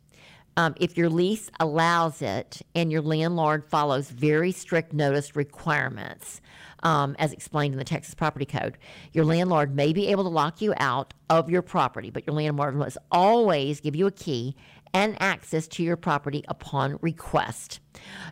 Um, 0.55 0.75
if 0.79 0.99
your 0.99 1.09
lease 1.09 1.51
allows 1.61 2.21
it 2.21 2.61
and 2.75 2.93
your 2.93 3.01
landlord 3.01 3.65
follows 3.65 4.11
very 4.11 4.53
strict 4.53 4.93
notice 4.93 5.35
requirements, 5.35 6.43
um, 6.83 7.17
as 7.19 7.33
explained 7.33 7.73
in 7.73 7.79
the 7.79 7.85
Texas 7.85 8.15
Property 8.15 8.45
Code, 8.45 8.77
your 9.13 9.25
landlord 9.25 9.75
may 9.75 9.95
be 9.95 10.09
able 10.09 10.25
to 10.25 10.29
lock 10.29 10.61
you 10.61 10.75
out 10.77 11.15
of 11.31 11.49
your 11.49 11.63
property, 11.63 12.11
but 12.11 12.27
your 12.27 12.37
landlord 12.37 12.75
must 12.75 12.99
always 13.11 13.81
give 13.81 13.97
you 13.97 14.07
a 14.07 14.11
key 14.11 14.55
and 14.95 15.17
access 15.21 15.67
to 15.67 15.83
your 15.83 15.97
property 15.97 16.45
upon 16.49 16.99
request. 17.01 17.81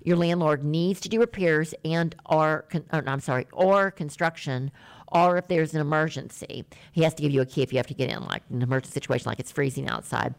Your 0.03 0.17
landlord 0.17 0.65
needs 0.65 1.01
to 1.01 1.09
do 1.09 1.21
repairs 1.21 1.75
and 1.85 2.15
or, 2.27 2.67
or 2.73 2.83
oh, 2.93 3.03
I'm 3.07 3.21
sorry, 3.21 3.47
or 3.53 3.91
construction 3.91 4.71
or 5.11 5.37
if 5.37 5.49
there's 5.49 5.75
an 5.75 5.81
emergency, 5.81 6.65
he 6.93 7.03
has 7.03 7.15
to 7.15 7.23
give 7.23 7.33
you 7.33 7.41
a 7.41 7.47
key 7.47 7.63
if 7.63 7.73
you 7.73 7.79
have 7.79 7.87
to 7.89 7.95
get 7.95 8.11
in, 8.11 8.23
like 8.27 8.43
an 8.51 8.63
emergency 8.63 8.93
situation, 8.93 9.29
like 9.29 9.41
it's 9.41 9.53
freezing 9.53 9.89
outside, 9.89 10.35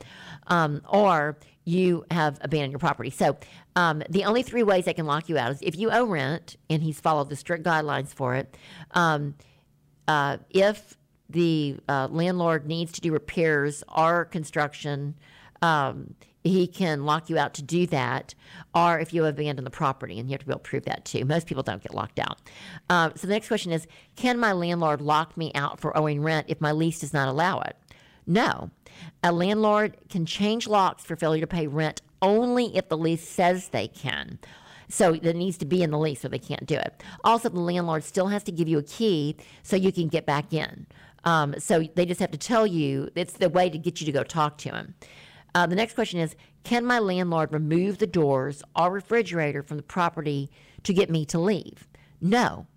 um, 0.47 0.81
or 0.89 1.37
you 1.65 2.05
have 2.09 2.39
abandoned 2.41 2.71
your 2.71 2.79
property. 2.79 3.09
So 3.09 3.37
um, 3.75 4.01
the 4.09 4.23
only 4.23 4.43
three 4.43 4.63
ways 4.63 4.85
they 4.85 4.93
can 4.93 5.05
lock 5.05 5.29
you 5.29 5.37
out 5.37 5.51
is 5.51 5.59
if 5.61 5.77
you 5.77 5.91
owe 5.91 6.05
rent 6.05 6.55
and 6.69 6.81
he's 6.81 6.99
followed 6.99 7.29
the 7.29 7.35
strict 7.35 7.65
guidelines 7.65 8.09
for 8.09 8.35
it. 8.35 8.55
Um, 8.91 9.35
uh, 10.07 10.37
if 10.49 10.97
the 11.29 11.77
uh, 11.87 12.07
landlord 12.09 12.65
needs 12.65 12.91
to 12.93 13.01
do 13.01 13.13
repairs 13.13 13.83
or 13.95 14.25
construction, 14.25 15.15
um, 15.61 16.15
he 16.43 16.65
can 16.65 17.05
lock 17.05 17.29
you 17.29 17.37
out 17.37 17.53
to 17.55 17.61
do 17.61 17.85
that, 17.87 18.33
or 18.73 18.99
if 18.99 19.13
you 19.13 19.25
abandon 19.25 19.63
the 19.63 19.69
property, 19.71 20.19
and 20.19 20.27
you 20.27 20.33
have 20.33 20.41
to 20.41 20.45
be 20.47 20.51
able 20.51 20.59
to 20.59 20.69
prove 20.69 20.85
that 20.85 21.05
too. 21.05 21.23
Most 21.23 21.45
people 21.45 21.63
don't 21.63 21.83
get 21.83 21.93
locked 21.93 22.19
out. 22.19 22.39
Uh, 22.89 23.11
so 23.15 23.27
the 23.27 23.33
next 23.33 23.47
question 23.47 23.71
is 23.71 23.87
Can 24.15 24.39
my 24.39 24.51
landlord 24.51 25.01
lock 25.01 25.37
me 25.37 25.51
out 25.53 25.79
for 25.79 25.95
owing 25.95 26.21
rent 26.21 26.47
if 26.49 26.59
my 26.59 26.71
lease 26.71 26.99
does 26.99 27.13
not 27.13 27.27
allow 27.27 27.59
it? 27.59 27.75
No. 28.25 28.71
A 29.23 29.31
landlord 29.31 29.97
can 30.09 30.25
change 30.25 30.67
locks 30.67 31.03
for 31.03 31.15
failure 31.15 31.41
to 31.41 31.47
pay 31.47 31.67
rent 31.67 32.01
only 32.21 32.75
if 32.75 32.89
the 32.89 32.97
lease 32.97 33.27
says 33.27 33.69
they 33.69 33.87
can. 33.87 34.39
So 34.89 35.13
it 35.13 35.35
needs 35.35 35.57
to 35.59 35.65
be 35.65 35.83
in 35.83 35.91
the 35.91 35.97
lease, 35.97 36.21
so 36.21 36.27
they 36.27 36.37
can't 36.37 36.65
do 36.65 36.75
it. 36.75 37.01
Also, 37.23 37.49
the 37.49 37.59
landlord 37.59 38.03
still 38.03 38.27
has 38.27 38.43
to 38.43 38.51
give 38.51 38.67
you 38.67 38.77
a 38.77 38.83
key 38.83 39.37
so 39.63 39.75
you 39.75 39.91
can 39.91 40.09
get 40.09 40.25
back 40.25 40.53
in. 40.53 40.85
Um, 41.23 41.55
so 41.59 41.83
they 41.95 42.05
just 42.05 42.19
have 42.19 42.31
to 42.31 42.37
tell 42.37 42.67
you 42.67 43.09
it's 43.15 43.33
the 43.33 43.49
way 43.49 43.69
to 43.69 43.77
get 43.77 44.01
you 44.01 44.05
to 44.05 44.11
go 44.11 44.23
talk 44.23 44.57
to 44.59 44.69
him. 44.69 44.95
Uh, 45.53 45.65
the 45.65 45.75
next 45.75 45.93
question 45.93 46.19
is 46.19 46.35
Can 46.63 46.85
my 46.85 46.99
landlord 46.99 47.51
remove 47.51 47.97
the 47.97 48.07
doors 48.07 48.63
or 48.75 48.91
refrigerator 48.91 49.63
from 49.63 49.77
the 49.77 49.83
property 49.83 50.49
to 50.83 50.93
get 50.93 51.09
me 51.09 51.25
to 51.25 51.39
leave? 51.39 51.87
No. 52.19 52.67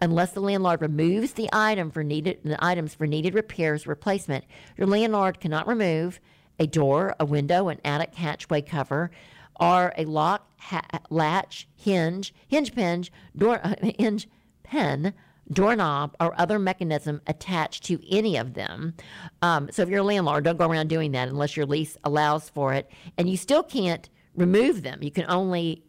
Unless 0.00 0.32
the 0.32 0.40
landlord 0.40 0.82
removes 0.82 1.32
the 1.32 1.48
item 1.52 1.90
for 1.90 2.02
needed 2.02 2.40
the 2.44 2.62
items 2.62 2.94
for 2.94 3.06
needed 3.06 3.34
repairs 3.34 3.86
replacement, 3.86 4.44
your 4.76 4.86
landlord 4.86 5.40
cannot 5.40 5.68
remove 5.68 6.20
a 6.58 6.66
door, 6.66 7.14
a 7.18 7.24
window, 7.24 7.68
an 7.68 7.80
attic 7.84 8.14
hatchway 8.14 8.62
cover, 8.62 9.10
or 9.58 9.92
a 9.96 10.04
lock, 10.04 10.50
ha- 10.58 10.86
latch, 11.10 11.68
hinge, 11.76 12.34
hinge 12.48 12.74
pin, 12.74 13.04
door, 13.36 13.60
hinge 13.98 14.28
pen, 14.62 15.14
doorknob, 15.52 16.16
or 16.20 16.38
other 16.40 16.58
mechanism 16.58 17.20
attached 17.26 17.84
to 17.84 18.00
any 18.10 18.36
of 18.36 18.54
them. 18.54 18.94
Um, 19.42 19.68
so 19.70 19.82
if 19.82 19.88
you're 19.88 20.00
a 20.00 20.04
landlord, 20.04 20.44
don't 20.44 20.56
go 20.56 20.66
around 20.66 20.88
doing 20.88 21.12
that 21.12 21.28
unless 21.28 21.56
your 21.56 21.66
lease 21.66 21.96
allows 22.04 22.48
for 22.48 22.72
it. 22.72 22.90
And 23.18 23.28
you 23.28 23.36
still 23.36 23.62
can't 23.62 24.08
remove 24.34 24.82
them. 24.82 25.02
You 25.02 25.10
can 25.10 25.26
only 25.28 25.82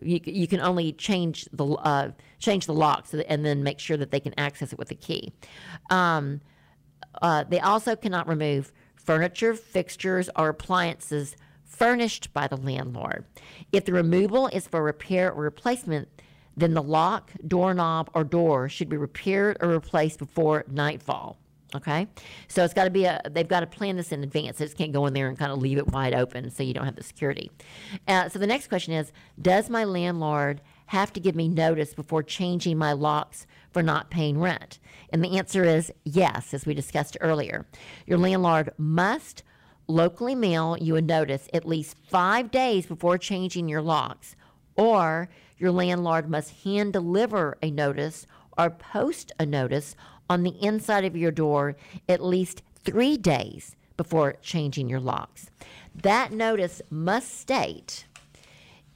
you, 0.00 0.20
you 0.24 0.46
can 0.46 0.60
only 0.60 0.92
change 0.92 1.46
the 1.52 1.66
uh, 1.66 2.12
change 2.38 2.66
the 2.66 2.74
lock 2.74 3.06
so 3.06 3.18
that, 3.18 3.30
and 3.30 3.44
then 3.44 3.62
make 3.62 3.78
sure 3.78 3.96
that 3.96 4.10
they 4.10 4.20
can 4.20 4.34
access 4.38 4.72
it 4.72 4.78
with 4.78 4.90
a 4.90 4.94
key. 4.94 5.32
Um, 5.90 6.40
uh, 7.20 7.44
they 7.44 7.60
also 7.60 7.94
cannot 7.94 8.26
remove 8.26 8.72
furniture, 8.96 9.54
fixtures, 9.54 10.30
or 10.36 10.48
appliances 10.48 11.36
furnished 11.64 12.32
by 12.32 12.46
the 12.46 12.56
landlord. 12.56 13.24
If 13.72 13.84
the 13.84 13.92
removal 13.92 14.46
is 14.48 14.66
for 14.66 14.82
repair 14.82 15.32
or 15.32 15.42
replacement, 15.42 16.08
then 16.56 16.74
the 16.74 16.82
lock, 16.82 17.30
doorknob, 17.46 18.10
or 18.14 18.24
door 18.24 18.68
should 18.68 18.88
be 18.88 18.96
repaired 18.96 19.56
or 19.60 19.68
replaced 19.68 20.18
before 20.18 20.64
nightfall. 20.68 21.38
Okay, 21.74 22.06
so 22.48 22.62
it's 22.64 22.74
got 22.74 22.84
to 22.84 22.90
be 22.90 23.06
a. 23.06 23.18
They've 23.30 23.48
got 23.48 23.60
to 23.60 23.66
plan 23.66 23.96
this 23.96 24.12
in 24.12 24.22
advance. 24.22 24.58
They 24.58 24.66
just 24.66 24.76
can't 24.76 24.92
go 24.92 25.06
in 25.06 25.14
there 25.14 25.28
and 25.28 25.38
kind 25.38 25.50
of 25.50 25.58
leave 25.58 25.78
it 25.78 25.88
wide 25.88 26.12
open 26.12 26.50
so 26.50 26.62
you 26.62 26.74
don't 26.74 26.84
have 26.84 26.96
the 26.96 27.02
security. 27.02 27.50
Uh, 28.06 28.28
so 28.28 28.38
the 28.38 28.46
next 28.46 28.68
question 28.68 28.92
is: 28.92 29.10
Does 29.40 29.70
my 29.70 29.84
landlord 29.84 30.60
have 30.86 31.14
to 31.14 31.20
give 31.20 31.34
me 31.34 31.48
notice 31.48 31.94
before 31.94 32.22
changing 32.22 32.76
my 32.76 32.92
locks 32.92 33.46
for 33.70 33.82
not 33.82 34.10
paying 34.10 34.38
rent? 34.38 34.78
And 35.10 35.24
the 35.24 35.38
answer 35.38 35.64
is 35.64 35.90
yes, 36.04 36.52
as 36.52 36.66
we 36.66 36.74
discussed 36.74 37.16
earlier. 37.22 37.64
Your 38.06 38.18
landlord 38.18 38.72
must 38.76 39.42
locally 39.88 40.34
mail 40.34 40.76
you 40.78 40.96
a 40.96 41.02
notice 41.02 41.48
at 41.54 41.66
least 41.66 41.96
five 42.06 42.50
days 42.50 42.84
before 42.84 43.16
changing 43.16 43.68
your 43.68 43.82
locks, 43.82 44.36
or 44.76 45.30
your 45.62 45.70
landlord 45.70 46.28
must 46.28 46.64
hand 46.64 46.92
deliver 46.92 47.56
a 47.62 47.70
notice 47.70 48.26
or 48.58 48.68
post 48.68 49.30
a 49.38 49.46
notice 49.46 49.94
on 50.28 50.42
the 50.42 50.60
inside 50.60 51.04
of 51.04 51.16
your 51.16 51.30
door 51.30 51.76
at 52.08 52.22
least 52.22 52.62
three 52.82 53.16
days 53.16 53.76
before 53.96 54.34
changing 54.42 54.88
your 54.88 54.98
locks. 54.98 55.50
That 55.94 56.32
notice 56.32 56.82
must 56.90 57.38
state 57.38 58.06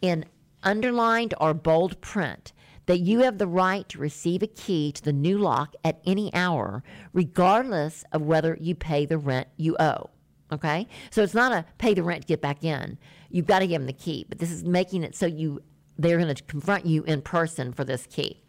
in 0.02 0.24
underlined 0.64 1.34
or 1.40 1.54
bold 1.54 2.00
print 2.00 2.52
that 2.86 2.98
you 2.98 3.20
have 3.20 3.38
the 3.38 3.46
right 3.46 3.88
to 3.88 3.98
receive 3.98 4.42
a 4.42 4.48
key 4.48 4.90
to 4.90 5.02
the 5.02 5.12
new 5.12 5.38
lock 5.38 5.76
at 5.84 6.00
any 6.04 6.34
hour, 6.34 6.82
regardless 7.12 8.04
of 8.10 8.22
whether 8.22 8.58
you 8.60 8.74
pay 8.74 9.06
the 9.06 9.18
rent 9.18 9.46
you 9.56 9.76
owe. 9.78 10.10
Okay? 10.50 10.88
So 11.10 11.22
it's 11.22 11.34
not 11.34 11.52
a 11.52 11.64
pay 11.78 11.94
the 11.94 12.02
rent 12.02 12.22
to 12.22 12.26
get 12.26 12.40
back 12.40 12.64
in. 12.64 12.98
You've 13.30 13.46
got 13.46 13.60
to 13.60 13.68
give 13.68 13.80
them 13.80 13.86
the 13.86 13.92
key, 13.92 14.26
but 14.28 14.38
this 14.38 14.50
is 14.50 14.64
making 14.64 15.04
it 15.04 15.14
so 15.14 15.26
you 15.26 15.62
they're 15.98 16.18
going 16.18 16.34
to 16.34 16.42
confront 16.44 16.86
you 16.86 17.02
in 17.04 17.22
person 17.22 17.72
for 17.72 17.84
this 17.84 18.06
key. 18.06 18.40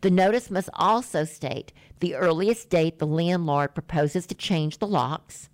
The 0.00 0.10
notice 0.10 0.50
must 0.50 0.68
also 0.74 1.24
state 1.24 1.72
the 2.00 2.14
earliest 2.14 2.68
date 2.70 2.98
the 2.98 3.06
landlord 3.06 3.74
proposes 3.74 4.26
to 4.26 4.34
change 4.34 4.78
the 4.78 4.86
locks. 4.86 5.48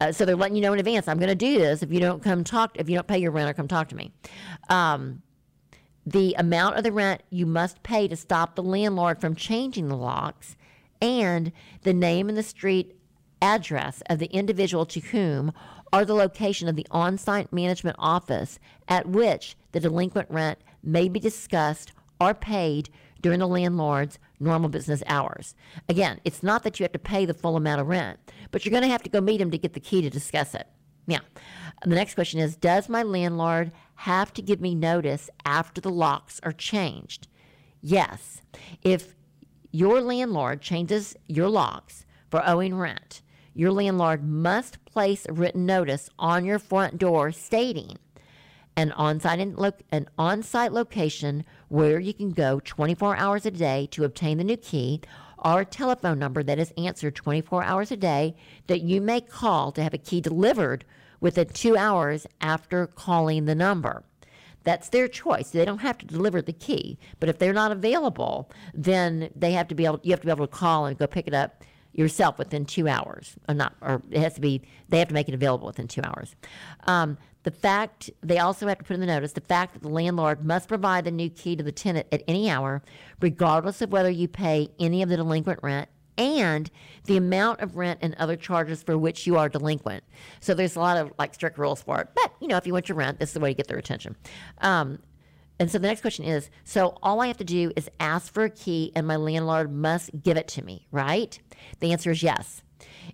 Uh, 0.00 0.12
so 0.12 0.24
they're 0.24 0.36
letting 0.36 0.56
you 0.56 0.62
know 0.62 0.72
in 0.72 0.78
advance. 0.78 1.08
I'm 1.08 1.18
going 1.18 1.28
to 1.28 1.34
do 1.34 1.58
this 1.58 1.82
if 1.82 1.92
you 1.92 2.00
don't 2.00 2.22
come 2.22 2.44
talk. 2.44 2.76
If 2.78 2.88
you 2.88 2.96
don't 2.96 3.06
pay 3.06 3.18
your 3.18 3.30
rent 3.30 3.50
or 3.50 3.54
come 3.54 3.68
talk 3.68 3.88
to 3.88 3.96
me. 3.96 4.12
Um, 4.68 5.22
the 6.06 6.34
amount 6.38 6.76
of 6.76 6.84
the 6.84 6.92
rent 6.92 7.22
you 7.30 7.44
must 7.44 7.82
pay 7.82 8.08
to 8.08 8.16
stop 8.16 8.54
the 8.54 8.62
landlord 8.62 9.20
from 9.20 9.34
changing 9.34 9.88
the 9.88 9.96
locks, 9.96 10.56
and 11.02 11.52
the 11.82 11.92
name 11.92 12.28
and 12.28 12.36
the 12.36 12.42
street 12.42 12.96
address 13.42 14.02
of 14.08 14.18
the 14.18 14.26
individual 14.26 14.84
to 14.86 15.00
whom 15.00 15.52
or 15.92 16.04
the 16.04 16.14
location 16.14 16.68
of 16.68 16.76
the 16.76 16.86
on 16.90 17.18
site 17.18 17.52
management 17.52 17.96
office 17.98 18.58
at 18.88 19.06
which 19.08 19.56
the 19.72 19.80
delinquent 19.80 20.30
rent 20.30 20.58
may 20.82 21.08
be 21.08 21.20
discussed 21.20 21.92
or 22.20 22.34
paid 22.34 22.90
during 23.20 23.38
the 23.38 23.46
landlord's 23.46 24.18
normal 24.38 24.68
business 24.68 25.02
hours. 25.06 25.54
Again, 25.88 26.20
it's 26.24 26.42
not 26.42 26.62
that 26.62 26.78
you 26.78 26.84
have 26.84 26.92
to 26.92 26.98
pay 26.98 27.26
the 27.26 27.34
full 27.34 27.56
amount 27.56 27.80
of 27.80 27.88
rent, 27.88 28.18
but 28.50 28.64
you're 28.64 28.70
going 28.70 28.82
to 28.82 28.88
have 28.88 29.02
to 29.02 29.10
go 29.10 29.20
meet 29.20 29.40
him 29.40 29.50
to 29.50 29.58
get 29.58 29.74
the 29.74 29.80
key 29.80 30.02
to 30.02 30.10
discuss 30.10 30.54
it. 30.54 30.66
Now, 31.06 31.20
the 31.84 31.94
next 31.94 32.14
question 32.14 32.40
is 32.40 32.56
Does 32.56 32.88
my 32.88 33.02
landlord 33.02 33.72
have 33.96 34.32
to 34.34 34.42
give 34.42 34.60
me 34.60 34.74
notice 34.74 35.28
after 35.44 35.80
the 35.80 35.90
locks 35.90 36.40
are 36.42 36.52
changed? 36.52 37.28
Yes. 37.80 38.42
If 38.82 39.14
your 39.70 40.00
landlord 40.00 40.60
changes 40.60 41.16
your 41.26 41.48
locks 41.48 42.04
for 42.28 42.46
owing 42.46 42.74
rent, 42.76 43.22
your 43.54 43.72
landlord 43.72 44.24
must 44.24 44.84
place 44.84 45.26
a 45.28 45.32
written 45.32 45.66
notice 45.66 46.08
on 46.18 46.44
your 46.44 46.58
front 46.58 46.98
door 46.98 47.32
stating 47.32 47.98
an 48.80 48.92
on-site 48.92 49.40
an 49.92 50.08
on-site 50.16 50.72
location 50.72 51.44
where 51.68 52.00
you 52.00 52.14
can 52.14 52.30
go 52.30 52.60
24 52.60 53.16
hours 53.16 53.44
a 53.44 53.50
day 53.50 53.86
to 53.90 54.04
obtain 54.04 54.38
the 54.38 54.44
new 54.44 54.56
key 54.56 55.00
or 55.38 55.60
a 55.60 55.64
telephone 55.66 56.18
number 56.18 56.42
that 56.42 56.58
is 56.58 56.72
answered 56.78 57.14
24 57.14 57.62
hours 57.62 57.90
a 57.90 57.96
day 57.96 58.34
that 58.68 58.80
you 58.80 59.00
may 59.00 59.20
call 59.20 59.70
to 59.70 59.82
have 59.82 59.92
a 59.92 59.98
key 59.98 60.20
delivered 60.20 60.84
within 61.20 61.46
2 61.48 61.76
hours 61.76 62.26
after 62.40 62.86
calling 62.86 63.44
the 63.44 63.54
number. 63.54 64.02
That's 64.64 64.88
their 64.88 65.08
choice. 65.08 65.50
They 65.50 65.64
don't 65.64 65.78
have 65.78 65.98
to 65.98 66.06
deliver 66.06 66.40
the 66.40 66.52
key, 66.52 66.98
but 67.18 67.28
if 67.28 67.38
they're 67.38 67.52
not 67.52 67.72
available, 67.72 68.50
then 68.72 69.30
they 69.36 69.52
have 69.52 69.68
to 69.68 69.74
be 69.74 69.84
able 69.84 70.00
you 70.02 70.12
have 70.12 70.20
to 70.20 70.26
be 70.26 70.30
able 70.30 70.46
to 70.46 70.52
call 70.52 70.86
and 70.86 70.98
go 70.98 71.06
pick 71.06 71.26
it 71.26 71.34
up 71.34 71.64
yourself 71.92 72.38
within 72.38 72.64
two 72.64 72.86
hours, 72.88 73.36
or 73.48 73.54
not, 73.54 73.74
or 73.80 74.02
it 74.10 74.20
has 74.20 74.34
to 74.34 74.40
be. 74.40 74.62
They 74.88 74.98
have 74.98 75.08
to 75.08 75.14
make 75.14 75.28
it 75.28 75.34
available 75.34 75.66
within 75.66 75.88
two 75.88 76.02
hours. 76.04 76.36
Um, 76.86 77.18
the 77.42 77.50
fact 77.50 78.10
they 78.22 78.38
also 78.38 78.66
have 78.68 78.78
to 78.78 78.84
put 78.84 78.94
in 78.94 79.00
the 79.00 79.06
notice 79.06 79.32
the 79.32 79.40
fact 79.40 79.72
that 79.72 79.82
the 79.82 79.88
landlord 79.88 80.44
must 80.44 80.68
provide 80.68 81.04
the 81.04 81.10
new 81.10 81.30
key 81.30 81.56
to 81.56 81.62
the 81.62 81.72
tenant 81.72 82.06
at 82.12 82.22
any 82.28 82.50
hour, 82.50 82.82
regardless 83.20 83.80
of 83.80 83.92
whether 83.92 84.10
you 84.10 84.28
pay 84.28 84.68
any 84.78 85.02
of 85.02 85.08
the 85.08 85.16
delinquent 85.16 85.60
rent 85.62 85.88
and 86.18 86.70
the 87.06 87.16
amount 87.16 87.60
of 87.60 87.76
rent 87.76 87.98
and 88.02 88.14
other 88.16 88.36
charges 88.36 88.82
for 88.82 88.98
which 88.98 89.26
you 89.26 89.38
are 89.38 89.48
delinquent. 89.48 90.04
So 90.40 90.52
there's 90.52 90.76
a 90.76 90.80
lot 90.80 90.98
of 90.98 91.12
like 91.18 91.34
strict 91.34 91.56
rules 91.56 91.82
for 91.82 91.98
it. 92.00 92.08
But 92.14 92.32
you 92.40 92.48
know, 92.48 92.58
if 92.58 92.66
you 92.66 92.74
want 92.74 92.88
your 92.88 92.96
rent, 92.96 93.18
this 93.18 93.30
is 93.30 93.34
the 93.34 93.40
way 93.40 93.50
to 93.50 93.56
get 93.56 93.68
their 93.68 93.78
attention. 93.78 94.16
Um, 94.58 94.98
and 95.58 95.70
so 95.70 95.78
the 95.78 95.88
next 95.88 96.00
question 96.02 96.24
is 96.24 96.50
so 96.64 96.98
all 97.02 97.20
I 97.20 97.26
have 97.26 97.38
to 97.38 97.44
do 97.44 97.72
is 97.76 97.88
ask 98.00 98.32
for 98.32 98.44
a 98.44 98.50
key 98.50 98.92
and 98.94 99.06
my 99.06 99.16
landlord 99.16 99.72
must 99.72 100.10
give 100.22 100.36
it 100.36 100.48
to 100.48 100.64
me, 100.64 100.86
right? 100.90 101.38
The 101.80 101.92
answer 101.92 102.10
is 102.10 102.22
yes. 102.22 102.62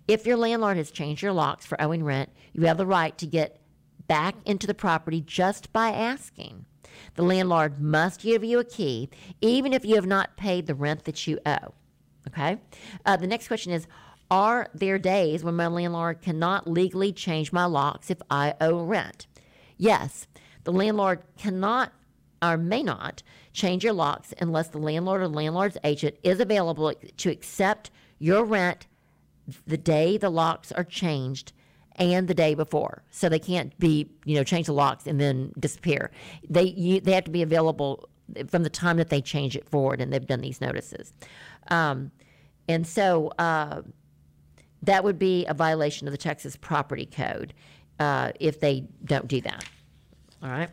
If 0.09 0.27
your 0.27 0.37
landlord 0.37 0.77
has 0.77 0.91
changed 0.91 1.23
your 1.23 1.33
locks 1.33 1.67
for 1.67 1.81
owing 1.81 2.05
rent, 2.05 2.31
you 2.53 2.67
have 2.67 2.77
the 2.77 2.87
right 2.87 3.17
to 3.19 3.27
get 3.27 3.61
back 4.07 4.37
into 4.45 4.67
the 4.67 4.75
property 4.75 5.21
just 5.21 5.73
by 5.73 5.91
asking. 5.91 6.65
The 7.15 7.23
landlord 7.23 7.81
must 7.81 8.23
give 8.23 8.45
you 8.45 8.59
a 8.59 8.65
key, 8.65 9.11
even 9.41 9.73
if 9.73 9.85
you 9.85 9.97
have 9.97 10.07
not 10.07 10.37
paid 10.37 10.67
the 10.67 10.75
rent 10.75 11.05
that 11.05 11.27
you 11.27 11.39
owe. 11.45 11.75
Okay? 12.29 12.59
Uh, 13.05 13.17
the 13.17 13.27
next 13.27 13.49
question 13.49 13.73
is 13.73 13.87
Are 14.31 14.69
there 14.75 14.99
days 14.99 15.45
when 15.45 15.57
my 15.57 15.69
landlord 15.69 16.23
cannot 16.23 16.69
legally 16.69 17.13
change 17.13 17.53
my 17.53 17.65
locks 17.65 18.11
if 18.11 18.21
I 18.31 18.55
owe 18.61 18.83
rent? 18.83 19.27
Yes, 19.77 20.27
the 20.65 20.73
landlord 20.73 21.23
cannot 21.37 21.93
or 22.43 22.57
may 22.57 22.83
not 22.83 23.23
change 23.53 23.85
your 23.85 23.93
locks 23.93 24.35
unless 24.41 24.69
the 24.69 24.79
landlord 24.79 25.23
or 25.23 25.29
landlord's 25.29 25.79
agent 25.85 26.17
is 26.23 26.41
available 26.41 26.93
to 27.17 27.31
accept 27.31 27.91
your 28.19 28.45
rent 28.45 28.87
the 29.67 29.79
day 29.79 30.17
the 30.17 30.31
locks 30.31 30.73
are 30.73 30.85
changed 30.85 31.53
and 31.97 32.29
the 32.29 32.35
day 32.35 32.55
before. 32.55 33.03
So 33.11 33.29
they 33.29 33.39
can't 33.39 33.77
be, 33.79 34.09
you 34.25 34.35
know, 34.35 34.45
change 34.45 34.67
the 34.67 34.73
locks 34.73 35.07
and 35.07 35.21
then 35.21 35.53
disappear. 35.59 36.11
They 36.49 36.65
you, 36.65 37.01
they 37.01 37.13
have 37.13 37.25
to 37.25 37.31
be 37.31 37.43
available 37.43 38.09
from 38.49 38.63
the 38.63 38.71
time 38.71 38.97
that 38.97 39.09
they 39.09 39.21
change 39.21 39.57
it 39.57 39.69
forward, 39.69 40.01
and 40.01 40.13
they've 40.13 40.27
done 40.27 40.41
these 40.41 40.61
notices. 40.61 41.13
Um, 41.69 42.11
and 42.69 42.87
so 42.87 43.33
uh, 43.39 43.83
that 44.83 45.05
would 45.05 45.19
be 45.19 45.47
a 45.47 45.55
violation 45.55 46.09
of 46.09 46.13
the 46.13 46.19
Texas 46.19 46.57
Property 46.57 47.07
Code 47.07 47.55
uh, 47.99 48.33
if 48.41 48.61
they 48.61 48.85
don't 49.05 49.29
do 49.29 49.41
that. 49.43 49.65
All 50.43 50.51
right. 50.51 50.71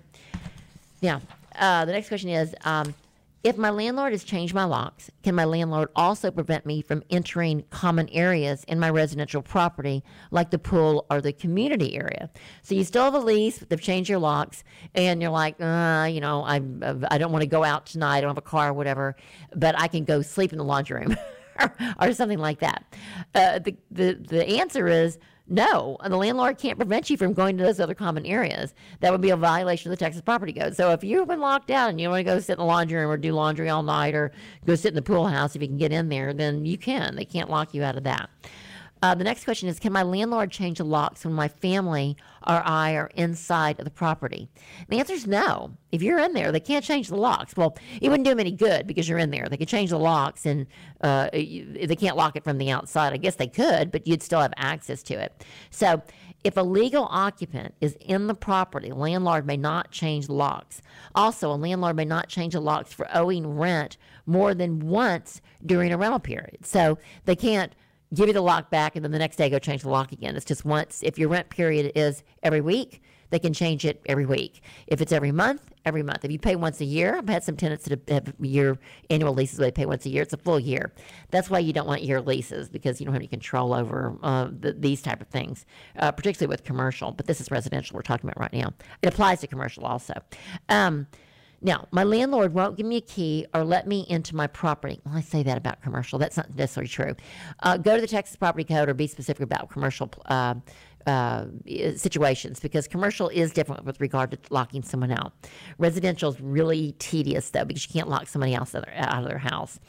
Now, 1.01 1.21
uh, 1.55 1.86
the 1.86 1.91
next 1.91 2.07
question 2.07 2.30
is 2.30 2.55
um, 2.65 2.93
if 3.43 3.57
my 3.57 3.69
landlord 3.69 4.13
has 4.13 4.23
changed 4.23 4.53
my 4.53 4.63
locks, 4.63 5.11
can 5.21 5.35
my 5.35 5.43
landlord 5.43 5.89
also 5.97 6.31
prevent 6.31 6.65
me 6.65 6.81
from 6.81 7.03
entering 7.09 7.63
common 7.69 8.07
areas 8.09 8.63
in 8.69 8.79
my 8.79 8.89
residential 8.89 9.41
property, 9.41 10.01
like 10.31 10.49
the 10.49 10.57
pool 10.57 11.05
or 11.11 11.19
the 11.19 11.33
community 11.33 11.95
area? 11.95 12.29
So 12.61 12.73
you 12.73 12.85
still 12.85 13.03
have 13.03 13.13
a 13.13 13.19
lease, 13.19 13.57
they've 13.57 13.81
changed 13.81 14.09
your 14.09 14.19
locks, 14.19 14.63
and 14.95 15.21
you're 15.21 15.29
like, 15.29 15.59
uh, 15.59 16.07
you 16.09 16.21
know, 16.21 16.43
I, 16.43 16.55
I 17.11 17.17
don't 17.17 17.33
want 17.33 17.41
to 17.41 17.47
go 17.47 17.65
out 17.65 17.85
tonight, 17.85 18.19
I 18.19 18.21
don't 18.21 18.29
have 18.29 18.37
a 18.37 18.41
car 18.41 18.69
or 18.69 18.73
whatever, 18.73 19.17
but 19.53 19.77
I 19.77 19.89
can 19.89 20.05
go 20.05 20.21
sleep 20.21 20.53
in 20.53 20.57
the 20.57 20.63
laundry 20.63 21.01
room. 21.01 21.17
or 21.99 22.13
something 22.13 22.39
like 22.39 22.59
that. 22.59 22.83
Uh, 23.35 23.59
the, 23.59 23.75
the, 23.91 24.13
the 24.13 24.47
answer 24.59 24.87
is 24.87 25.19
no, 25.53 25.97
the 26.03 26.17
landlord 26.17 26.57
can't 26.57 26.77
prevent 26.77 27.09
you 27.09 27.17
from 27.17 27.33
going 27.33 27.57
to 27.57 27.63
those 27.63 27.79
other 27.79 27.93
common 27.93 28.25
areas. 28.25 28.73
That 29.01 29.11
would 29.11 29.21
be 29.21 29.29
a 29.29 29.37
violation 29.37 29.91
of 29.91 29.97
the 29.97 30.03
Texas 30.03 30.21
Property 30.21 30.51
Code. 30.51 30.75
So 30.75 30.91
if 30.91 31.03
you've 31.03 31.27
been 31.27 31.41
locked 31.41 31.69
out 31.69 31.91
and 31.91 32.01
you 32.01 32.09
want 32.09 32.21
to 32.21 32.23
go 32.23 32.39
sit 32.39 32.53
in 32.53 32.59
the 32.59 32.65
laundry 32.65 32.99
room 32.99 33.11
or 33.11 33.17
do 33.17 33.31
laundry 33.33 33.69
all 33.69 33.83
night 33.83 34.15
or 34.15 34.31
go 34.65 34.73
sit 34.73 34.89
in 34.89 34.95
the 34.95 35.03
pool 35.03 35.27
house 35.27 35.55
if 35.55 35.61
you 35.61 35.67
can 35.67 35.77
get 35.77 35.91
in 35.91 36.09
there, 36.09 36.33
then 36.33 36.65
you 36.65 36.77
can. 36.77 37.15
They 37.15 37.25
can't 37.25 37.51
lock 37.51 37.73
you 37.73 37.83
out 37.83 37.97
of 37.97 38.03
that. 38.03 38.29
Uh, 39.03 39.13
the 39.13 39.23
next 39.25 39.43
question 39.43 39.67
is 39.67 39.81
Can 39.81 39.91
my 39.91 40.01
landlord 40.01 40.49
change 40.49 40.77
the 40.77 40.85
locks 40.85 41.25
when 41.25 41.33
my 41.33 41.49
family 41.49 42.15
or 42.47 42.65
I 42.65 42.93
are 42.93 43.11
inside 43.15 43.77
of 43.77 43.83
the 43.83 43.91
property? 43.91 44.47
The 44.87 44.97
answer 44.97 45.11
is 45.11 45.27
no. 45.27 45.75
If 45.91 46.01
you're 46.01 46.19
in 46.19 46.31
there, 46.31 46.53
they 46.53 46.61
can't 46.61 46.85
change 46.85 47.09
the 47.09 47.17
locks. 47.17 47.53
Well, 47.57 47.77
it 48.01 48.07
wouldn't 48.07 48.23
do 48.23 48.29
them 48.31 48.39
any 48.39 48.53
good 48.53 48.87
because 48.87 49.09
you're 49.09 49.19
in 49.19 49.29
there. 49.29 49.47
They 49.49 49.57
could 49.57 49.67
change 49.67 49.89
the 49.89 49.99
locks 49.99 50.45
and 50.45 50.67
uh, 51.01 51.27
they 51.33 51.97
can't 51.99 52.15
lock 52.15 52.37
it 52.37 52.45
from 52.45 52.57
the 52.59 52.71
outside. 52.71 53.11
I 53.11 53.17
guess 53.17 53.35
they 53.35 53.47
could, 53.47 53.91
but 53.91 54.07
you'd 54.07 54.23
still 54.23 54.39
have 54.39 54.53
access 54.55 55.03
to 55.03 55.15
it. 55.15 55.45
So, 55.69 56.01
if 56.45 56.55
a 56.55 56.61
legal 56.61 57.07
occupant 57.09 57.73
is 57.81 57.97
in 58.01 58.27
the 58.27 58.33
property, 58.33 58.91
landlord 58.91 59.45
may 59.45 59.55
not 59.57 59.91
change 59.91 60.27
the 60.27 60.33
locks. 60.33 60.81
Also, 61.13 61.51
a 61.51 61.55
landlord 61.55 61.97
may 61.97 62.05
not 62.05 62.29
change 62.29 62.53
the 62.53 62.61
locks 62.61 62.93
for 62.93 63.07
owing 63.13 63.47
rent 63.47 63.97
more 64.25 64.53
than 64.53 64.79
once 64.79 65.41
during 65.65 65.91
a 65.91 65.97
rental 65.97 66.19
period. 66.19 66.65
So 66.65 66.97
they 67.25 67.35
can't 67.37 67.73
give 68.14 68.28
you 68.28 68.34
the 68.34 68.41
lock 68.41 68.70
back, 68.70 68.95
and 68.95 69.03
then 69.03 69.11
the 69.11 69.20
next 69.20 69.38
day 69.38 69.49
go 69.49 69.59
change 69.59 69.82
the 69.82 69.89
lock 69.89 70.11
again. 70.11 70.36
It's 70.36 70.45
just 70.45 70.66
once. 70.66 71.01
If 71.03 71.18
your 71.18 71.30
rent 71.30 71.49
period 71.49 71.91
is 71.95 72.24
every 72.41 72.61
week, 72.61 73.01
they 73.34 73.39
can 73.39 73.53
change 73.53 73.84
it 73.84 73.99
every 74.05 74.28
week. 74.28 74.61
If 74.86 75.01
it's 75.01 75.11
every 75.11 75.32
month, 75.32 75.74
every 75.86 76.03
month. 76.03 76.24
If 76.24 76.32
you 76.32 76.38
pay 76.38 76.55
once 76.55 76.80
a 76.82 76.86
year, 76.86 77.18
I've 77.18 77.28
had 77.28 77.43
some 77.43 77.57
tenants 77.57 77.86
that 77.86 78.07
have 78.07 78.34
year 78.39 78.78
annual 79.09 79.34
leases 79.34 79.57
where 79.57 79.68
they 79.68 79.72
pay 79.72 79.88
once 79.88 80.05
a 80.05 80.09
year. 80.09 80.22
It's 80.22 80.34
a 80.34 80.38
full 80.38 80.59
year. 80.59 80.93
That's 81.32 81.49
why 81.49 81.57
you 81.57 81.74
don't 81.74 81.88
want 81.88 82.03
year 82.03 82.22
leases 82.22 82.70
because 82.70 83.01
you 83.01 83.05
don't 83.05 83.14
have 83.14 83.22
any 83.22 83.28
control 83.28 83.74
over 83.74 84.16
uh, 84.22 84.49
the, 84.51 84.74
these 84.74 85.01
type 85.01 85.20
of 85.20 85.28
things, 85.30 85.66
uh, 85.97 86.11
particularly 86.11 86.49
with 86.49 86.64
commercial. 86.64 87.11
But 87.11 87.26
this 87.26 87.41
is 87.41 87.49
residential 87.49 87.95
we're 87.95 88.03
talking 88.03 88.30
about 88.30 88.39
right 88.39 88.53
now. 88.53 88.74
It 89.01 89.07
applies 89.07 89.41
to 89.41 89.47
commercial 89.47 89.86
also. 89.86 90.14
Um, 90.70 91.07
now, 91.64 91.88
my 91.91 92.03
landlord 92.03 92.53
won't 92.53 92.76
give 92.76 92.86
me 92.86 92.97
a 92.97 93.01
key 93.01 93.45
or 93.53 93.64
let 93.64 93.88
me 93.88 94.05
into 94.09 94.36
my 94.36 94.47
property. 94.47 94.99
Well, 95.05 95.16
I 95.16 95.22
say 95.22 95.43
that 95.43 95.57
about 95.57 95.82
commercial. 95.82 96.20
That's 96.20 96.36
not 96.36 96.53
necessarily 96.55 96.89
true. 96.89 97.16
Uh, 97.61 97.78
go 97.78 97.95
to 97.95 98.01
the 98.01 98.07
Texas 98.07 98.36
Property 98.36 98.66
Code 98.66 98.89
or 98.89 98.93
be 98.93 99.07
specific 99.07 99.41
about 99.41 99.70
commercial 99.70 100.11
uh, 100.26 100.55
uh, 101.05 101.45
situations 101.95 102.59
because 102.59 102.88
commercial 102.88 103.30
is 103.30 103.51
different 103.51 103.86
with 103.86 103.99
regard 103.99 104.32
to 104.32 104.38
locking 104.49 104.84
someone 104.84 105.11
out. 105.11 105.34
Residential 105.78 106.32
is 106.32 106.39
really 106.39 106.93
tedious 106.99 107.49
though 107.49 107.66
because 107.66 107.86
you 107.86 107.93
can't 107.93 108.09
lock 108.09 108.28
somebody 108.28 108.53
else 108.53 108.76
out 108.76 108.88
of 108.88 109.26
their, 109.26 109.38
house 109.38 109.80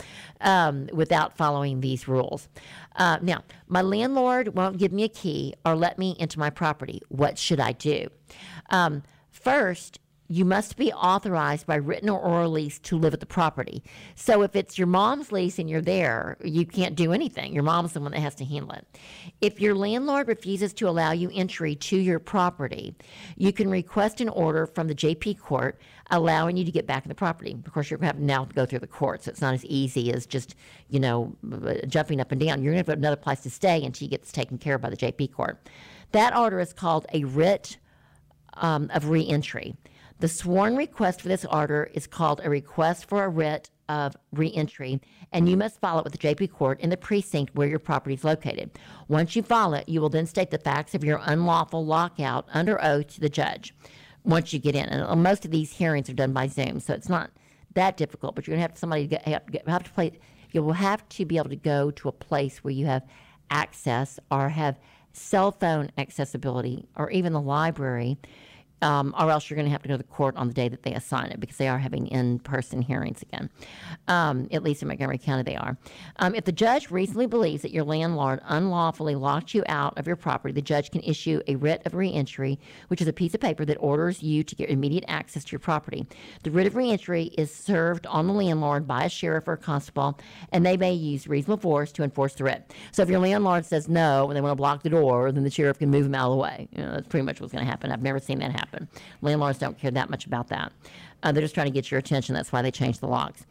um, 0.41 0.89
without 0.93 1.37
following 1.37 1.81
these 1.81 2.09
rules. 2.09 2.49
Uh, 2.97 3.19
now, 3.23 3.43
my 3.69 3.83
landlord 3.83 4.55
won't 4.55 4.79
give 4.79 4.93
me 4.93 5.05
a 5.05 5.09
key 5.09 5.55
or 5.65 5.77
let 5.77 5.99
me 5.99 6.17
into 6.19 6.39
my 6.39 6.51
property. 6.51 7.01
What 7.09 7.39
should 7.39 7.61
I 7.61 7.73
do? 7.73 8.09
Um, 8.71 9.03
first, 9.31 10.01
you 10.29 10.45
must 10.45 10.77
be 10.77 10.91
authorized 10.93 11.67
by 11.67 11.77
written 11.77 12.09
or 12.09 12.19
oral 12.19 12.51
lease 12.51 12.79
to 12.79 12.99
live 12.99 13.13
at 13.13 13.21
the 13.21 13.27
property. 13.27 13.83
So 14.15 14.43
if 14.43 14.57
it's 14.57 14.79
your 14.79 14.87
mom's 14.87 15.31
lease 15.31 15.59
and 15.59 15.69
you're 15.69 15.83
there, 15.83 16.39
you 16.43 16.65
can't 16.65 16.95
do 16.95 17.13
anything. 17.13 17.53
Your 17.53 17.63
mom's 17.63 17.93
the 17.93 18.01
one 18.01 18.13
that 18.13 18.21
has 18.21 18.35
to 18.37 18.45
handle 18.45 18.73
it. 18.73 18.87
If 19.43 19.61
your 19.61 19.75
landlord 19.75 20.29
refuses 20.29 20.73
to 20.75 20.89
allow 20.89 21.13
you 21.13 21.31
entry 21.35 21.75
to 21.77 21.97
your 21.97 22.19
property, 22.19 22.95
you 23.37 23.53
can 23.53 23.69
request 23.69 24.21
an 24.21 24.31
order 24.31 24.67
from 24.67 24.89
the 24.89 24.95
JP 24.95 25.39
court 25.39 25.79
allowing 26.11 26.57
you 26.57 26.65
to 26.65 26.73
get 26.73 26.87
back 26.87 27.05
in 27.05 27.11
the 27.11 27.15
property. 27.15 27.57
Of 27.67 27.73
course, 27.73 27.91
you're 27.91 27.99
going 27.99 28.11
to 28.11 28.17
have 28.17 28.23
now 28.23 28.45
to 28.45 28.55
go 28.55 28.65
through 28.65 28.79
the 28.79 28.87
court, 28.87 29.25
so 29.25 29.31
it's 29.31 29.41
not 29.41 29.55
as 29.55 29.65
easy 29.67 30.13
as 30.13 30.27
just, 30.27 30.55
you 30.89 31.01
know, 31.01 31.37
jumping 31.87 32.21
up 32.21 32.33
and 32.33 32.41
down. 32.41 32.63
You're 32.63 32.73
going 32.73 32.85
to 32.85 32.91
have 32.91 32.99
another 32.99 33.17
place 33.17 33.41
to 33.41 33.51
stay 33.51 33.83
until 33.85 34.07
you 34.07 34.11
get 34.11 34.25
taken 34.27 34.57
care 34.59 34.77
of 34.77 34.83
by 34.83 34.91
the 34.91 34.97
JP 34.97 35.33
court. 35.33 35.69
That 36.13 36.37
order 36.37 36.61
is 36.61 36.73
called 36.73 37.07
a 37.13 37.25
writ 37.25 37.77
um, 38.55 38.91
of 38.95 39.09
reentry. 39.09 39.75
The 40.21 40.29
sworn 40.29 40.77
request 40.77 41.21
for 41.21 41.29
this 41.29 41.45
order 41.45 41.91
is 41.93 42.07
called 42.07 42.41
a 42.45 42.51
request 42.51 43.09
for 43.09 43.25
a 43.25 43.29
writ 43.29 43.71
of 43.89 44.17
reentry, 44.33 45.01
and 45.33 45.49
you 45.49 45.57
must 45.57 45.81
file 45.81 45.99
it 45.99 46.05
with 46.05 46.13
the 46.13 46.19
JP 46.19 46.53
Court 46.53 46.81
in 46.81 46.91
the 46.91 46.97
precinct 46.97 47.55
where 47.55 47.69
your 47.69 47.79
property 47.79 48.15
is 48.15 48.25
located. 48.25 48.71
Once 49.09 49.37
you 49.37 49.43
file 49.43 49.75
it, 49.75 49.89
you 49.89 50.01
will 50.01 50.09
then 50.09 50.27
state 50.27 50.51
the 50.51 50.59
facts 50.59 50.95
of 50.95 51.05
your 51.05 51.21
unlawful 51.25 51.85
lockout 51.85 52.47
under 52.55 52.83
oath 52.83 53.09
to 53.15 53.21
the 53.21 53.29
judge 53.29 53.75
once 54.25 54.53
you 54.53 54.59
get 54.59 54.75
in. 54.75 54.87
And 54.87 55.03
uh, 55.03 55.17
most 55.17 55.45
of 55.45 55.51
these 55.51 55.73
hearings 55.73 56.09
are 56.09 56.15
done 56.15 56.33
by 56.33 56.47
Zoom, 56.47 56.81
so 56.81 56.95
it's 56.95 57.09
not 57.09 57.31
that 57.75 57.97
difficult, 57.97 58.35
but 58.35 58.47
you're 58.47 58.57
going 58.57 58.65
to 58.65 58.71
have 58.71 58.79
somebody 58.79 59.07
get, 59.07 59.27
have 59.67 59.83
to 59.83 59.91
play. 59.91 60.19
You 60.53 60.63
will 60.63 60.73
have 60.75 61.07
to 61.11 61.25
be 61.25 61.37
able 61.37 61.51
to 61.51 61.57
go 61.57 61.91
to 61.91 62.09
a 62.09 62.13
place 62.13 62.63
where 62.63 62.73
you 62.73 62.87
have 62.87 63.03
access 63.51 64.19
or 64.31 64.49
have 64.49 64.79
cell 65.13 65.53
phone 65.53 65.91
accessibility 65.99 66.87
or 66.97 67.11
even 67.11 67.33
the 67.33 67.41
library 67.41 68.19
um, 68.83 69.15
or 69.19 69.31
else 69.31 69.49
you're 69.49 69.57
going 69.57 69.67
to 69.67 69.73
have 69.73 69.83
to 69.83 69.89
go 69.89 69.97
to 69.97 70.03
court 70.03 70.37
on 70.37 70.49
the 70.49 70.55
day 70.55 70.69
that 70.69 70.83
they 70.83 70.93
assign 70.93 71.31
it 71.31 71.41
because 71.41 71.57
they 71.57 71.69
are 71.69 71.79
having 71.79 72.07
in-person 72.09 72.83
hearings 72.83 73.23
again. 73.23 73.49
Um, 74.09 74.49
at 74.53 74.63
least 74.63 74.83
in 74.83 74.89
Montgomery 74.89 75.19
County, 75.19 75.43
they 75.43 75.57
are. 75.57 75.77
Um, 76.17 76.35
if 76.35 76.45
the 76.45 76.53
judge 76.53 76.91
reasonably 76.91 77.27
believes 77.27 77.63
that 77.63 77.71
your 77.71 77.85
landlord 77.85 78.41
unlawfully 78.45 79.15
locked 79.15 79.55
you 79.55 79.65
out 79.67 79.97
of 79.99 80.07
your 80.07 80.17
property, 80.17 80.53
the 80.53 80.63
judge 80.63 80.91
can 80.91 81.01
issue 81.03 81.41
a 81.47 81.57
writ 81.57 81.83
of 81.87 81.95
reentry, 81.95 82.59
which 82.89 83.01
is 83.01 83.09
a 83.09 83.13
piece 83.13 83.35
of 83.35 83.41
paper 83.41 83.65
that 83.65 83.77
orders 83.77 84.23
you 84.23 84.43
to 84.45 84.55
get 84.55 84.69
immediate 84.69 85.05
access 85.09 85.45
to 85.45 85.53
your 85.53 85.61
property. 85.61 86.07
The 86.43 86.51
writ 86.51 86.67
of 86.67 86.77
reentry 86.77 87.25
is 87.39 87.55
served 87.55 88.07
on 88.07 88.27
the 88.27 88.33
landlord 88.33 88.87
by 88.87 89.05
a 89.05 89.09
sheriff 89.09 89.49
or 89.49 89.55
a 89.55 89.59
constable, 89.59 90.19
and 90.53 90.65
they 90.65 90.77
may 90.77 90.93
use 90.93 91.27
reasonable 91.27 91.61
force 91.61 91.93
to 91.93 92.03
enforce 92.03 92.35
the 92.35 92.45
writ. 92.45 92.75
So 92.93 93.03
if 93.03 93.09
your 93.09 93.21
landlord 93.21 93.65
says 93.65 93.89
no 93.89 94.29
and 94.29 94.37
they 94.37 94.41
want 94.41 94.53
to 94.53 94.57
block 94.57 94.83
the 94.83 94.91
door, 94.91 95.33
then 95.33 95.45
the 95.45 95.51
sheriff 95.51 95.79
can 95.79 95.91
move 95.91 96.05
them 96.05 96.15
out 96.15 96.27
of 96.27 96.33
the 96.33 96.43
way. 96.43 96.69
You 96.73 96.83
know, 96.83 96.93
that's 96.93 97.09
pretty 97.09 97.25
much 97.25 97.41
what's 97.41 97.53
going 97.53 97.65
to 97.65 97.71
happen. 97.71 97.91
I've 97.91 98.03
never 98.03 98.19
seen 98.19 98.41
that 98.41 98.53
happen 98.53 98.64
happen. 98.65 98.89
Landlords 99.21 99.59
don't 99.59 99.79
care 99.79 99.91
that 99.91 100.11
much 100.11 100.27
about 100.27 100.49
that. 100.49 100.73
Uh, 101.23 101.33
they're 101.33 101.43
just 101.43 101.55
trying 101.55 101.67
to 101.67 101.73
get 101.73 101.91
your 101.91 101.99
attention. 101.99 102.35
That's 102.35 102.53
why 102.53 102.63
they 102.63 102.71
change 102.71 102.99
the 102.99 103.09
locks. 103.09 103.47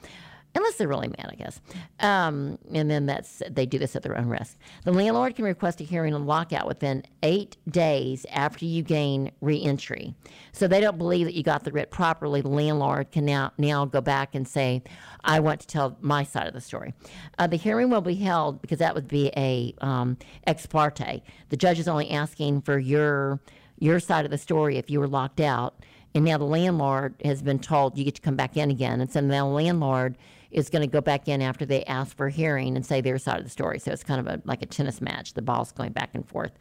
Unless 0.56 0.76
they're 0.76 0.88
really 0.88 1.08
mad, 1.08 1.30
I 1.32 1.36
guess. 1.36 1.60
Um, 2.00 2.60
and 2.72 2.90
then 2.90 3.08
that's 3.08 3.42
they 3.50 3.66
do 3.66 3.80
this 3.80 3.96
at 3.96 4.04
their 4.04 4.16
own 4.16 4.28
risk. 4.28 4.56
The 4.84 4.94
landlord 4.94 5.36
can 5.36 5.46
request 5.46 5.82
a 5.82 5.84
hearing 5.84 6.14
on 6.14 6.28
lockout 6.28 6.68
within 6.68 7.04
eight 7.24 7.58
days 7.68 8.28
after 8.32 8.64
you 8.66 8.84
gain 8.84 9.32
reentry. 9.42 10.14
So 10.52 10.68
they 10.68 10.80
don't 10.80 11.00
believe 11.00 11.26
that 11.26 11.34
you 11.34 11.42
got 11.42 11.64
the 11.64 11.72
writ 11.72 11.90
properly. 11.90 12.42
The 12.42 12.50
landlord 12.50 13.12
can 13.12 13.26
now 13.26 13.52
now 13.58 13.86
go 13.86 14.00
back 14.00 14.36
and 14.36 14.48
say, 14.48 14.84
"I 15.24 15.40
want 15.40 15.60
to 15.62 15.68
tell 15.68 15.98
my 16.02 16.24
side 16.24 16.46
of 16.46 16.54
the 16.54 16.62
story." 16.62 16.94
Uh, 17.40 17.48
the 17.48 17.56
hearing 17.56 17.90
will 17.90 18.02
be 18.02 18.16
held 18.16 18.62
because 18.62 18.78
that 18.78 18.94
would 18.94 19.08
be 19.08 19.32
a 19.36 19.74
um, 19.82 20.18
ex 20.46 20.68
parte. 20.68 21.24
The 21.50 21.58
judge 21.58 21.80
is 21.80 21.88
only 21.88 22.12
asking 22.12 22.62
for 22.62 22.78
your 22.78 23.40
your 23.84 24.00
side 24.00 24.26
of 24.26 24.32
the 24.32 24.38
story 24.38 24.78
if 24.78 24.90
you 24.90 25.00
were 25.00 25.08
locked 25.08 25.40
out. 25.40 25.76
And 26.16 26.24
now 26.24 26.38
the 26.38 26.46
landlord 26.46 27.16
has 27.26 27.42
been 27.42 27.60
told 27.60 27.98
you 27.98 28.06
get 28.06 28.16
to 28.16 28.22
come 28.22 28.36
back 28.36 28.56
in 28.56 28.70
again. 28.70 29.02
And 29.02 29.12
so 29.12 29.20
now 29.20 29.48
the 29.48 29.54
landlord 29.54 30.16
is 30.52 30.70
going 30.70 30.84
to 30.84 30.88
go 30.88 31.02
back 31.02 31.28
in 31.28 31.42
after 31.42 31.66
they 31.66 31.84
ask 31.86 32.16
for 32.16 32.28
a 32.28 32.32
hearing 32.32 32.76
and 32.76 32.86
say 32.86 33.02
their 33.02 33.18
side 33.18 33.40
of 33.40 33.44
the 33.44 33.50
story. 33.50 33.80
So 33.80 33.92
it's 33.92 34.04
kind 34.04 34.20
of 34.20 34.28
a, 34.28 34.42
like 34.46 34.62
a 34.62 34.68
tennis 34.68 35.02
match. 35.02 35.34
The 35.34 35.42
ball's 35.42 35.72
going 35.72 35.92
back 35.92 36.12
and 36.14 36.26
forth. 36.28 36.52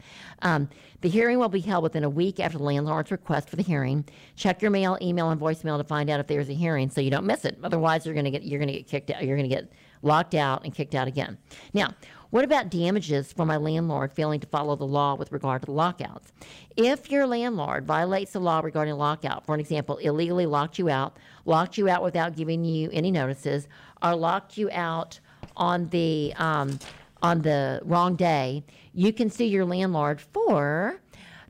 Um, 0.41 0.71
the 1.03 1.11
hearing 1.11 1.39
will 1.39 1.51
be 1.51 1.61
held 1.61 1.83
within 1.83 2.03
a 2.03 2.09
week 2.09 2.41
after 2.41 2.57
the 2.57 2.65
landlord's 2.65 3.11
request 3.11 3.51
for 3.51 3.57
the 3.57 3.63
hearing. 3.63 4.07
Check 4.35 4.63
your 4.63 4.71
mail, 4.71 4.97
email, 5.03 5.29
and 5.29 5.39
voicemail 5.39 5.77
to 5.77 5.85
find 5.85 6.09
out 6.09 6.19
if 6.21 6.27
there's 6.27 6.49
a 6.49 6.55
hearing 6.55 6.89
so 6.89 7.03
you 7.03 7.11
don't 7.11 7.27
miss 7.27 7.45
it. 7.45 7.59
Otherwise, 7.63 8.07
you're 8.07 8.15
going 8.15 8.25
to 8.25 8.31
get 8.31 8.43
you're 8.45 8.59
going 8.59 8.73
to 8.73 8.79
get 8.79 8.89
kicked 8.89 9.11
out. 9.11 9.23
You're 9.23 9.37
going 9.37 9.49
to 9.49 9.55
get 9.55 9.71
locked 10.01 10.35
out 10.35 10.65
and 10.65 10.75
kicked 10.75 10.95
out 10.95 11.07
again. 11.07 11.37
Now, 11.75 11.93
what 12.33 12.47
about 12.47 12.71
damages 12.71 13.31
for 13.31 13.45
my 13.45 13.59
landlord 13.59 14.11
failing 14.11 14.41
to 14.41 14.47
follow 14.47 14.75
the 14.75 14.87
law 14.87 15.15
with 15.15 15.33
regard 15.33 15.61
to 15.61 15.67
the 15.67 15.73
lockouts? 15.73 16.33
If 16.79 17.11
your 17.11 17.27
landlord 17.27 17.87
violates 17.87 18.33
the 18.33 18.41
law 18.41 18.61
regarding 18.61 18.95
lockout, 18.95 19.45
for 19.45 19.55
an 19.55 19.61
example, 19.61 19.99
illegally 19.99 20.47
locked 20.47 20.79
you 20.79 20.89
out, 20.89 21.19
locked 21.45 21.77
you 21.77 21.91
out 21.91 22.03
without 22.03 22.35
giving 22.35 22.65
you 22.65 22.89
any 22.91 23.11
notices, 23.11 23.69
or 24.03 24.17
locked 24.17 24.57
you 24.57 24.71
out 24.71 25.21
on 25.59 25.91
the 25.91 26.33
um, 26.39 26.79
on 27.21 27.43
the 27.43 27.83
wrong 27.85 28.17
day, 28.17 28.65
you 28.95 29.13
can 29.13 29.29
sue 29.29 29.45
your 29.45 29.67
landlord 29.67 30.19
for 30.19 31.03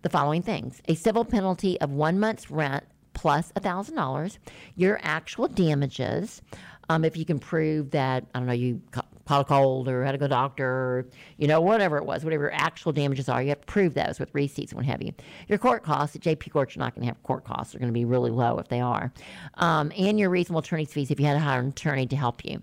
the 0.02 0.10
following 0.10 0.42
things: 0.42 0.82
a 0.88 0.96
civil 0.96 1.24
penalty 1.24 1.80
of 1.80 1.92
one 1.92 2.18
month's 2.18 2.50
rent 2.50 2.82
plus 3.14 3.52
$1,000, 3.52 4.38
your 4.74 4.98
actual 5.04 5.46
damages. 5.46 6.42
Um, 6.88 7.04
if 7.04 7.16
you 7.16 7.24
can 7.24 7.38
prove 7.38 7.92
that, 7.92 8.24
I 8.34 8.40
don't 8.40 8.48
know, 8.48 8.52
you 8.52 8.82
caught 9.26 9.40
a 9.40 9.44
cold 9.44 9.88
or 9.88 10.04
had 10.04 10.12
to 10.12 10.18
go 10.18 10.24
to 10.24 10.28
the 10.28 10.34
doctor, 10.34 10.66
or, 10.66 11.06
you 11.36 11.46
know, 11.46 11.60
whatever 11.60 11.96
it 11.96 12.04
was, 12.04 12.24
whatever 12.24 12.44
your 12.44 12.54
actual 12.54 12.92
damages 12.92 13.28
are, 13.28 13.42
you 13.42 13.50
have 13.50 13.60
to 13.60 13.66
prove 13.66 13.94
those 13.94 14.18
with 14.18 14.30
receipts 14.34 14.72
and 14.72 14.76
what 14.78 14.86
have 14.86 15.02
you. 15.02 15.12
Your 15.48 15.58
court 15.58 15.82
costs, 15.82 16.16
at 16.16 16.22
JP 16.22 16.50
Court, 16.52 16.74
you're 16.74 16.84
not 16.84 16.94
going 16.94 17.02
to 17.02 17.06
have 17.06 17.22
court 17.22 17.44
costs. 17.44 17.72
They're 17.72 17.80
going 17.80 17.92
to 17.92 17.98
be 17.98 18.04
really 18.04 18.30
low 18.30 18.58
if 18.58 18.68
they 18.68 18.80
are. 18.80 19.12
Um, 19.54 19.92
and 19.96 20.18
your 20.18 20.30
reasonable 20.30 20.60
attorney's 20.60 20.92
fees 20.92 21.10
if 21.10 21.20
you 21.20 21.26
had 21.26 21.34
to 21.34 21.40
hire 21.40 21.60
an 21.60 21.68
attorney 21.68 22.06
to 22.06 22.16
help 22.16 22.44
you. 22.44 22.62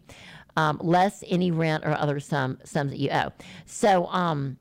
Um, 0.58 0.80
less 0.82 1.24
any 1.28 1.52
rent 1.52 1.86
or 1.86 1.92
other 1.92 2.20
sum, 2.20 2.60
sums 2.66 2.92
that 2.92 3.00
you 3.00 3.10
owe. 3.12 3.32
So 3.66 4.08
um, 4.08 4.58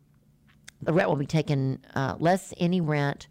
the 0.82 0.92
rent 0.92 1.08
will 1.08 1.16
be 1.16 1.26
taken 1.26 1.84
uh, 1.94 2.16
less 2.18 2.54
any 2.58 2.80
rent, 2.80 3.26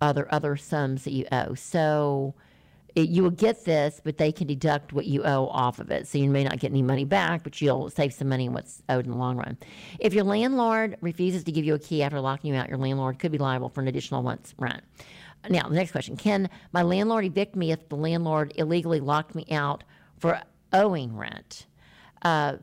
other 0.00 0.32
other 0.32 0.56
sums 0.56 1.04
that 1.04 1.12
you 1.12 1.26
owe. 1.32 1.54
So 1.54 2.34
it, 2.94 3.08
you 3.08 3.22
will 3.22 3.30
get 3.30 3.64
this, 3.64 4.00
but 4.02 4.18
they 4.18 4.32
can 4.32 4.46
deduct 4.46 4.92
what 4.92 5.06
you 5.06 5.22
owe 5.22 5.46
off 5.48 5.78
of 5.78 5.90
it. 5.90 6.06
So 6.08 6.18
you 6.18 6.30
may 6.30 6.44
not 6.44 6.58
get 6.58 6.70
any 6.70 6.82
money 6.82 7.04
back, 7.04 7.42
but 7.42 7.60
you'll 7.60 7.90
save 7.90 8.12
some 8.12 8.28
money 8.28 8.48
on 8.48 8.54
what's 8.54 8.82
owed 8.88 9.04
in 9.04 9.10
the 9.10 9.16
long 9.16 9.36
run. 9.36 9.56
If 9.98 10.14
your 10.14 10.24
landlord 10.24 10.96
refuses 11.00 11.44
to 11.44 11.52
give 11.52 11.64
you 11.64 11.74
a 11.74 11.78
key 11.78 12.02
after 12.02 12.20
locking 12.20 12.54
you 12.54 12.60
out, 12.60 12.68
your 12.68 12.78
landlord 12.78 13.18
could 13.18 13.32
be 13.32 13.38
liable 13.38 13.68
for 13.68 13.80
an 13.80 13.88
additional 13.88 14.22
month's 14.22 14.54
rent. 14.58 14.82
Now, 15.48 15.68
the 15.68 15.74
next 15.74 15.92
question 15.92 16.16
Can 16.16 16.50
my 16.72 16.82
landlord 16.82 17.24
evict 17.24 17.56
me 17.56 17.72
if 17.72 17.88
the 17.88 17.96
landlord 17.96 18.52
illegally 18.56 19.00
locked 19.00 19.34
me 19.34 19.46
out 19.50 19.84
for 20.18 20.40
owing 20.72 21.16
rent? 21.16 21.66
Uh, 22.22 22.56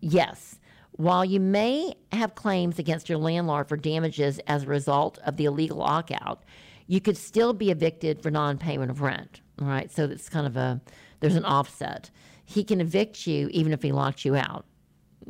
yes. 0.00 0.58
While 0.92 1.26
you 1.26 1.40
may 1.40 1.92
have 2.12 2.34
claims 2.34 2.78
against 2.78 3.10
your 3.10 3.18
landlord 3.18 3.68
for 3.68 3.76
damages 3.76 4.38
as 4.46 4.62
a 4.62 4.66
result 4.66 5.18
of 5.26 5.36
the 5.36 5.44
illegal 5.44 5.76
lockout, 5.76 6.42
you 6.86 7.02
could 7.02 7.18
still 7.18 7.52
be 7.52 7.70
evicted 7.70 8.22
for 8.22 8.30
non 8.30 8.56
payment 8.56 8.90
of 8.90 9.02
rent. 9.02 9.42
Right, 9.58 9.90
so 9.90 10.04
it's 10.04 10.28
kind 10.28 10.46
of 10.46 10.56
a 10.56 10.80
there's 11.20 11.36
an 11.36 11.44
offset. 11.44 12.10
He 12.44 12.62
can 12.62 12.80
evict 12.80 13.26
you 13.26 13.48
even 13.48 13.72
if 13.72 13.82
he 13.82 13.92
locked 13.92 14.24
you 14.24 14.36
out 14.36 14.66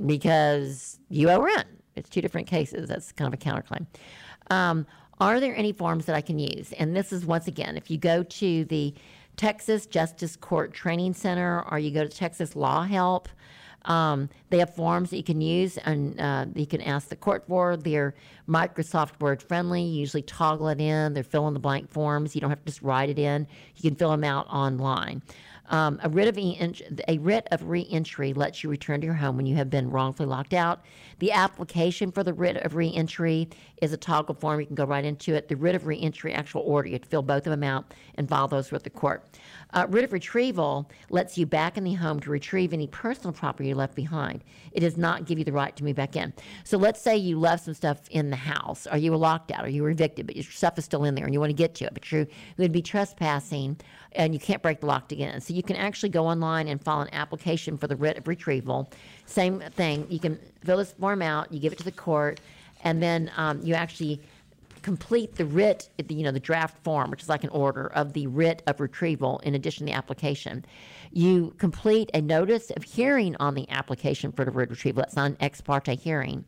because 0.06 0.98
you 1.08 1.30
owe 1.30 1.40
rent. 1.40 1.68
It's 1.94 2.10
two 2.10 2.20
different 2.20 2.46
cases. 2.46 2.88
That's 2.88 3.12
kind 3.12 3.32
of 3.32 3.40
a 3.40 3.42
counterclaim. 3.42 3.86
Um, 4.50 4.86
are 5.18 5.40
there 5.40 5.56
any 5.56 5.72
forms 5.72 6.04
that 6.06 6.16
I 6.16 6.20
can 6.20 6.38
use? 6.38 6.72
And 6.72 6.94
this 6.94 7.12
is 7.12 7.24
once 7.24 7.46
again, 7.46 7.76
if 7.76 7.90
you 7.90 7.96
go 7.96 8.22
to 8.22 8.64
the 8.66 8.94
Texas 9.36 9.86
Justice 9.86 10.36
Court 10.36 10.72
Training 10.72 11.14
Center 11.14 11.64
or 11.70 11.78
you 11.78 11.90
go 11.90 12.02
to 12.02 12.08
Texas 12.08 12.54
Law 12.54 12.82
Help, 12.82 13.28
um, 13.86 14.28
they 14.50 14.58
have 14.58 14.74
forms 14.74 15.10
that 15.10 15.16
you 15.16 15.22
can 15.22 15.40
use 15.40 15.78
and 15.78 16.20
uh, 16.20 16.46
you 16.54 16.66
can 16.66 16.80
ask 16.80 17.08
the 17.08 17.16
court 17.16 17.44
for. 17.46 17.76
They're 17.76 18.14
Microsoft 18.48 19.20
Word 19.20 19.42
friendly. 19.42 19.82
You 19.82 20.00
usually 20.00 20.22
toggle 20.22 20.68
it 20.68 20.80
in. 20.80 21.14
They're 21.14 21.24
fill 21.24 21.48
in 21.48 21.54
the 21.54 21.60
blank 21.60 21.90
forms. 21.90 22.34
You 22.34 22.40
don't 22.40 22.50
have 22.50 22.60
to 22.60 22.66
just 22.66 22.82
write 22.82 23.08
it 23.08 23.18
in. 23.18 23.46
You 23.76 23.90
can 23.90 23.96
fill 23.96 24.10
them 24.10 24.24
out 24.24 24.46
online. 24.48 25.22
Um, 25.68 25.98
a 26.02 26.08
writ 26.08 26.28
of 26.28 26.38
a 27.08 27.18
writ 27.18 27.48
of 27.50 27.68
reentry 27.68 28.32
lets 28.32 28.62
you 28.62 28.70
return 28.70 29.00
to 29.00 29.06
your 29.06 29.14
home 29.14 29.36
when 29.36 29.46
you 29.46 29.56
have 29.56 29.70
been 29.70 29.90
wrongfully 29.90 30.28
locked 30.28 30.54
out. 30.54 30.84
The 31.18 31.32
application 31.32 32.12
for 32.12 32.22
the 32.22 32.32
writ 32.32 32.56
of 32.58 32.74
reentry 32.74 33.48
is 33.82 33.92
a 33.92 33.96
toggle 33.96 34.34
form. 34.34 34.60
You 34.60 34.66
can 34.66 34.76
go 34.76 34.84
right 34.84 35.04
into 35.04 35.34
it. 35.34 35.48
The 35.48 35.56
writ 35.56 35.74
of 35.74 35.86
reentry 35.86 36.32
actual 36.32 36.62
order. 36.62 36.88
You 36.88 36.94
have 36.94 37.02
to 37.02 37.08
fill 37.08 37.22
both 37.22 37.46
of 37.46 37.50
them 37.50 37.62
out 37.62 37.94
and 38.16 38.28
file 38.28 38.48
those 38.48 38.70
with 38.70 38.84
the 38.84 38.90
court. 38.90 39.24
Uh, 39.72 39.86
writ 39.88 40.04
of 40.04 40.12
retrieval 40.12 40.90
lets 41.10 41.36
you 41.36 41.46
back 41.46 41.76
in 41.76 41.84
the 41.84 41.94
home 41.94 42.20
to 42.20 42.30
retrieve 42.30 42.72
any 42.72 42.86
personal 42.86 43.32
property 43.32 43.68
you 43.68 43.74
left 43.74 43.94
behind. 43.94 44.44
It 44.72 44.80
does 44.80 44.96
not 44.96 45.26
give 45.26 45.38
you 45.38 45.44
the 45.44 45.52
right 45.52 45.74
to 45.76 45.84
move 45.84 45.96
back 45.96 46.16
in. 46.16 46.32
So 46.64 46.78
let's 46.78 47.00
say 47.00 47.16
you 47.16 47.38
left 47.38 47.64
some 47.64 47.74
stuff 47.74 48.00
in 48.10 48.30
the 48.30 48.36
house, 48.36 48.86
or 48.90 48.96
you 48.96 49.10
were 49.10 49.16
locked 49.16 49.50
out, 49.50 49.64
or 49.64 49.68
you 49.68 49.82
were 49.82 49.90
evicted, 49.90 50.26
but 50.26 50.36
your 50.36 50.44
stuff 50.44 50.78
is 50.78 50.84
still 50.84 51.04
in 51.04 51.14
there, 51.14 51.24
and 51.24 51.34
you 51.34 51.40
want 51.40 51.50
to 51.50 51.54
get 51.54 51.74
to 51.76 51.84
it, 51.86 51.94
but 51.94 52.10
you 52.12 52.26
would 52.58 52.72
be 52.72 52.82
trespassing, 52.82 53.76
and 54.12 54.32
you 54.32 54.40
can't 54.40 54.62
break 54.62 54.80
the 54.80 54.86
lock 54.86 55.10
again. 55.12 55.40
So 55.40 55.52
you 55.56 55.62
can 55.62 55.76
actually 55.76 56.10
go 56.10 56.26
online 56.26 56.68
and 56.68 56.82
file 56.82 57.00
an 57.00 57.08
application 57.12 57.78
for 57.78 57.86
the 57.86 57.96
writ 57.96 58.18
of 58.18 58.28
retrieval. 58.28 58.90
Same 59.24 59.60
thing. 59.60 60.06
You 60.10 60.20
can 60.20 60.38
fill 60.62 60.76
this 60.76 60.92
form 60.92 61.22
out, 61.22 61.50
you 61.50 61.58
give 61.58 61.72
it 61.72 61.78
to 61.78 61.84
the 61.84 61.92
court, 61.92 62.40
and 62.84 63.02
then 63.02 63.30
um, 63.38 63.62
you 63.62 63.72
actually 63.72 64.20
complete 64.82 65.34
the 65.36 65.46
writ, 65.46 65.88
you 66.08 66.22
know, 66.22 66.30
the 66.30 66.38
draft 66.38 66.76
form, 66.84 67.10
which 67.10 67.22
is 67.22 67.28
like 67.30 67.42
an 67.42 67.50
order 67.50 67.86
of 67.94 68.12
the 68.12 68.26
writ 68.26 68.62
of 68.66 68.80
retrieval 68.80 69.38
in 69.40 69.54
addition 69.54 69.86
to 69.86 69.92
the 69.92 69.96
application. 69.96 70.62
You 71.16 71.54
complete 71.56 72.10
a 72.12 72.20
notice 72.20 72.70
of 72.72 72.82
hearing 72.82 73.36
on 73.40 73.54
the 73.54 73.68
application 73.70 74.32
for 74.32 74.44
the 74.44 74.50
writ 74.50 74.68
retrieval. 74.68 75.00
That's 75.00 75.16
not 75.16 75.30
an 75.30 75.36
ex 75.40 75.62
parte 75.62 75.94
hearing. 75.96 76.44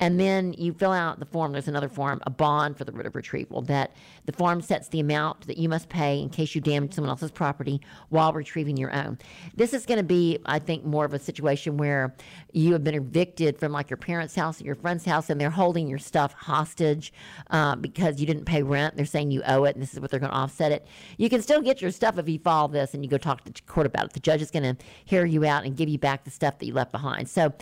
And 0.00 0.18
then 0.18 0.54
you 0.54 0.72
fill 0.72 0.90
out 0.90 1.20
the 1.20 1.26
form. 1.26 1.52
There's 1.52 1.68
another 1.68 1.88
form, 1.88 2.20
a 2.26 2.30
bond 2.30 2.76
for 2.76 2.84
the 2.84 2.90
writ 2.90 3.06
of 3.06 3.14
retrieval, 3.14 3.62
that 3.62 3.94
the 4.26 4.32
form 4.32 4.60
sets 4.60 4.88
the 4.88 4.98
amount 4.98 5.46
that 5.46 5.56
you 5.56 5.68
must 5.68 5.88
pay 5.88 6.20
in 6.20 6.30
case 6.30 6.54
you 6.56 6.60
damage 6.60 6.94
someone 6.94 7.10
else's 7.10 7.30
property 7.30 7.80
while 8.08 8.32
retrieving 8.32 8.76
your 8.76 8.92
own. 8.92 9.18
This 9.54 9.72
is 9.72 9.86
going 9.86 9.98
to 9.98 10.04
be, 10.04 10.38
I 10.46 10.58
think, 10.58 10.84
more 10.84 11.04
of 11.04 11.14
a 11.14 11.18
situation 11.20 11.76
where 11.76 12.14
you 12.52 12.72
have 12.72 12.82
been 12.82 12.96
evicted 12.96 13.58
from 13.58 13.70
like 13.70 13.88
your 13.88 13.98
parents' 13.98 14.34
house 14.34 14.60
or 14.60 14.64
your 14.64 14.74
friend's 14.74 15.04
house 15.04 15.30
and 15.30 15.40
they're 15.40 15.48
holding 15.48 15.86
your 15.86 15.98
stuff 15.98 16.32
hostage. 16.32 17.12
Um, 17.50 17.80
because 17.80 18.20
you 18.20 18.26
didn't 18.26 18.44
pay 18.44 18.62
rent. 18.62 18.96
They're 18.96 19.06
saying 19.06 19.30
you 19.30 19.42
owe 19.46 19.64
it, 19.64 19.74
and 19.74 19.82
this 19.82 19.94
is 19.94 20.00
what 20.00 20.10
they're 20.10 20.20
going 20.20 20.32
to 20.32 20.36
offset 20.36 20.72
it. 20.72 20.86
You 21.16 21.28
can 21.30 21.40
still 21.40 21.60
get 21.60 21.80
your 21.80 21.90
stuff 21.90 22.18
if 22.18 22.28
you 22.28 22.38
file 22.38 22.68
this 22.68 22.94
and 22.94 23.04
you 23.04 23.10
go 23.10 23.18
talk 23.18 23.44
to 23.44 23.52
the 23.52 23.60
court 23.62 23.86
about 23.86 24.06
it. 24.06 24.07
The 24.12 24.20
judge 24.20 24.42
is 24.42 24.50
going 24.50 24.62
to 24.62 24.84
hear 25.04 25.24
you 25.24 25.44
out 25.44 25.64
and 25.64 25.76
give 25.76 25.88
you 25.88 25.98
back 25.98 26.24
the 26.24 26.30
stuff 26.30 26.58
that 26.58 26.66
you 26.66 26.74
left 26.74 26.92
behind. 26.92 27.28
So 27.28 27.52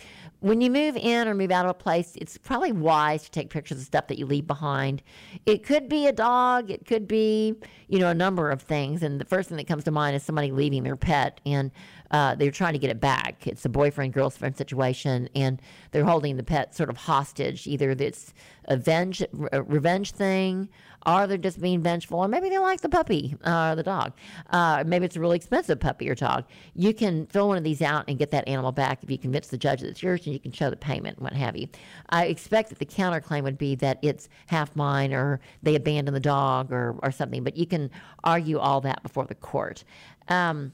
when 0.40 0.60
you 0.60 0.70
move 0.70 0.96
in 0.96 1.28
or 1.28 1.34
move 1.34 1.50
out 1.50 1.64
of 1.64 1.70
a 1.70 1.74
place, 1.74 2.16
it's 2.20 2.38
probably 2.38 2.72
wise 2.72 3.24
to 3.24 3.30
take 3.30 3.50
pictures 3.50 3.78
of 3.78 3.84
stuff 3.84 4.06
that 4.08 4.18
you 4.18 4.26
leave 4.26 4.46
behind. 4.46 5.02
It 5.46 5.64
could 5.64 5.88
be 5.88 6.06
a 6.06 6.12
dog, 6.12 6.70
it 6.70 6.86
could 6.86 7.08
be, 7.08 7.54
you 7.88 7.98
know, 7.98 8.08
a 8.08 8.14
number 8.14 8.50
of 8.50 8.62
things. 8.62 9.02
And 9.02 9.20
the 9.20 9.24
first 9.24 9.48
thing 9.48 9.56
that 9.58 9.66
comes 9.66 9.84
to 9.84 9.90
mind 9.90 10.16
is 10.16 10.22
somebody 10.22 10.52
leaving 10.52 10.82
their 10.82 10.96
pet. 10.96 11.40
And 11.46 11.70
uh, 12.10 12.34
they're 12.34 12.50
trying 12.50 12.72
to 12.72 12.78
get 12.78 12.90
it 12.90 13.00
back. 13.00 13.46
It's 13.46 13.64
a 13.64 13.68
boyfriend 13.68 14.12
girlfriend 14.12 14.56
situation, 14.56 15.28
and 15.34 15.60
they're 15.90 16.04
holding 16.04 16.36
the 16.36 16.42
pet 16.42 16.74
sort 16.74 16.90
of 16.90 16.96
hostage. 16.96 17.66
Either 17.66 17.90
it's 17.90 18.32
a 18.66 18.76
venge, 18.76 19.22
a 19.52 19.62
revenge 19.62 20.12
thing, 20.12 20.68
or 21.06 21.26
they're 21.26 21.38
just 21.38 21.60
being 21.60 21.82
vengeful, 21.82 22.18
or 22.18 22.28
maybe 22.28 22.48
they 22.48 22.58
like 22.58 22.80
the 22.80 22.88
puppy 22.88 23.36
uh, 23.44 23.70
or 23.70 23.76
the 23.76 23.82
dog. 23.82 24.12
Uh, 24.50 24.82
maybe 24.84 25.06
it's 25.06 25.14
a 25.14 25.20
really 25.20 25.36
expensive 25.36 25.78
puppy 25.78 26.10
or 26.10 26.14
dog. 26.14 26.44
You 26.74 26.92
can 26.92 27.26
fill 27.26 27.48
one 27.48 27.56
of 27.56 27.64
these 27.64 27.80
out 27.80 28.04
and 28.08 28.18
get 28.18 28.32
that 28.32 28.46
animal 28.48 28.72
back 28.72 29.04
if 29.04 29.10
you 29.10 29.16
convince 29.16 29.46
the 29.48 29.56
judge 29.56 29.80
that 29.80 29.88
it's 29.88 30.02
yours, 30.02 30.26
and 30.26 30.34
you 30.34 30.40
can 30.40 30.52
show 30.52 30.68
the 30.68 30.76
payment, 30.76 31.18
and 31.18 31.24
what 31.24 31.32
have 31.32 31.56
you. 31.56 31.68
I 32.10 32.26
expect 32.26 32.70
that 32.70 32.78
the 32.78 32.86
counterclaim 32.86 33.44
would 33.44 33.58
be 33.58 33.76
that 33.76 33.98
it's 34.02 34.28
half 34.46 34.74
mine, 34.74 35.12
or 35.12 35.40
they 35.62 35.76
abandoned 35.76 36.16
the 36.16 36.20
dog, 36.20 36.72
or 36.72 36.96
or 37.02 37.12
something. 37.12 37.44
But 37.44 37.56
you 37.56 37.66
can 37.66 37.90
argue 38.24 38.58
all 38.58 38.80
that 38.80 39.02
before 39.02 39.26
the 39.26 39.34
court. 39.36 39.84
Um, 40.28 40.72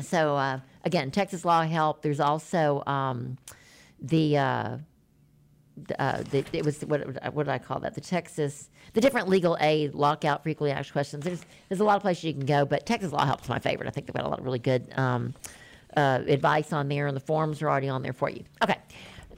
so 0.00 0.36
uh, 0.36 0.60
again, 0.84 1.10
Texas 1.10 1.44
law 1.44 1.62
help. 1.62 2.02
There's 2.02 2.20
also 2.20 2.82
um, 2.86 3.36
the, 4.00 4.38
uh, 4.38 4.76
uh, 5.98 6.22
the 6.30 6.44
it 6.52 6.64
was 6.64 6.82
what 6.82 7.00
what 7.34 7.46
did 7.46 7.52
I 7.52 7.58
call 7.58 7.80
that? 7.80 7.94
The 7.94 8.00
Texas 8.00 8.68
the 8.94 9.00
different 9.00 9.28
legal 9.28 9.56
aid 9.60 9.94
lockout 9.94 10.42
frequently 10.42 10.70
asked 10.70 10.92
questions. 10.92 11.24
There's 11.24 11.44
there's 11.68 11.80
a 11.80 11.84
lot 11.84 11.96
of 11.96 12.02
places 12.02 12.24
you 12.24 12.32
can 12.32 12.46
go, 12.46 12.64
but 12.64 12.84
Texas 12.86 13.12
law 13.12 13.24
help 13.24 13.42
is 13.42 13.48
my 13.48 13.58
favorite. 13.58 13.88
I 13.88 13.90
think 13.90 14.06
they've 14.06 14.14
got 14.14 14.24
a 14.24 14.28
lot 14.28 14.38
of 14.38 14.44
really 14.44 14.58
good 14.58 14.86
um, 14.96 15.34
uh, 15.96 16.20
advice 16.26 16.72
on 16.72 16.88
there, 16.88 17.06
and 17.06 17.16
the 17.16 17.20
forms 17.20 17.62
are 17.62 17.70
already 17.70 17.88
on 17.88 18.02
there 18.02 18.12
for 18.12 18.28
you. 18.30 18.44
Okay. 18.62 18.76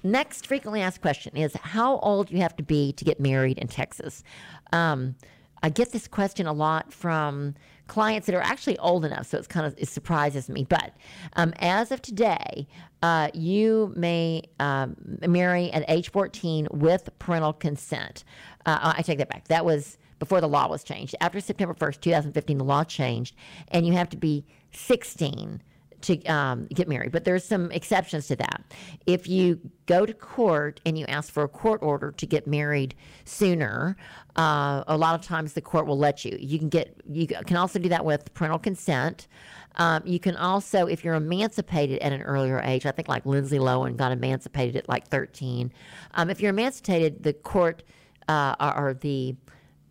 Next 0.02 0.46
frequently 0.46 0.82
asked 0.82 1.00
question 1.00 1.34
is 1.36 1.54
how 1.62 1.98
old 2.00 2.30
you 2.30 2.38
have 2.38 2.54
to 2.56 2.62
be 2.62 2.92
to 2.92 3.04
get 3.04 3.20
married 3.20 3.58
in 3.58 3.68
Texas. 3.68 4.22
Um, 4.70 5.14
I 5.62 5.70
get 5.70 5.92
this 5.92 6.06
question 6.06 6.46
a 6.46 6.52
lot 6.52 6.92
from 6.92 7.54
clients 7.86 8.26
that 8.26 8.34
are 8.34 8.42
actually 8.42 8.78
old 8.78 9.04
enough, 9.04 9.26
so 9.26 9.38
it's 9.38 9.46
kind 9.46 9.66
of 9.66 9.74
it 9.76 9.88
surprises 9.88 10.48
me. 10.48 10.64
But 10.68 10.92
um, 11.34 11.52
as 11.58 11.92
of 11.92 12.00
today, 12.02 12.66
uh, 13.02 13.28
you 13.34 13.92
may 13.96 14.42
um, 14.58 14.96
marry 15.26 15.70
at 15.72 15.84
age 15.88 16.10
14 16.10 16.68
with 16.70 17.08
parental 17.18 17.52
consent. 17.52 18.24
Uh, 18.66 18.94
I 18.96 19.02
take 19.02 19.18
that 19.18 19.28
back. 19.28 19.48
That 19.48 19.64
was 19.64 19.98
before 20.18 20.40
the 20.40 20.48
law 20.48 20.68
was 20.68 20.82
changed. 20.84 21.14
After 21.20 21.40
September 21.40 21.74
1st, 21.74 22.00
2015, 22.00 22.58
the 22.58 22.64
law 22.64 22.84
changed, 22.84 23.36
and 23.68 23.86
you 23.86 23.92
have 23.92 24.08
to 24.10 24.16
be 24.16 24.46
16 24.72 25.62
to 26.04 26.22
um, 26.26 26.66
get 26.66 26.88
married, 26.88 27.12
but 27.12 27.24
there's 27.24 27.44
some 27.44 27.70
exceptions 27.72 28.28
to 28.28 28.36
that. 28.36 28.62
If 29.06 29.26
you 29.26 29.58
go 29.86 30.06
to 30.06 30.12
court 30.12 30.80
and 30.84 30.98
you 30.98 31.06
ask 31.06 31.32
for 31.32 31.42
a 31.42 31.48
court 31.48 31.80
order 31.82 32.12
to 32.12 32.26
get 32.26 32.46
married 32.46 32.94
sooner, 33.24 33.96
uh, 34.36 34.84
a 34.86 34.96
lot 34.96 35.14
of 35.14 35.22
times 35.22 35.54
the 35.54 35.60
court 35.60 35.86
will 35.86 35.98
let 35.98 36.24
you. 36.24 36.36
You 36.38 36.58
can 36.58 36.68
get 36.68 37.00
you 37.10 37.26
can 37.26 37.56
also 37.56 37.78
do 37.78 37.88
that 37.88 38.04
with 38.04 38.32
parental 38.34 38.58
consent. 38.58 39.28
Um, 39.76 40.02
you 40.04 40.20
can 40.20 40.36
also, 40.36 40.86
if 40.86 41.04
you're 41.04 41.14
emancipated 41.14 41.98
at 42.00 42.12
an 42.12 42.22
earlier 42.22 42.60
age, 42.60 42.86
I 42.86 42.92
think 42.92 43.08
like 43.08 43.26
Lindsay 43.26 43.58
Lohan 43.58 43.96
got 43.96 44.12
emancipated 44.12 44.76
at 44.76 44.88
like 44.88 45.08
13. 45.08 45.72
Um, 46.14 46.30
if 46.30 46.40
you're 46.40 46.50
emancipated, 46.50 47.24
the 47.24 47.32
court 47.32 47.82
uh, 48.28 48.54
or, 48.60 48.90
or 48.90 48.94
the 48.94 49.34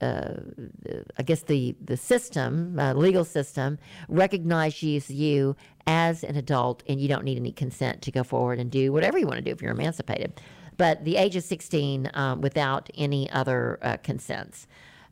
uh, 0.04 1.04
I 1.18 1.24
guess 1.24 1.44
the 1.44 1.76
the 1.84 1.98
system, 1.98 2.80
uh, 2.80 2.94
legal 2.94 3.24
system, 3.24 3.78
recognizes 4.08 5.10
you 5.10 5.56
as 5.88 6.24
an 6.24 6.36
adult, 6.36 6.84
and 6.88 7.00
you 7.00 7.08
don't 7.08 7.24
need 7.24 7.38
any 7.38 7.52
consent 7.52 8.02
to 8.04 8.12
go 8.12 8.24
forward 8.24 8.60
and 8.60 8.72
do 8.72 8.92
whatever 8.92 9.18
you 9.18 9.28
want 9.28 9.38
to 9.38 9.44
do 9.44 9.52
if 9.52 9.62
you're 9.62 9.72
emancipated. 9.72 10.42
But 10.78 11.06
the 11.06 11.18
age 11.18 11.36
of 11.36 11.44
16 11.44 12.10
um, 12.14 12.42
without 12.42 12.90
any 12.96 13.30
other 13.32 13.80
uh, 13.82 13.98
consents, 13.98 14.68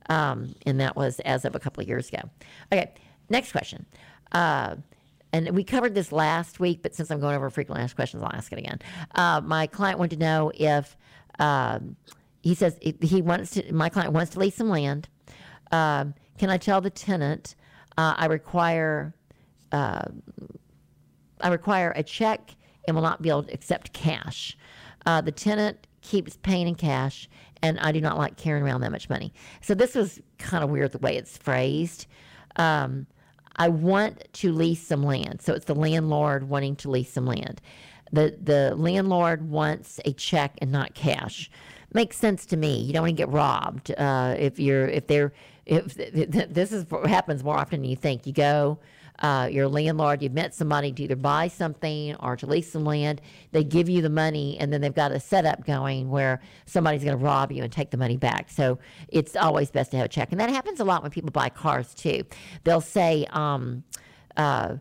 um, 0.09 0.55
and 0.65 0.79
that 0.79 0.95
was 0.95 1.19
as 1.21 1.45
of 1.45 1.55
a 1.55 1.59
couple 1.59 1.81
of 1.81 1.87
years 1.87 2.09
ago. 2.09 2.29
Okay, 2.71 2.91
next 3.29 3.51
question. 3.51 3.85
Uh, 4.31 4.75
and 5.33 5.51
we 5.51 5.63
covered 5.63 5.95
this 5.95 6.11
last 6.11 6.59
week, 6.59 6.81
but 6.81 6.93
since 6.93 7.09
I'm 7.09 7.19
going 7.19 7.35
over 7.35 7.49
frequently 7.49 7.83
asked 7.83 7.95
questions, 7.95 8.21
I'll 8.21 8.33
ask 8.33 8.51
it 8.51 8.59
again. 8.59 8.79
Uh, 9.15 9.41
my 9.43 9.67
client 9.67 9.97
wanted 9.97 10.19
to 10.19 10.25
know 10.25 10.51
if 10.53 10.97
um, 11.39 11.95
he 12.41 12.55
says 12.55 12.77
he 12.81 13.21
wants 13.21 13.51
to. 13.51 13.73
My 13.73 13.89
client 13.89 14.13
wants 14.13 14.31
to 14.33 14.39
lease 14.39 14.55
some 14.55 14.69
land. 14.69 15.07
Um, 15.71 16.13
can 16.37 16.49
I 16.49 16.57
tell 16.57 16.81
the 16.81 16.89
tenant 16.89 17.55
uh, 17.97 18.15
I 18.17 18.25
require 18.25 19.13
uh, 19.71 20.05
I 21.39 21.49
require 21.49 21.93
a 21.95 22.03
check 22.03 22.55
and 22.87 22.95
will 22.95 23.03
not 23.03 23.21
be 23.21 23.29
able 23.29 23.43
to 23.43 23.53
accept 23.53 23.93
cash? 23.93 24.57
Uh, 25.05 25.21
the 25.21 25.31
tenant 25.31 25.87
keeps 26.01 26.37
paying 26.37 26.67
in 26.67 26.75
cash, 26.75 27.29
and 27.61 27.79
I 27.79 27.91
do 27.91 28.01
not 28.01 28.17
like 28.17 28.37
carrying 28.37 28.63
around 28.63 28.81
that 28.81 28.91
much 28.91 29.09
money. 29.09 29.33
So 29.61 29.73
this 29.75 29.95
was 29.95 30.19
kind 30.39 30.63
of 30.63 30.69
weird 30.69 30.91
the 30.91 30.99
way 30.99 31.15
it's 31.15 31.37
phrased. 31.37 32.07
Um, 32.55 33.05
I 33.57 33.69
want 33.69 34.27
to 34.33 34.51
lease 34.51 34.85
some 34.85 35.03
land. 35.03 35.41
So 35.41 35.53
it's 35.53 35.65
the 35.65 35.75
landlord 35.75 36.49
wanting 36.49 36.75
to 36.77 36.89
lease 36.89 37.11
some 37.11 37.25
land. 37.25 37.61
The 38.11 38.37
the 38.41 38.75
landlord 38.75 39.49
wants 39.49 39.99
a 40.05 40.13
check 40.13 40.57
and 40.59 40.71
not 40.71 40.95
cash 40.95 41.51
makes 41.93 42.17
sense 42.17 42.45
to 42.47 42.57
me. 42.57 42.81
You 42.81 42.93
don't 42.93 43.03
want 43.03 43.17
to 43.17 43.21
get 43.23 43.29
robbed 43.29 43.91
uh, 43.91 44.35
if 44.37 44.59
you're 44.59 44.87
if 44.87 45.07
they're 45.07 45.33
if 45.65 45.93
this 46.53 46.71
is 46.71 46.85
what 46.89 47.07
happens 47.07 47.43
more 47.43 47.57
often 47.57 47.81
than 47.81 47.89
you 47.89 47.95
think. 47.95 48.25
You 48.25 48.33
go. 48.33 48.79
Uh, 49.19 49.47
you're 49.51 49.65
a 49.65 49.69
landlord, 49.69 50.23
you've 50.23 50.33
met 50.33 50.51
somebody 50.51 50.91
to 50.91 51.03
either 51.03 51.15
buy 51.15 51.47
something 51.47 52.15
or 52.15 52.35
to 52.35 52.47
lease 52.47 52.71
some 52.71 52.83
land. 52.83 53.21
They 53.51 53.63
give 53.63 53.87
you 53.87 54.01
the 54.01 54.09
money, 54.09 54.57
and 54.59 54.73
then 54.73 54.81
they've 54.81 54.95
got 54.95 55.11
a 55.11 55.19
setup 55.19 55.63
going 55.63 56.09
where 56.09 56.41
somebody's 56.65 57.03
going 57.03 57.15
to 57.15 57.23
rob 57.23 57.51
you 57.51 57.61
and 57.61 57.71
take 57.71 57.91
the 57.91 57.97
money 57.97 58.17
back. 58.17 58.49
So 58.49 58.79
it's 59.09 59.35
always 59.35 59.69
best 59.69 59.91
to 59.91 59.97
have 59.97 60.07
a 60.07 60.09
check. 60.09 60.31
And 60.31 60.41
that 60.41 60.49
happens 60.49 60.79
a 60.79 60.83
lot 60.83 61.03
when 61.03 61.11
people 61.11 61.29
buy 61.29 61.49
cars, 61.49 61.93
too. 61.93 62.23
They'll 62.63 62.81
say, 62.81 63.27
um, 63.29 63.83
uh, 64.37 64.77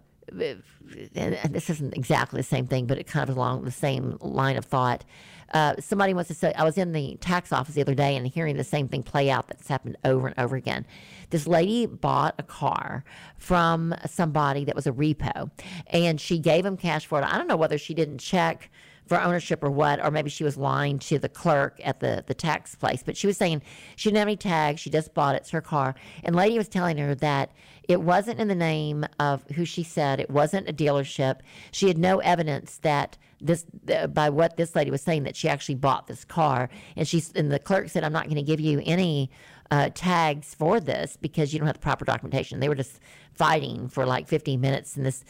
and 1.15 1.37
this 1.51 1.69
isn't 1.69 1.95
exactly 1.95 2.41
the 2.41 2.47
same 2.47 2.67
thing, 2.67 2.87
but 2.87 2.97
it 2.97 3.07
kind 3.07 3.29
of 3.29 3.37
along 3.37 3.65
the 3.65 3.71
same 3.71 4.17
line 4.23 4.57
of 4.57 4.65
thought. 4.65 5.05
Uh, 5.53 5.75
somebody 5.81 6.15
wants 6.15 6.29
to 6.29 6.35
say, 6.35 6.53
I 6.55 6.65
was 6.65 6.79
in 6.79 6.93
the 6.93 7.17
tax 7.21 7.53
office 7.53 7.75
the 7.75 7.81
other 7.81 7.95
day 7.95 8.17
and 8.17 8.27
hearing 8.27 8.57
the 8.57 8.65
same 8.65 8.89
thing 8.89 9.03
play 9.03 9.31
out 9.31 9.49
that's 9.49 9.69
happened 9.69 9.97
over 10.05 10.29
and 10.29 10.39
over 10.39 10.57
again. 10.57 10.87
This 11.31 11.47
lady 11.47 11.87
bought 11.87 12.35
a 12.39 12.43
car 12.43 13.05
from 13.37 13.95
somebody 14.07 14.65
that 14.65 14.77
was 14.77 14.87
a 14.87 14.93
repo 14.93 15.51
and 15.89 16.21
she 16.21 16.39
gave 16.39 16.65
him 16.65 16.77
cash 16.77 17.07
for 17.07 17.21
it. 17.21 17.25
I 17.25 17.37
don't 17.37 17.49
know 17.49 17.57
whether 17.57 17.79
she 17.79 17.95
didn't 17.95 18.19
check 18.19 18.71
for 19.07 19.21
ownership 19.21 19.63
or 19.65 19.71
what, 19.71 20.05
or 20.05 20.11
maybe 20.11 20.31
she 20.31 20.45
was 20.45 20.57
lying 20.57 20.99
to 21.01 21.19
the 21.19 21.29
clerk 21.29 21.81
at 21.83 22.01
the, 22.01 22.25
the 22.27 22.35
tax 22.35 22.75
place. 22.75 23.03
But 23.03 23.17
she 23.17 23.27
was 23.27 23.37
saying 23.37 23.63
she 23.97 24.09
didn't 24.09 24.19
have 24.19 24.29
any 24.29 24.37
tags, 24.37 24.81
she 24.81 24.91
just 24.91 25.15
bought 25.15 25.35
it, 25.35 25.43
it's 25.43 25.51
her 25.51 25.61
car. 25.61 25.95
And 26.23 26.37
lady 26.37 26.57
was 26.57 26.69
telling 26.69 26.99
her 26.99 27.15
that 27.17 27.53
it 27.89 28.01
wasn't 28.01 28.39
in 28.39 28.49
the 28.49 28.55
name 28.55 29.05
of 29.19 29.45
who 29.55 29.65
she 29.65 29.83
said, 29.83 30.21
it 30.21 30.31
wasn't 30.31 30.69
a 30.69 30.73
dealership. 30.73 31.41
She 31.73 31.89
had 31.89 31.99
no 31.99 32.19
evidence 32.19 32.79
that 32.79 33.19
this 33.41 33.65
by 34.13 34.29
what 34.29 34.57
this 34.57 34.77
lady 34.77 34.91
was 34.91 35.03
saying 35.03 35.23
that 35.25 35.35
she 35.35 35.49
actually 35.49 35.75
bought 35.75 36.07
this 36.07 36.25
car 36.25 36.69
and 36.97 37.09
she's 37.09 37.33
and 37.33 37.51
the 37.51 37.59
clerk 37.59 37.89
said 37.89 38.05
i'm 38.05 38.13
not 38.13 38.25
going 38.25 38.37
to 38.37 38.43
give 38.43 38.61
you 38.61 38.83
any 38.85 39.31
uh, 39.71 39.89
tags 39.95 40.55
for 40.55 40.81
this 40.81 41.17
because 41.17 41.53
you 41.53 41.59
don't 41.59 41.67
have 41.67 41.77
the 41.77 41.81
proper 41.81 42.05
documentation 42.05 42.61
they 42.61 42.69
were 42.69 42.75
just 42.75 43.01
fighting 43.33 43.89
for 43.89 44.05
like 44.05 44.27
15 44.27 44.61
minutes 44.61 44.97
and 44.97 45.07
this 45.07 45.25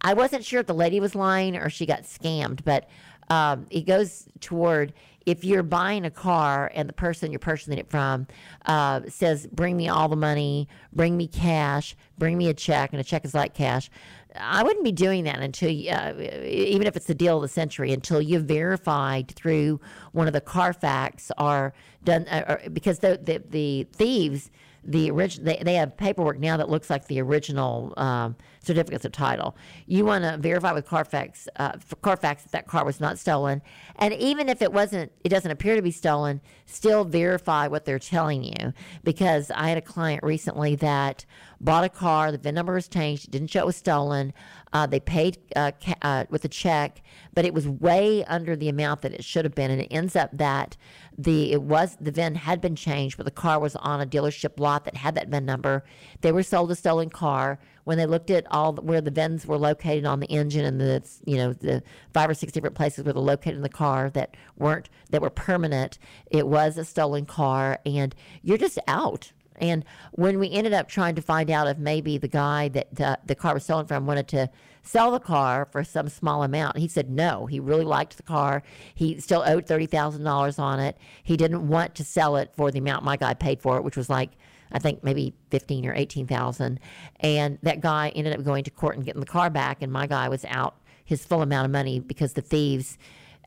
i 0.00 0.14
wasn't 0.14 0.44
sure 0.44 0.60
if 0.60 0.66
the 0.66 0.74
lady 0.74 1.00
was 1.00 1.14
lying 1.14 1.56
or 1.56 1.68
she 1.68 1.86
got 1.86 2.02
scammed 2.02 2.64
but 2.64 2.88
um, 3.30 3.66
it 3.70 3.86
goes 3.86 4.28
toward 4.40 4.92
if 5.26 5.44
you're 5.44 5.62
buying 5.62 6.04
a 6.04 6.10
car 6.10 6.70
and 6.74 6.88
the 6.88 6.92
person 6.92 7.30
you're 7.30 7.38
purchasing 7.38 7.78
it 7.78 7.88
from 7.88 8.26
uh, 8.66 9.02
says, 9.08 9.46
bring 9.46 9.76
me 9.76 9.88
all 9.88 10.08
the 10.08 10.16
money, 10.16 10.66
bring 10.92 11.16
me 11.16 11.28
cash, 11.28 11.94
bring 12.18 12.36
me 12.36 12.48
a 12.48 12.54
check, 12.54 12.92
and 12.92 13.00
a 13.00 13.04
check 13.04 13.24
is 13.24 13.34
like 13.34 13.54
cash, 13.54 13.90
I 14.34 14.62
wouldn't 14.62 14.84
be 14.84 14.92
doing 14.92 15.24
that 15.24 15.40
until, 15.40 15.68
uh, 15.68 16.14
even 16.18 16.86
if 16.86 16.96
it's 16.96 17.06
the 17.06 17.14
deal 17.14 17.36
of 17.36 17.42
the 17.42 17.48
century, 17.48 17.92
until 17.92 18.20
you've 18.20 18.44
verified 18.44 19.30
through 19.32 19.80
one 20.12 20.26
of 20.26 20.32
the 20.32 20.40
Carfax 20.40 21.30
or 21.38 21.74
done, 22.04 22.26
uh, 22.28 22.44
or, 22.48 22.70
because 22.70 23.00
the, 23.00 23.20
the, 23.22 23.42
the 23.50 23.86
thieves, 23.92 24.50
the 24.84 25.10
original, 25.10 25.44
they, 25.44 25.62
they 25.62 25.74
have 25.74 25.96
paperwork 25.96 26.38
now 26.38 26.56
that 26.56 26.68
looks 26.68 26.88
like 26.88 27.06
the 27.06 27.20
original 27.20 27.92
um, 27.96 28.36
certificates 28.62 29.04
of 29.04 29.12
title. 29.12 29.56
You 29.86 30.04
want 30.04 30.24
to 30.24 30.38
verify 30.38 30.72
with 30.72 30.86
Carfax, 30.86 31.48
uh, 31.56 31.72
Carfax 32.02 32.44
that 32.44 32.52
that 32.52 32.66
car 32.66 32.84
was 32.84 33.00
not 33.00 33.18
stolen, 33.18 33.62
and 33.96 34.14
even 34.14 34.48
if 34.48 34.62
it 34.62 34.72
wasn't, 34.72 35.12
it 35.24 35.28
doesn't 35.28 35.50
appear 35.50 35.76
to 35.76 35.82
be 35.82 35.90
stolen. 35.90 36.40
Still 36.66 37.04
verify 37.04 37.66
what 37.66 37.84
they're 37.84 37.98
telling 37.98 38.42
you, 38.44 38.72
because 39.04 39.50
I 39.50 39.68
had 39.68 39.78
a 39.78 39.82
client 39.82 40.22
recently 40.22 40.76
that 40.76 41.24
bought 41.60 41.84
a 41.84 41.88
car, 41.88 42.32
the 42.32 42.38
VIN 42.38 42.54
number 42.54 42.74
was 42.74 42.88
changed, 42.88 43.26
it 43.26 43.30
didn't 43.30 43.48
show 43.48 43.60
it 43.60 43.66
was 43.66 43.76
stolen. 43.76 44.32
Uh, 44.72 44.86
they 44.86 45.00
paid 45.00 45.36
uh, 45.56 45.72
ca- 45.84 45.96
uh, 46.02 46.24
with 46.30 46.44
a 46.44 46.48
check, 46.48 47.02
but 47.34 47.44
it 47.44 47.52
was 47.52 47.68
way 47.68 48.24
under 48.26 48.54
the 48.54 48.68
amount 48.68 49.02
that 49.02 49.12
it 49.12 49.24
should 49.24 49.44
have 49.44 49.54
been, 49.54 49.70
and 49.70 49.80
it 49.80 49.88
ends 49.90 50.14
up 50.14 50.30
that 50.32 50.76
the 51.22 51.52
it 51.52 51.62
was 51.62 51.96
the 52.00 52.10
VIN 52.10 52.34
had 52.34 52.60
been 52.60 52.76
changed, 52.76 53.16
but 53.16 53.24
the 53.24 53.30
car 53.30 53.58
was 53.58 53.76
on 53.76 54.00
a 54.00 54.06
dealership 54.06 54.58
lot 54.58 54.84
that 54.84 54.96
had 54.96 55.14
that 55.16 55.28
VIN 55.28 55.44
number. 55.44 55.84
They 56.22 56.32
were 56.32 56.42
sold 56.42 56.70
a 56.70 56.74
stolen 56.74 57.10
car 57.10 57.58
when 57.84 57.98
they 57.98 58.06
looked 58.06 58.30
at 58.30 58.46
all 58.50 58.72
the, 58.72 58.82
where 58.82 59.00
the 59.00 59.10
VINs 59.10 59.46
were 59.46 59.58
located 59.58 60.06
on 60.06 60.20
the 60.20 60.26
engine 60.28 60.64
and 60.64 60.80
the 60.80 61.02
you 61.26 61.36
know 61.36 61.52
the 61.52 61.82
five 62.14 62.30
or 62.30 62.34
six 62.34 62.52
different 62.52 62.76
places 62.76 63.04
where 63.04 63.12
they're 63.12 63.22
located 63.22 63.56
in 63.56 63.62
the 63.62 63.68
car 63.68 64.08
that 64.10 64.36
weren't 64.56 64.88
that 65.10 65.20
were 65.20 65.30
permanent, 65.30 65.98
it 66.30 66.46
was 66.46 66.78
a 66.78 66.84
stolen 66.84 67.26
car, 67.26 67.78
and 67.84 68.14
you're 68.42 68.58
just 68.58 68.78
out 68.88 69.32
And 69.60 69.84
when 70.12 70.38
we 70.38 70.50
ended 70.50 70.72
up 70.72 70.88
trying 70.88 71.14
to 71.16 71.22
find 71.22 71.50
out 71.50 71.68
if 71.68 71.78
maybe 71.78 72.18
the 72.18 72.28
guy 72.28 72.68
that 72.70 72.94
the, 72.94 73.18
the 73.26 73.34
car 73.34 73.54
was 73.54 73.64
stolen 73.64 73.86
from 73.86 74.06
wanted 74.06 74.28
to 74.28 74.50
sell 74.82 75.10
the 75.10 75.20
car 75.20 75.68
for 75.70 75.84
some 75.84 76.08
small 76.08 76.42
amount, 76.42 76.78
he 76.78 76.88
said 76.88 77.10
no. 77.10 77.46
He 77.46 77.60
really 77.60 77.84
liked 77.84 78.16
the 78.16 78.22
car. 78.22 78.62
He 78.94 79.20
still 79.20 79.42
owed 79.46 79.66
thirty 79.66 79.86
thousand 79.86 80.24
dollars 80.24 80.58
on 80.58 80.80
it. 80.80 80.96
He 81.22 81.36
didn't 81.36 81.66
want 81.68 81.94
to 81.96 82.04
sell 82.04 82.36
it 82.36 82.52
for 82.54 82.70
the 82.70 82.78
amount 82.78 83.04
my 83.04 83.16
guy 83.16 83.34
paid 83.34 83.60
for 83.60 83.76
it, 83.76 83.84
which 83.84 83.96
was 83.96 84.08
like 84.10 84.30
I 84.72 84.78
think 84.78 85.02
maybe 85.02 85.34
fifteen 85.50 85.86
or 85.86 85.94
eighteen 85.94 86.26
thousand. 86.26 86.80
And 87.20 87.58
that 87.62 87.80
guy 87.80 88.10
ended 88.14 88.34
up 88.34 88.44
going 88.44 88.64
to 88.64 88.70
court 88.70 88.96
and 88.96 89.04
getting 89.04 89.20
the 89.20 89.26
car 89.26 89.50
back, 89.50 89.82
and 89.82 89.92
my 89.92 90.06
guy 90.06 90.28
was 90.28 90.44
out 90.46 90.76
his 91.04 91.24
full 91.24 91.42
amount 91.42 91.64
of 91.64 91.72
money 91.72 91.98
because 91.98 92.34
the 92.34 92.42
thieves 92.42 92.96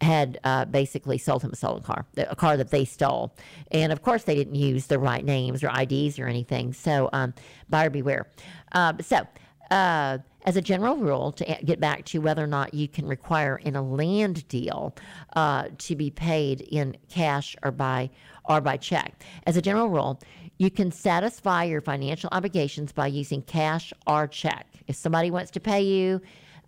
had 0.01 0.39
uh, 0.43 0.65
basically 0.65 1.17
sold 1.17 1.43
him 1.43 1.51
a 1.51 1.55
stolen 1.55 1.81
car, 1.81 2.05
a 2.17 2.35
car 2.35 2.57
that 2.57 2.71
they 2.71 2.85
stole. 2.85 3.33
And 3.71 3.91
of 3.91 4.01
course, 4.01 4.23
they 4.23 4.35
didn't 4.35 4.55
use 4.55 4.87
the 4.87 4.99
right 4.99 5.23
names 5.23 5.63
or 5.63 5.71
IDs 5.79 6.19
or 6.19 6.27
anything. 6.27 6.73
So, 6.73 7.09
um, 7.13 7.33
buyer 7.69 7.89
beware. 7.89 8.27
Uh, 8.73 8.93
so, 9.01 9.25
uh, 9.71 10.19
as 10.43 10.55
a 10.55 10.61
general 10.61 10.97
rule, 10.97 11.31
to 11.33 11.57
get 11.63 11.79
back 11.79 12.05
to 12.05 12.19
whether 12.19 12.43
or 12.43 12.47
not 12.47 12.73
you 12.73 12.87
can 12.87 13.05
require 13.05 13.57
in 13.57 13.75
a 13.75 13.81
land 13.81 14.47
deal 14.47 14.95
uh, 15.35 15.67
to 15.77 15.95
be 15.95 16.09
paid 16.09 16.61
in 16.61 16.97
cash 17.09 17.55
or 17.63 17.71
by 17.71 18.09
or 18.45 18.59
by 18.59 18.75
check. 18.75 19.23
As 19.45 19.55
a 19.55 19.61
general 19.61 19.87
rule, 19.87 20.19
you 20.57 20.69
can 20.69 20.91
satisfy 20.91 21.63
your 21.63 21.81
financial 21.81 22.29
obligations 22.31 22.91
by 22.91 23.07
using 23.07 23.41
cash 23.41 23.93
or 24.05 24.27
check. 24.27 24.67
If 24.87 24.97
somebody 24.97 25.31
wants 25.31 25.51
to 25.51 25.59
pay 25.59 25.81
you 25.81 26.21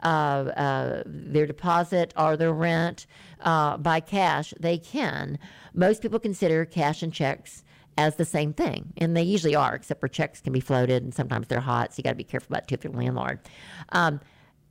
uh, 0.04 0.08
uh, 0.08 1.04
their 1.06 1.46
deposit 1.46 2.14
or 2.18 2.38
their 2.38 2.54
rent 2.54 3.08
uh, 3.42 3.78
by 3.78 4.00
cash, 4.00 4.54
they 4.60 4.78
can. 4.78 5.38
Most 5.74 6.02
people 6.02 6.20
consider 6.20 6.64
cash 6.64 7.04
and 7.04 7.14
checks 7.14 7.65
as 7.98 8.16
the 8.16 8.26
same 8.26 8.54
thing, 8.54 8.94
and 8.98 9.16
they 9.16 9.24
usually 9.24 9.56
are, 9.56 9.74
except 9.76 10.00
for 10.00 10.08
checks 10.08 10.42
can 10.42 10.52
be 10.54 10.60
floated 10.60 11.04
and 11.04 11.14
sometimes 11.14 11.48
they're 11.48 11.60
hot, 11.60 11.94
so 11.94 12.00
you 12.00 12.04
got 12.04 12.12
to 12.12 12.16
be 12.16 12.24
careful 12.24 12.54
about 12.54 12.68
too 12.68 12.76
if 12.76 12.84
you're 12.84 12.94
a 12.94 12.98
landlord. 12.98 13.40
Um, 13.90 14.20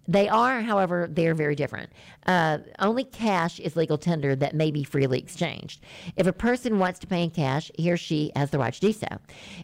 they 0.06 0.28
are, 0.28 0.60
however, 0.60 1.08
they're 1.10 1.34
very 1.34 1.54
different. 1.54 1.90
Uh, 2.26 2.58
only 2.78 3.04
cash 3.04 3.60
is 3.60 3.76
legal 3.76 3.98
tender 3.98 4.36
that 4.36 4.54
may 4.54 4.70
be 4.70 4.84
freely 4.84 5.18
exchanged. 5.18 5.80
If 6.16 6.26
a 6.26 6.32
person 6.32 6.78
wants 6.78 6.98
to 7.00 7.06
pay 7.06 7.22
in 7.22 7.30
cash, 7.30 7.70
he 7.76 7.90
or 7.90 7.96
she 7.96 8.32
has 8.36 8.50
the 8.50 8.58
right 8.58 8.72
to 8.72 8.80
do 8.80 8.92
so. 8.92 9.06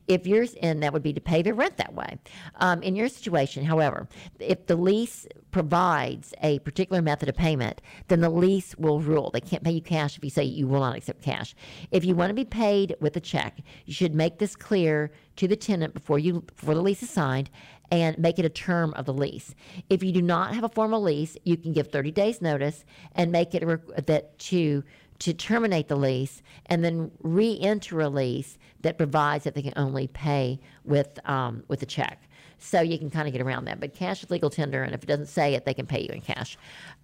If 0.08 0.26
yours, 0.26 0.54
and 0.62 0.82
that 0.82 0.92
would 0.92 1.02
be 1.02 1.12
to 1.12 1.20
pay 1.20 1.42
their 1.42 1.54
rent 1.54 1.76
that 1.76 1.94
way. 1.94 2.18
Um, 2.56 2.82
in 2.82 2.96
your 2.96 3.08
situation, 3.08 3.64
however, 3.64 4.08
if 4.38 4.66
the 4.66 4.76
lease 4.76 5.26
provides 5.50 6.32
a 6.42 6.58
particular 6.60 7.02
method 7.02 7.28
of 7.28 7.34
payment, 7.34 7.80
then 8.08 8.20
the 8.20 8.30
lease 8.30 8.74
will 8.76 9.00
rule. 9.00 9.30
They 9.30 9.40
can't 9.40 9.64
pay 9.64 9.72
you 9.72 9.82
cash 9.82 10.16
if 10.16 10.24
you 10.24 10.30
say 10.30 10.44
you 10.44 10.66
will 10.66 10.80
not 10.80 10.96
accept 10.96 11.22
cash. 11.22 11.54
If 11.90 12.04
you 12.04 12.14
want 12.14 12.30
to 12.30 12.34
be 12.34 12.44
paid 12.44 12.96
with 13.00 13.16
a 13.16 13.20
check, 13.20 13.60
you 13.84 13.92
should 13.92 14.14
make 14.14 14.38
this 14.38 14.56
clear 14.56 15.10
to 15.36 15.48
the 15.48 15.56
tenant 15.56 15.94
before 15.94 16.18
you 16.18 16.42
before 16.42 16.74
the 16.74 16.82
lease 16.82 17.02
is 17.02 17.10
signed 17.10 17.50
and 17.90 18.18
make 18.18 18.38
it 18.38 18.44
a 18.44 18.50
term 18.50 18.92
of 18.94 19.06
the 19.06 19.12
lease. 19.12 19.54
If 19.88 20.02
you 20.02 20.12
do 20.12 20.22
not 20.22 20.54
have 20.54 20.64
a 20.64 20.68
formal 20.68 21.02
lease, 21.02 21.36
you 21.44 21.56
can 21.56 21.72
give 21.72 21.88
30 21.88 22.10
days 22.12 22.40
notice 22.40 22.84
and 23.14 23.32
make 23.32 23.54
it 23.54 23.64
that 24.06 24.38
to 24.38 24.84
to 25.20 25.34
terminate 25.34 25.88
the 25.88 25.96
lease 25.96 26.40
and 26.66 26.82
then 26.82 27.10
re-enter 27.22 28.00
a 28.00 28.08
lease 28.08 28.56
that 28.80 28.96
provides 28.96 29.44
that 29.44 29.54
they 29.54 29.60
can 29.60 29.74
only 29.76 30.06
pay 30.06 30.58
with 30.84 31.18
um, 31.28 31.62
with 31.68 31.82
a 31.82 31.86
check. 31.86 32.22
So 32.58 32.80
you 32.80 32.98
can 32.98 33.10
kind 33.10 33.26
of 33.26 33.32
get 33.32 33.42
around 33.42 33.66
that. 33.66 33.80
But 33.80 33.94
cash 33.94 34.22
is 34.22 34.30
legal 34.30 34.50
tender, 34.50 34.82
and 34.82 34.94
if 34.94 35.02
it 35.02 35.06
doesn't 35.06 35.26
say 35.26 35.54
it, 35.54 35.64
they 35.64 35.74
can 35.74 35.86
pay 35.86 36.00
you 36.00 36.08
in 36.08 36.20
cash. 36.20 36.58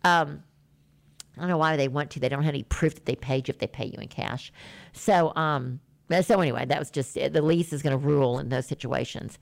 Um, 0.05 0.43
I 1.37 1.41
don't 1.41 1.49
know 1.49 1.59
why 1.59 1.77
they 1.77 1.89
want 1.89 2.11
to. 2.13 2.21
They 2.21 2.29
don't 2.29 2.43
have 2.43 2.55
any 2.55 2.63
proof 2.63 2.95
that 2.95 3.05
they 3.05 3.17
paid 3.17 3.49
you 3.49 3.53
if 3.53 3.59
they 3.59 3.67
pay 3.67 3.87
you 3.87 3.99
in 3.99 4.09
cash. 4.09 4.53
So, 4.93 5.35
um, 5.37 5.81
so 6.23 6.41
anyway, 6.41 6.65
that 6.67 6.79
was 6.79 6.91
just 6.91 7.15
the 7.15 7.43
lease 7.43 7.73
is 7.73 7.83
going 7.83 7.99
to 7.99 8.05
rule 8.05 8.39
in 8.39 8.49
those 8.49 8.67
situations. 8.67 9.39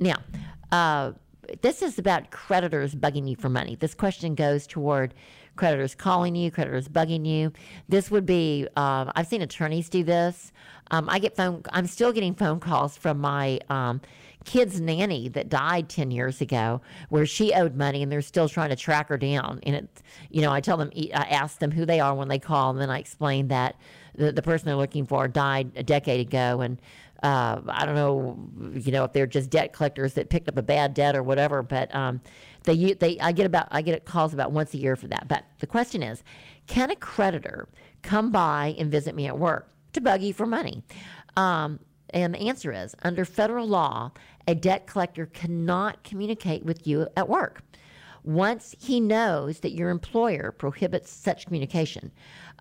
Now, 0.00 0.16
uh, 0.72 1.12
this 1.62 1.82
is 1.82 1.98
about 1.98 2.30
creditors 2.30 2.94
bugging 2.94 3.28
you 3.28 3.36
for 3.36 3.48
money. 3.48 3.76
This 3.76 3.94
question 3.94 4.34
goes 4.34 4.66
toward 4.66 5.14
creditors 5.56 5.94
calling 5.94 6.34
you, 6.34 6.50
creditors 6.50 6.88
bugging 6.88 7.26
you. 7.26 7.52
This 7.88 8.10
would 8.10 8.26
be, 8.26 8.66
uh, 8.76 9.10
I've 9.14 9.26
seen 9.26 9.42
attorneys 9.42 9.88
do 9.88 10.04
this. 10.04 10.52
Um, 10.90 11.08
I 11.08 11.18
get 11.18 11.36
phone, 11.36 11.62
I'm 11.72 11.86
still 11.86 12.12
getting 12.12 12.34
phone 12.34 12.60
calls 12.60 12.96
from 12.96 13.18
my 13.18 13.60
um, 13.68 14.00
kid's 14.44 14.80
nanny 14.80 15.28
that 15.30 15.48
died 15.48 15.88
10 15.88 16.10
years 16.10 16.40
ago 16.40 16.80
where 17.08 17.26
she 17.26 17.52
owed 17.52 17.74
money 17.74 18.02
and 18.02 18.12
they're 18.12 18.22
still 18.22 18.48
trying 18.48 18.70
to 18.70 18.76
track 18.76 19.08
her 19.08 19.18
down. 19.18 19.60
And 19.64 19.74
it, 19.76 20.02
you 20.30 20.42
know, 20.42 20.52
I 20.52 20.60
tell 20.60 20.76
them, 20.76 20.90
I 21.14 21.24
ask 21.24 21.58
them 21.58 21.72
who 21.72 21.84
they 21.84 22.00
are 22.00 22.14
when 22.14 22.28
they 22.28 22.38
call, 22.38 22.70
and 22.70 22.80
then 22.80 22.90
I 22.90 22.98
explain 22.98 23.48
that 23.48 23.76
the, 24.16 24.32
the 24.32 24.42
person 24.42 24.66
they're 24.66 24.76
looking 24.76 25.06
for 25.06 25.28
died 25.28 25.72
a 25.76 25.82
decade 25.82 26.20
ago 26.20 26.60
and 26.60 26.80
uh, 27.22 27.60
I 27.68 27.86
don't 27.86 27.94
know, 27.94 28.38
you 28.74 28.92
know, 28.92 29.04
if 29.04 29.12
they're 29.12 29.26
just 29.26 29.50
debt 29.50 29.72
collectors 29.72 30.14
that 30.14 30.28
picked 30.28 30.48
up 30.48 30.58
a 30.58 30.62
bad 30.62 30.94
debt 30.94 31.16
or 31.16 31.22
whatever. 31.22 31.62
But 31.62 31.92
um, 31.94 32.20
they, 32.64 32.92
they, 32.92 33.18
I 33.20 33.32
get 33.32 33.46
about, 33.46 33.68
I 33.70 33.82
get 33.82 34.04
calls 34.04 34.34
about 34.34 34.52
once 34.52 34.74
a 34.74 34.78
year 34.78 34.96
for 34.96 35.08
that. 35.08 35.26
But 35.26 35.44
the 35.60 35.66
question 35.66 36.02
is, 36.02 36.22
can 36.66 36.90
a 36.90 36.96
creditor 36.96 37.68
come 38.02 38.30
by 38.30 38.74
and 38.78 38.90
visit 38.90 39.14
me 39.14 39.26
at 39.26 39.38
work 39.38 39.72
to 39.94 40.00
bug 40.00 40.22
you 40.22 40.34
for 40.34 40.46
money? 40.46 40.82
Um, 41.36 41.80
and 42.10 42.34
the 42.34 42.48
answer 42.48 42.72
is, 42.72 42.94
under 43.02 43.24
federal 43.24 43.66
law, 43.66 44.12
a 44.46 44.54
debt 44.54 44.86
collector 44.86 45.26
cannot 45.26 46.04
communicate 46.04 46.64
with 46.64 46.86
you 46.86 47.08
at 47.16 47.28
work 47.28 47.62
once 48.26 48.74
he 48.80 48.98
knows 48.98 49.60
that 49.60 49.72
your 49.72 49.88
employer 49.88 50.50
prohibits 50.50 51.10
such 51.10 51.46
communication. 51.46 52.10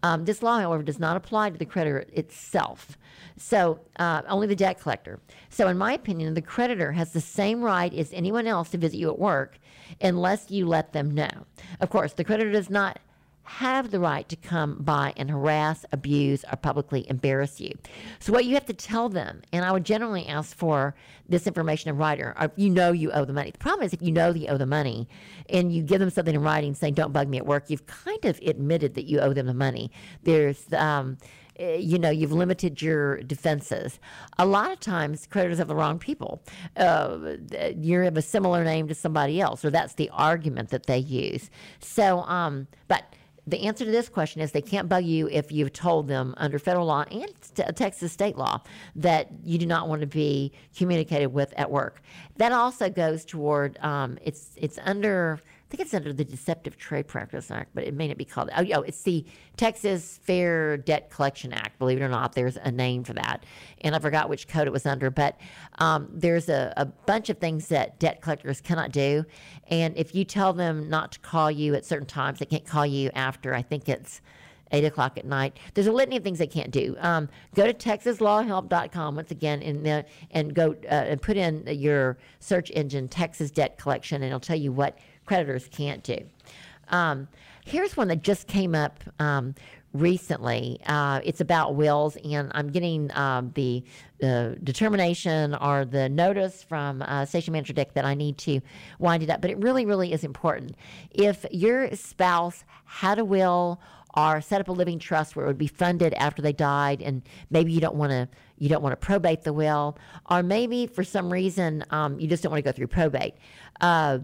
Um, 0.05 0.25
this 0.25 0.43
law, 0.43 0.59
however, 0.59 0.83
does 0.83 0.99
not 0.99 1.17
apply 1.17 1.49
to 1.49 1.57
the 1.57 1.65
creditor 1.65 2.05
itself. 2.13 2.95
So 3.37 3.79
uh, 3.97 4.21
only 4.29 4.45
the 4.45 4.55
debt 4.55 4.79
collector. 4.79 5.19
So, 5.49 5.67
in 5.67 5.79
my 5.79 5.93
opinion, 5.93 6.35
the 6.35 6.43
creditor 6.43 6.91
has 6.91 7.11
the 7.11 7.21
same 7.21 7.63
right 7.63 7.91
as 7.91 8.13
anyone 8.13 8.45
else 8.45 8.69
to 8.69 8.77
visit 8.77 8.97
you 8.97 9.09
at 9.09 9.17
work 9.17 9.57
unless 9.99 10.51
you 10.51 10.67
let 10.67 10.93
them 10.93 11.09
know. 11.09 11.31
Of 11.79 11.89
course, 11.89 12.13
the 12.13 12.23
creditor 12.23 12.51
does 12.51 12.69
not 12.69 12.99
have 13.45 13.91
the 13.91 13.99
right 13.99 14.27
to 14.29 14.35
come 14.35 14.77
by 14.79 15.13
and 15.15 15.29
harass, 15.29 15.85
abuse, 15.91 16.43
or 16.51 16.57
publicly 16.57 17.05
embarrass 17.09 17.61
you. 17.61 17.71
So, 18.19 18.33
what 18.33 18.45
you 18.45 18.55
have 18.55 18.65
to 18.65 18.73
tell 18.73 19.07
them, 19.09 19.41
and 19.53 19.63
I 19.63 19.71
would 19.71 19.85
generally 19.85 20.27
ask 20.27 20.55
for 20.55 20.95
this 21.29 21.47
information 21.47 21.89
in 21.89 21.97
writing, 21.97 22.25
or 22.25 22.51
you 22.55 22.69
know 22.69 22.91
you 22.91 23.11
owe 23.11 23.25
the 23.25 23.33
money. 23.33 23.51
The 23.51 23.59
problem 23.59 23.85
is 23.85 23.93
if 23.93 24.01
you 24.01 24.11
know 24.11 24.33
you 24.33 24.47
owe 24.47 24.57
the 24.57 24.65
money 24.65 25.07
and 25.49 25.71
you 25.71 25.83
give 25.83 25.99
them 25.99 26.09
something 26.09 26.35
in 26.35 26.41
writing 26.41 26.75
saying, 26.75 26.95
don't 26.95 27.13
bug 27.13 27.27
me 27.27 27.37
at 27.37 27.45
work, 27.45 27.69
you've 27.69 27.85
kind 27.85 28.25
of 28.25 28.39
admitted 28.45 28.95
that 28.95 29.05
you 29.05 29.19
owe 29.19 29.33
them 29.33 29.45
the 29.45 29.53
money. 29.53 29.91
There's, 30.23 30.71
um, 30.73 31.17
eh, 31.57 31.75
you 31.75 31.99
know, 31.99 32.09
you've 32.09 32.31
limited 32.31 32.81
your 32.81 33.21
defenses. 33.23 33.99
A 34.37 34.45
lot 34.45 34.71
of 34.71 34.79
times, 34.79 35.27
creditors 35.27 35.59
have 35.59 35.67
the 35.67 35.75
wrong 35.75 35.99
people. 35.99 36.41
Uh, 36.75 37.37
you 37.77 37.99
have 38.01 38.17
a 38.17 38.21
similar 38.21 38.63
name 38.63 38.87
to 38.87 38.95
somebody 38.95 39.39
else, 39.39 39.63
or 39.63 39.69
that's 39.69 39.93
the 39.93 40.09
argument 40.11 40.69
that 40.69 40.87
they 40.87 40.97
use. 40.97 41.49
So, 41.79 42.21
um, 42.21 42.67
but 42.87 43.05
the 43.47 43.61
answer 43.67 43.85
to 43.85 43.91
this 43.91 44.09
question 44.09 44.41
is 44.41 44.51
they 44.51 44.61
can't 44.61 44.89
bug 44.89 45.05
you 45.05 45.27
if 45.27 45.51
you've 45.51 45.73
told 45.73 46.07
them 46.07 46.33
under 46.37 46.57
federal 46.57 46.87
law 46.87 47.03
and 47.11 47.31
Texas 47.75 48.11
state 48.11 48.37
law 48.37 48.59
that 48.95 49.29
you 49.43 49.57
do 49.57 49.65
not 49.65 49.87
want 49.87 50.01
to 50.01 50.07
be 50.07 50.51
communicated 50.75 51.27
with 51.27 51.53
at 51.55 51.69
work. 51.69 52.01
That 52.37 52.51
also 52.51 52.89
goes 52.89 53.23
toward 53.23 53.77
um, 53.81 54.17
it's 54.23 54.51
it's 54.55 54.79
under 54.83 55.39
I 55.65 55.71
think 55.71 55.81
it's 55.81 55.95
under 55.95 56.13
the 56.13 56.23
Deceptive 56.23 56.77
Trade 56.77 57.07
Practice 57.07 57.49
Act, 57.49 57.71
but 57.73 57.85
it 57.85 57.95
may 57.95 58.07
not 58.07 58.17
be 58.17 58.25
called. 58.25 58.51
Oh, 58.55 58.63
oh, 58.75 58.81
it's 58.83 59.01
the 59.01 59.25
Texas 59.57 60.19
Fair 60.21 60.77
Debt 60.77 61.09
Collection 61.09 61.53
Act. 61.53 61.79
Believe 61.79 61.99
it 61.99 62.03
or 62.03 62.09
not, 62.09 62.33
there's 62.33 62.55
a 62.57 62.71
name 62.71 63.03
for 63.03 63.13
that, 63.13 63.43
and 63.81 63.95
I 63.95 63.99
forgot 63.99 64.29
which 64.29 64.47
code 64.47 64.67
it 64.67 64.71
was 64.71 64.85
under. 64.85 65.09
But 65.09 65.39
um, 65.79 66.07
there's 66.13 66.49
a, 66.49 66.71
a 66.77 66.85
bunch 66.85 67.31
of 67.31 67.39
things 67.39 67.67
that 67.69 67.97
debt 67.97 68.21
collectors 68.21 68.61
cannot 68.61 68.91
do, 68.91 69.25
and 69.67 69.97
if 69.97 70.13
you 70.13 70.23
tell 70.23 70.53
them 70.53 70.87
not 70.87 71.13
to 71.13 71.19
call 71.19 71.49
you 71.49 71.73
at 71.73 71.83
certain 71.83 72.05
times, 72.05 72.37
they 72.37 72.45
can't 72.45 72.65
call 72.65 72.85
you 72.85 73.09
after. 73.15 73.55
I 73.55 73.63
think 73.63 73.89
it's 73.89 74.21
eight 74.71 74.85
o'clock 74.85 75.17
at 75.17 75.25
night. 75.25 75.57
There's 75.73 75.87
a 75.87 75.91
litany 75.91 76.17
of 76.17 76.23
things 76.23 76.37
they 76.39 76.47
can't 76.47 76.71
do. 76.71 76.95
Um, 76.99 77.29
go 77.55 77.65
to 77.65 77.73
texaslawhelp.com 77.73 79.15
once 79.15 79.31
again 79.31 79.63
and 79.63 80.05
and 80.31 80.53
go 80.53 80.75
uh, 80.83 80.87
and 80.87 81.21
put 81.21 81.37
in 81.37 81.63
your 81.67 82.17
search 82.39 82.71
engine 82.71 83.07
Texas 83.07 83.49
debt 83.49 83.77
collection, 83.77 84.17
and 84.17 84.25
it'll 84.25 84.39
tell 84.39 84.57
you 84.57 84.71
what 84.71 84.99
creditors 85.25 85.67
can't 85.67 86.03
do. 86.03 86.17
Um, 86.89 87.27
here's 87.65 87.97
one 87.97 88.07
that 88.09 88.21
just 88.21 88.47
came 88.47 88.75
up 88.75 89.03
um, 89.19 89.55
recently. 89.93 90.79
Uh, 90.85 91.21
it's 91.23 91.41
about 91.41 91.75
wills, 91.75 92.17
and 92.17 92.51
I'm 92.53 92.69
getting 92.69 93.09
um, 93.15 93.51
the 93.55 93.83
determination 94.63 95.55
or 95.55 95.85
the 95.85 96.09
notice 96.09 96.63
from 96.63 97.01
uh, 97.01 97.25
Station 97.25 97.53
Manager 97.53 97.73
Dick 97.73 97.93
that 97.93 98.05
I 98.05 98.13
need 98.13 98.37
to 98.39 98.61
wind 98.99 99.23
it 99.23 99.29
up. 99.29 99.41
But 99.41 99.51
it 99.51 99.57
really, 99.59 99.85
really 99.85 100.13
is 100.13 100.23
important. 100.23 100.75
If 101.11 101.45
your 101.51 101.93
spouse 101.95 102.63
had 102.85 103.19
a 103.19 103.25
will 103.25 103.79
or 104.17 104.39
set 104.39 104.61
up 104.61 104.69
a 104.69 104.71
living 104.71 104.97
trust 104.97 105.35
where 105.35 105.45
it 105.45 105.47
would 105.49 105.57
be 105.57 105.67
funded 105.67 106.13
after 106.13 106.41
they 106.41 106.53
died, 106.53 107.01
and 107.01 107.21
maybe 107.49 107.71
you 107.71 107.81
don't 107.81 107.95
want 107.95 108.11
to 108.11 108.27
you 108.57 108.69
don't 108.69 108.81
want 108.81 108.93
to 108.93 109.05
probate 109.05 109.43
the 109.43 109.51
will, 109.51 109.97
or 110.29 110.41
maybe 110.41 110.87
for 110.87 111.03
some 111.03 111.31
reason 111.31 111.83
um, 111.89 112.19
you 112.19 112.27
just 112.27 112.41
don't 112.41 112.51
want 112.51 112.63
to 112.63 112.69
go 112.69 112.73
through 112.73 112.87
probate. 112.87 113.33
Uh, 113.81 114.19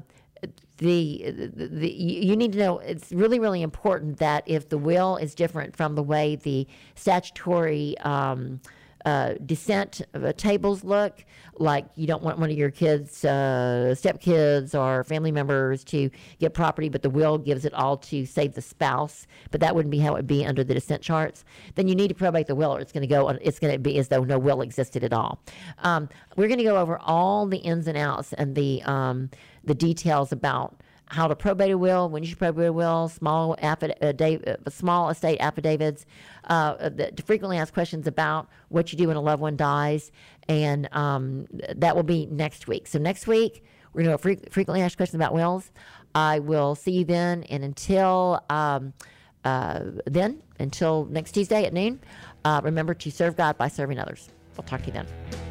the, 0.82 1.32
the, 1.55 1.91
you 1.91 2.36
need 2.36 2.53
to 2.53 2.57
know 2.57 2.79
it's 2.79 3.11
really 3.11 3.39
really 3.39 3.61
important 3.61 4.17
that 4.17 4.43
if 4.47 4.69
the 4.69 4.79
will 4.79 5.15
is 5.17 5.36
different 5.36 5.77
from 5.77 5.93
the 5.93 6.01
way 6.01 6.36
the 6.36 6.67
statutory 6.95 7.95
um, 7.99 8.59
uh, 9.05 9.36
descent 9.45 10.01
tables 10.38 10.84
look 10.84 11.23
like 11.57 11.86
you 11.95 12.07
don't 12.07 12.23
want 12.23 12.39
one 12.39 12.49
of 12.49 12.57
your 12.57 12.71
kids, 12.71 13.23
uh, 13.23 13.93
stepkids, 13.97 14.77
or 14.79 15.03
family 15.03 15.32
members 15.32 15.84
to 15.84 16.09
get 16.39 16.53
property, 16.53 16.89
but 16.89 17.01
the 17.01 17.09
will 17.09 17.38
gives 17.38 17.65
it 17.65 17.73
all 17.73 17.97
to 17.97 18.25
save 18.25 18.53
the 18.53 18.61
spouse. 18.61 19.27
But 19.51 19.61
that 19.61 19.75
wouldn't 19.75 19.91
be 19.91 19.99
how 19.99 20.11
it 20.13 20.17
would 20.17 20.27
be 20.27 20.45
under 20.45 20.63
the 20.63 20.73
descent 20.73 21.01
charts. 21.01 21.43
Then 21.75 21.88
you 21.88 21.95
need 21.95 22.09
to 22.09 22.15
probate 22.15 22.47
the 22.47 22.55
will, 22.55 22.75
or 22.75 22.79
it's 22.79 22.91
going 22.91 23.01
to 23.01 23.07
go. 23.07 23.29
It's 23.29 23.59
going 23.59 23.73
to 23.73 23.79
be 23.79 23.97
as 23.97 24.07
though 24.07 24.23
no 24.23 24.39
will 24.39 24.61
existed 24.61 25.03
at 25.03 25.13
all. 25.13 25.39
Um, 25.79 26.09
we're 26.36 26.47
going 26.47 26.59
to 26.59 26.63
go 26.63 26.77
over 26.77 26.99
all 26.99 27.45
the 27.45 27.57
ins 27.57 27.88
and 27.88 27.97
outs 27.97 28.34
and 28.34 28.55
the 28.55 28.82
um, 28.84 29.29
the 29.64 29.76
details 29.76 30.32
about 30.32 30.82
how 31.07 31.28
to 31.28 31.36
probate 31.36 31.72
a 31.72 31.78
will, 31.78 32.09
when 32.09 32.24
you 32.24 32.30
should 32.30 32.38
probate 32.38 32.68
a 32.68 32.74
will, 32.74 33.09
small, 33.09 33.55
affid- 33.57 33.95
uh, 34.01 34.51
uh, 34.51 34.70
small 34.70 35.09
estate 35.09 35.38
affidavits, 35.41 36.05
uh, 36.45 36.89
frequently 37.26 37.57
asked 37.57 37.74
questions 37.74 38.07
about 38.07 38.47
what 38.70 38.91
you 38.91 38.97
do 38.97 39.07
when 39.07 39.18
a 39.18 39.22
loved 39.22 39.41
one 39.41 39.57
dies, 39.57 40.12
and 40.47 40.88
um, 40.93 41.47
that 41.76 41.95
will 41.97 42.03
be 42.03 42.28
next 42.28 42.68
week. 42.68 42.88
So 42.88 42.97
next 42.97 43.28
week 43.28 43.66
we're 43.93 44.03
going 44.03 44.18
to 44.18 44.22
fre- 44.22 44.49
frequently 44.49 44.82
asked 44.82 44.95
questions 44.95 45.16
about 45.16 45.34
wills. 45.34 45.72
I 46.16 46.39
will 46.39 46.76
see 46.76 46.91
you 46.91 47.05
then, 47.05 47.43
and 47.43 47.64
until 47.66 48.41
um, 48.49 48.93
uh, 49.43 49.82
then, 50.05 50.41
until 50.59 51.05
next 51.05 51.34
Tuesday 51.34 51.66
at 51.66 51.74
noon, 51.74 51.99
uh, 52.45 52.62
remember 52.64 52.93
to 52.93 53.12
serve 53.12 53.36
God 53.36 53.57
by 53.57 53.68
serving 53.68 53.99
others. 53.99 54.30
I'll 54.57 54.64
talk 54.64 54.82
to 54.82 54.88
you 54.88 54.93
then. 54.93 55.51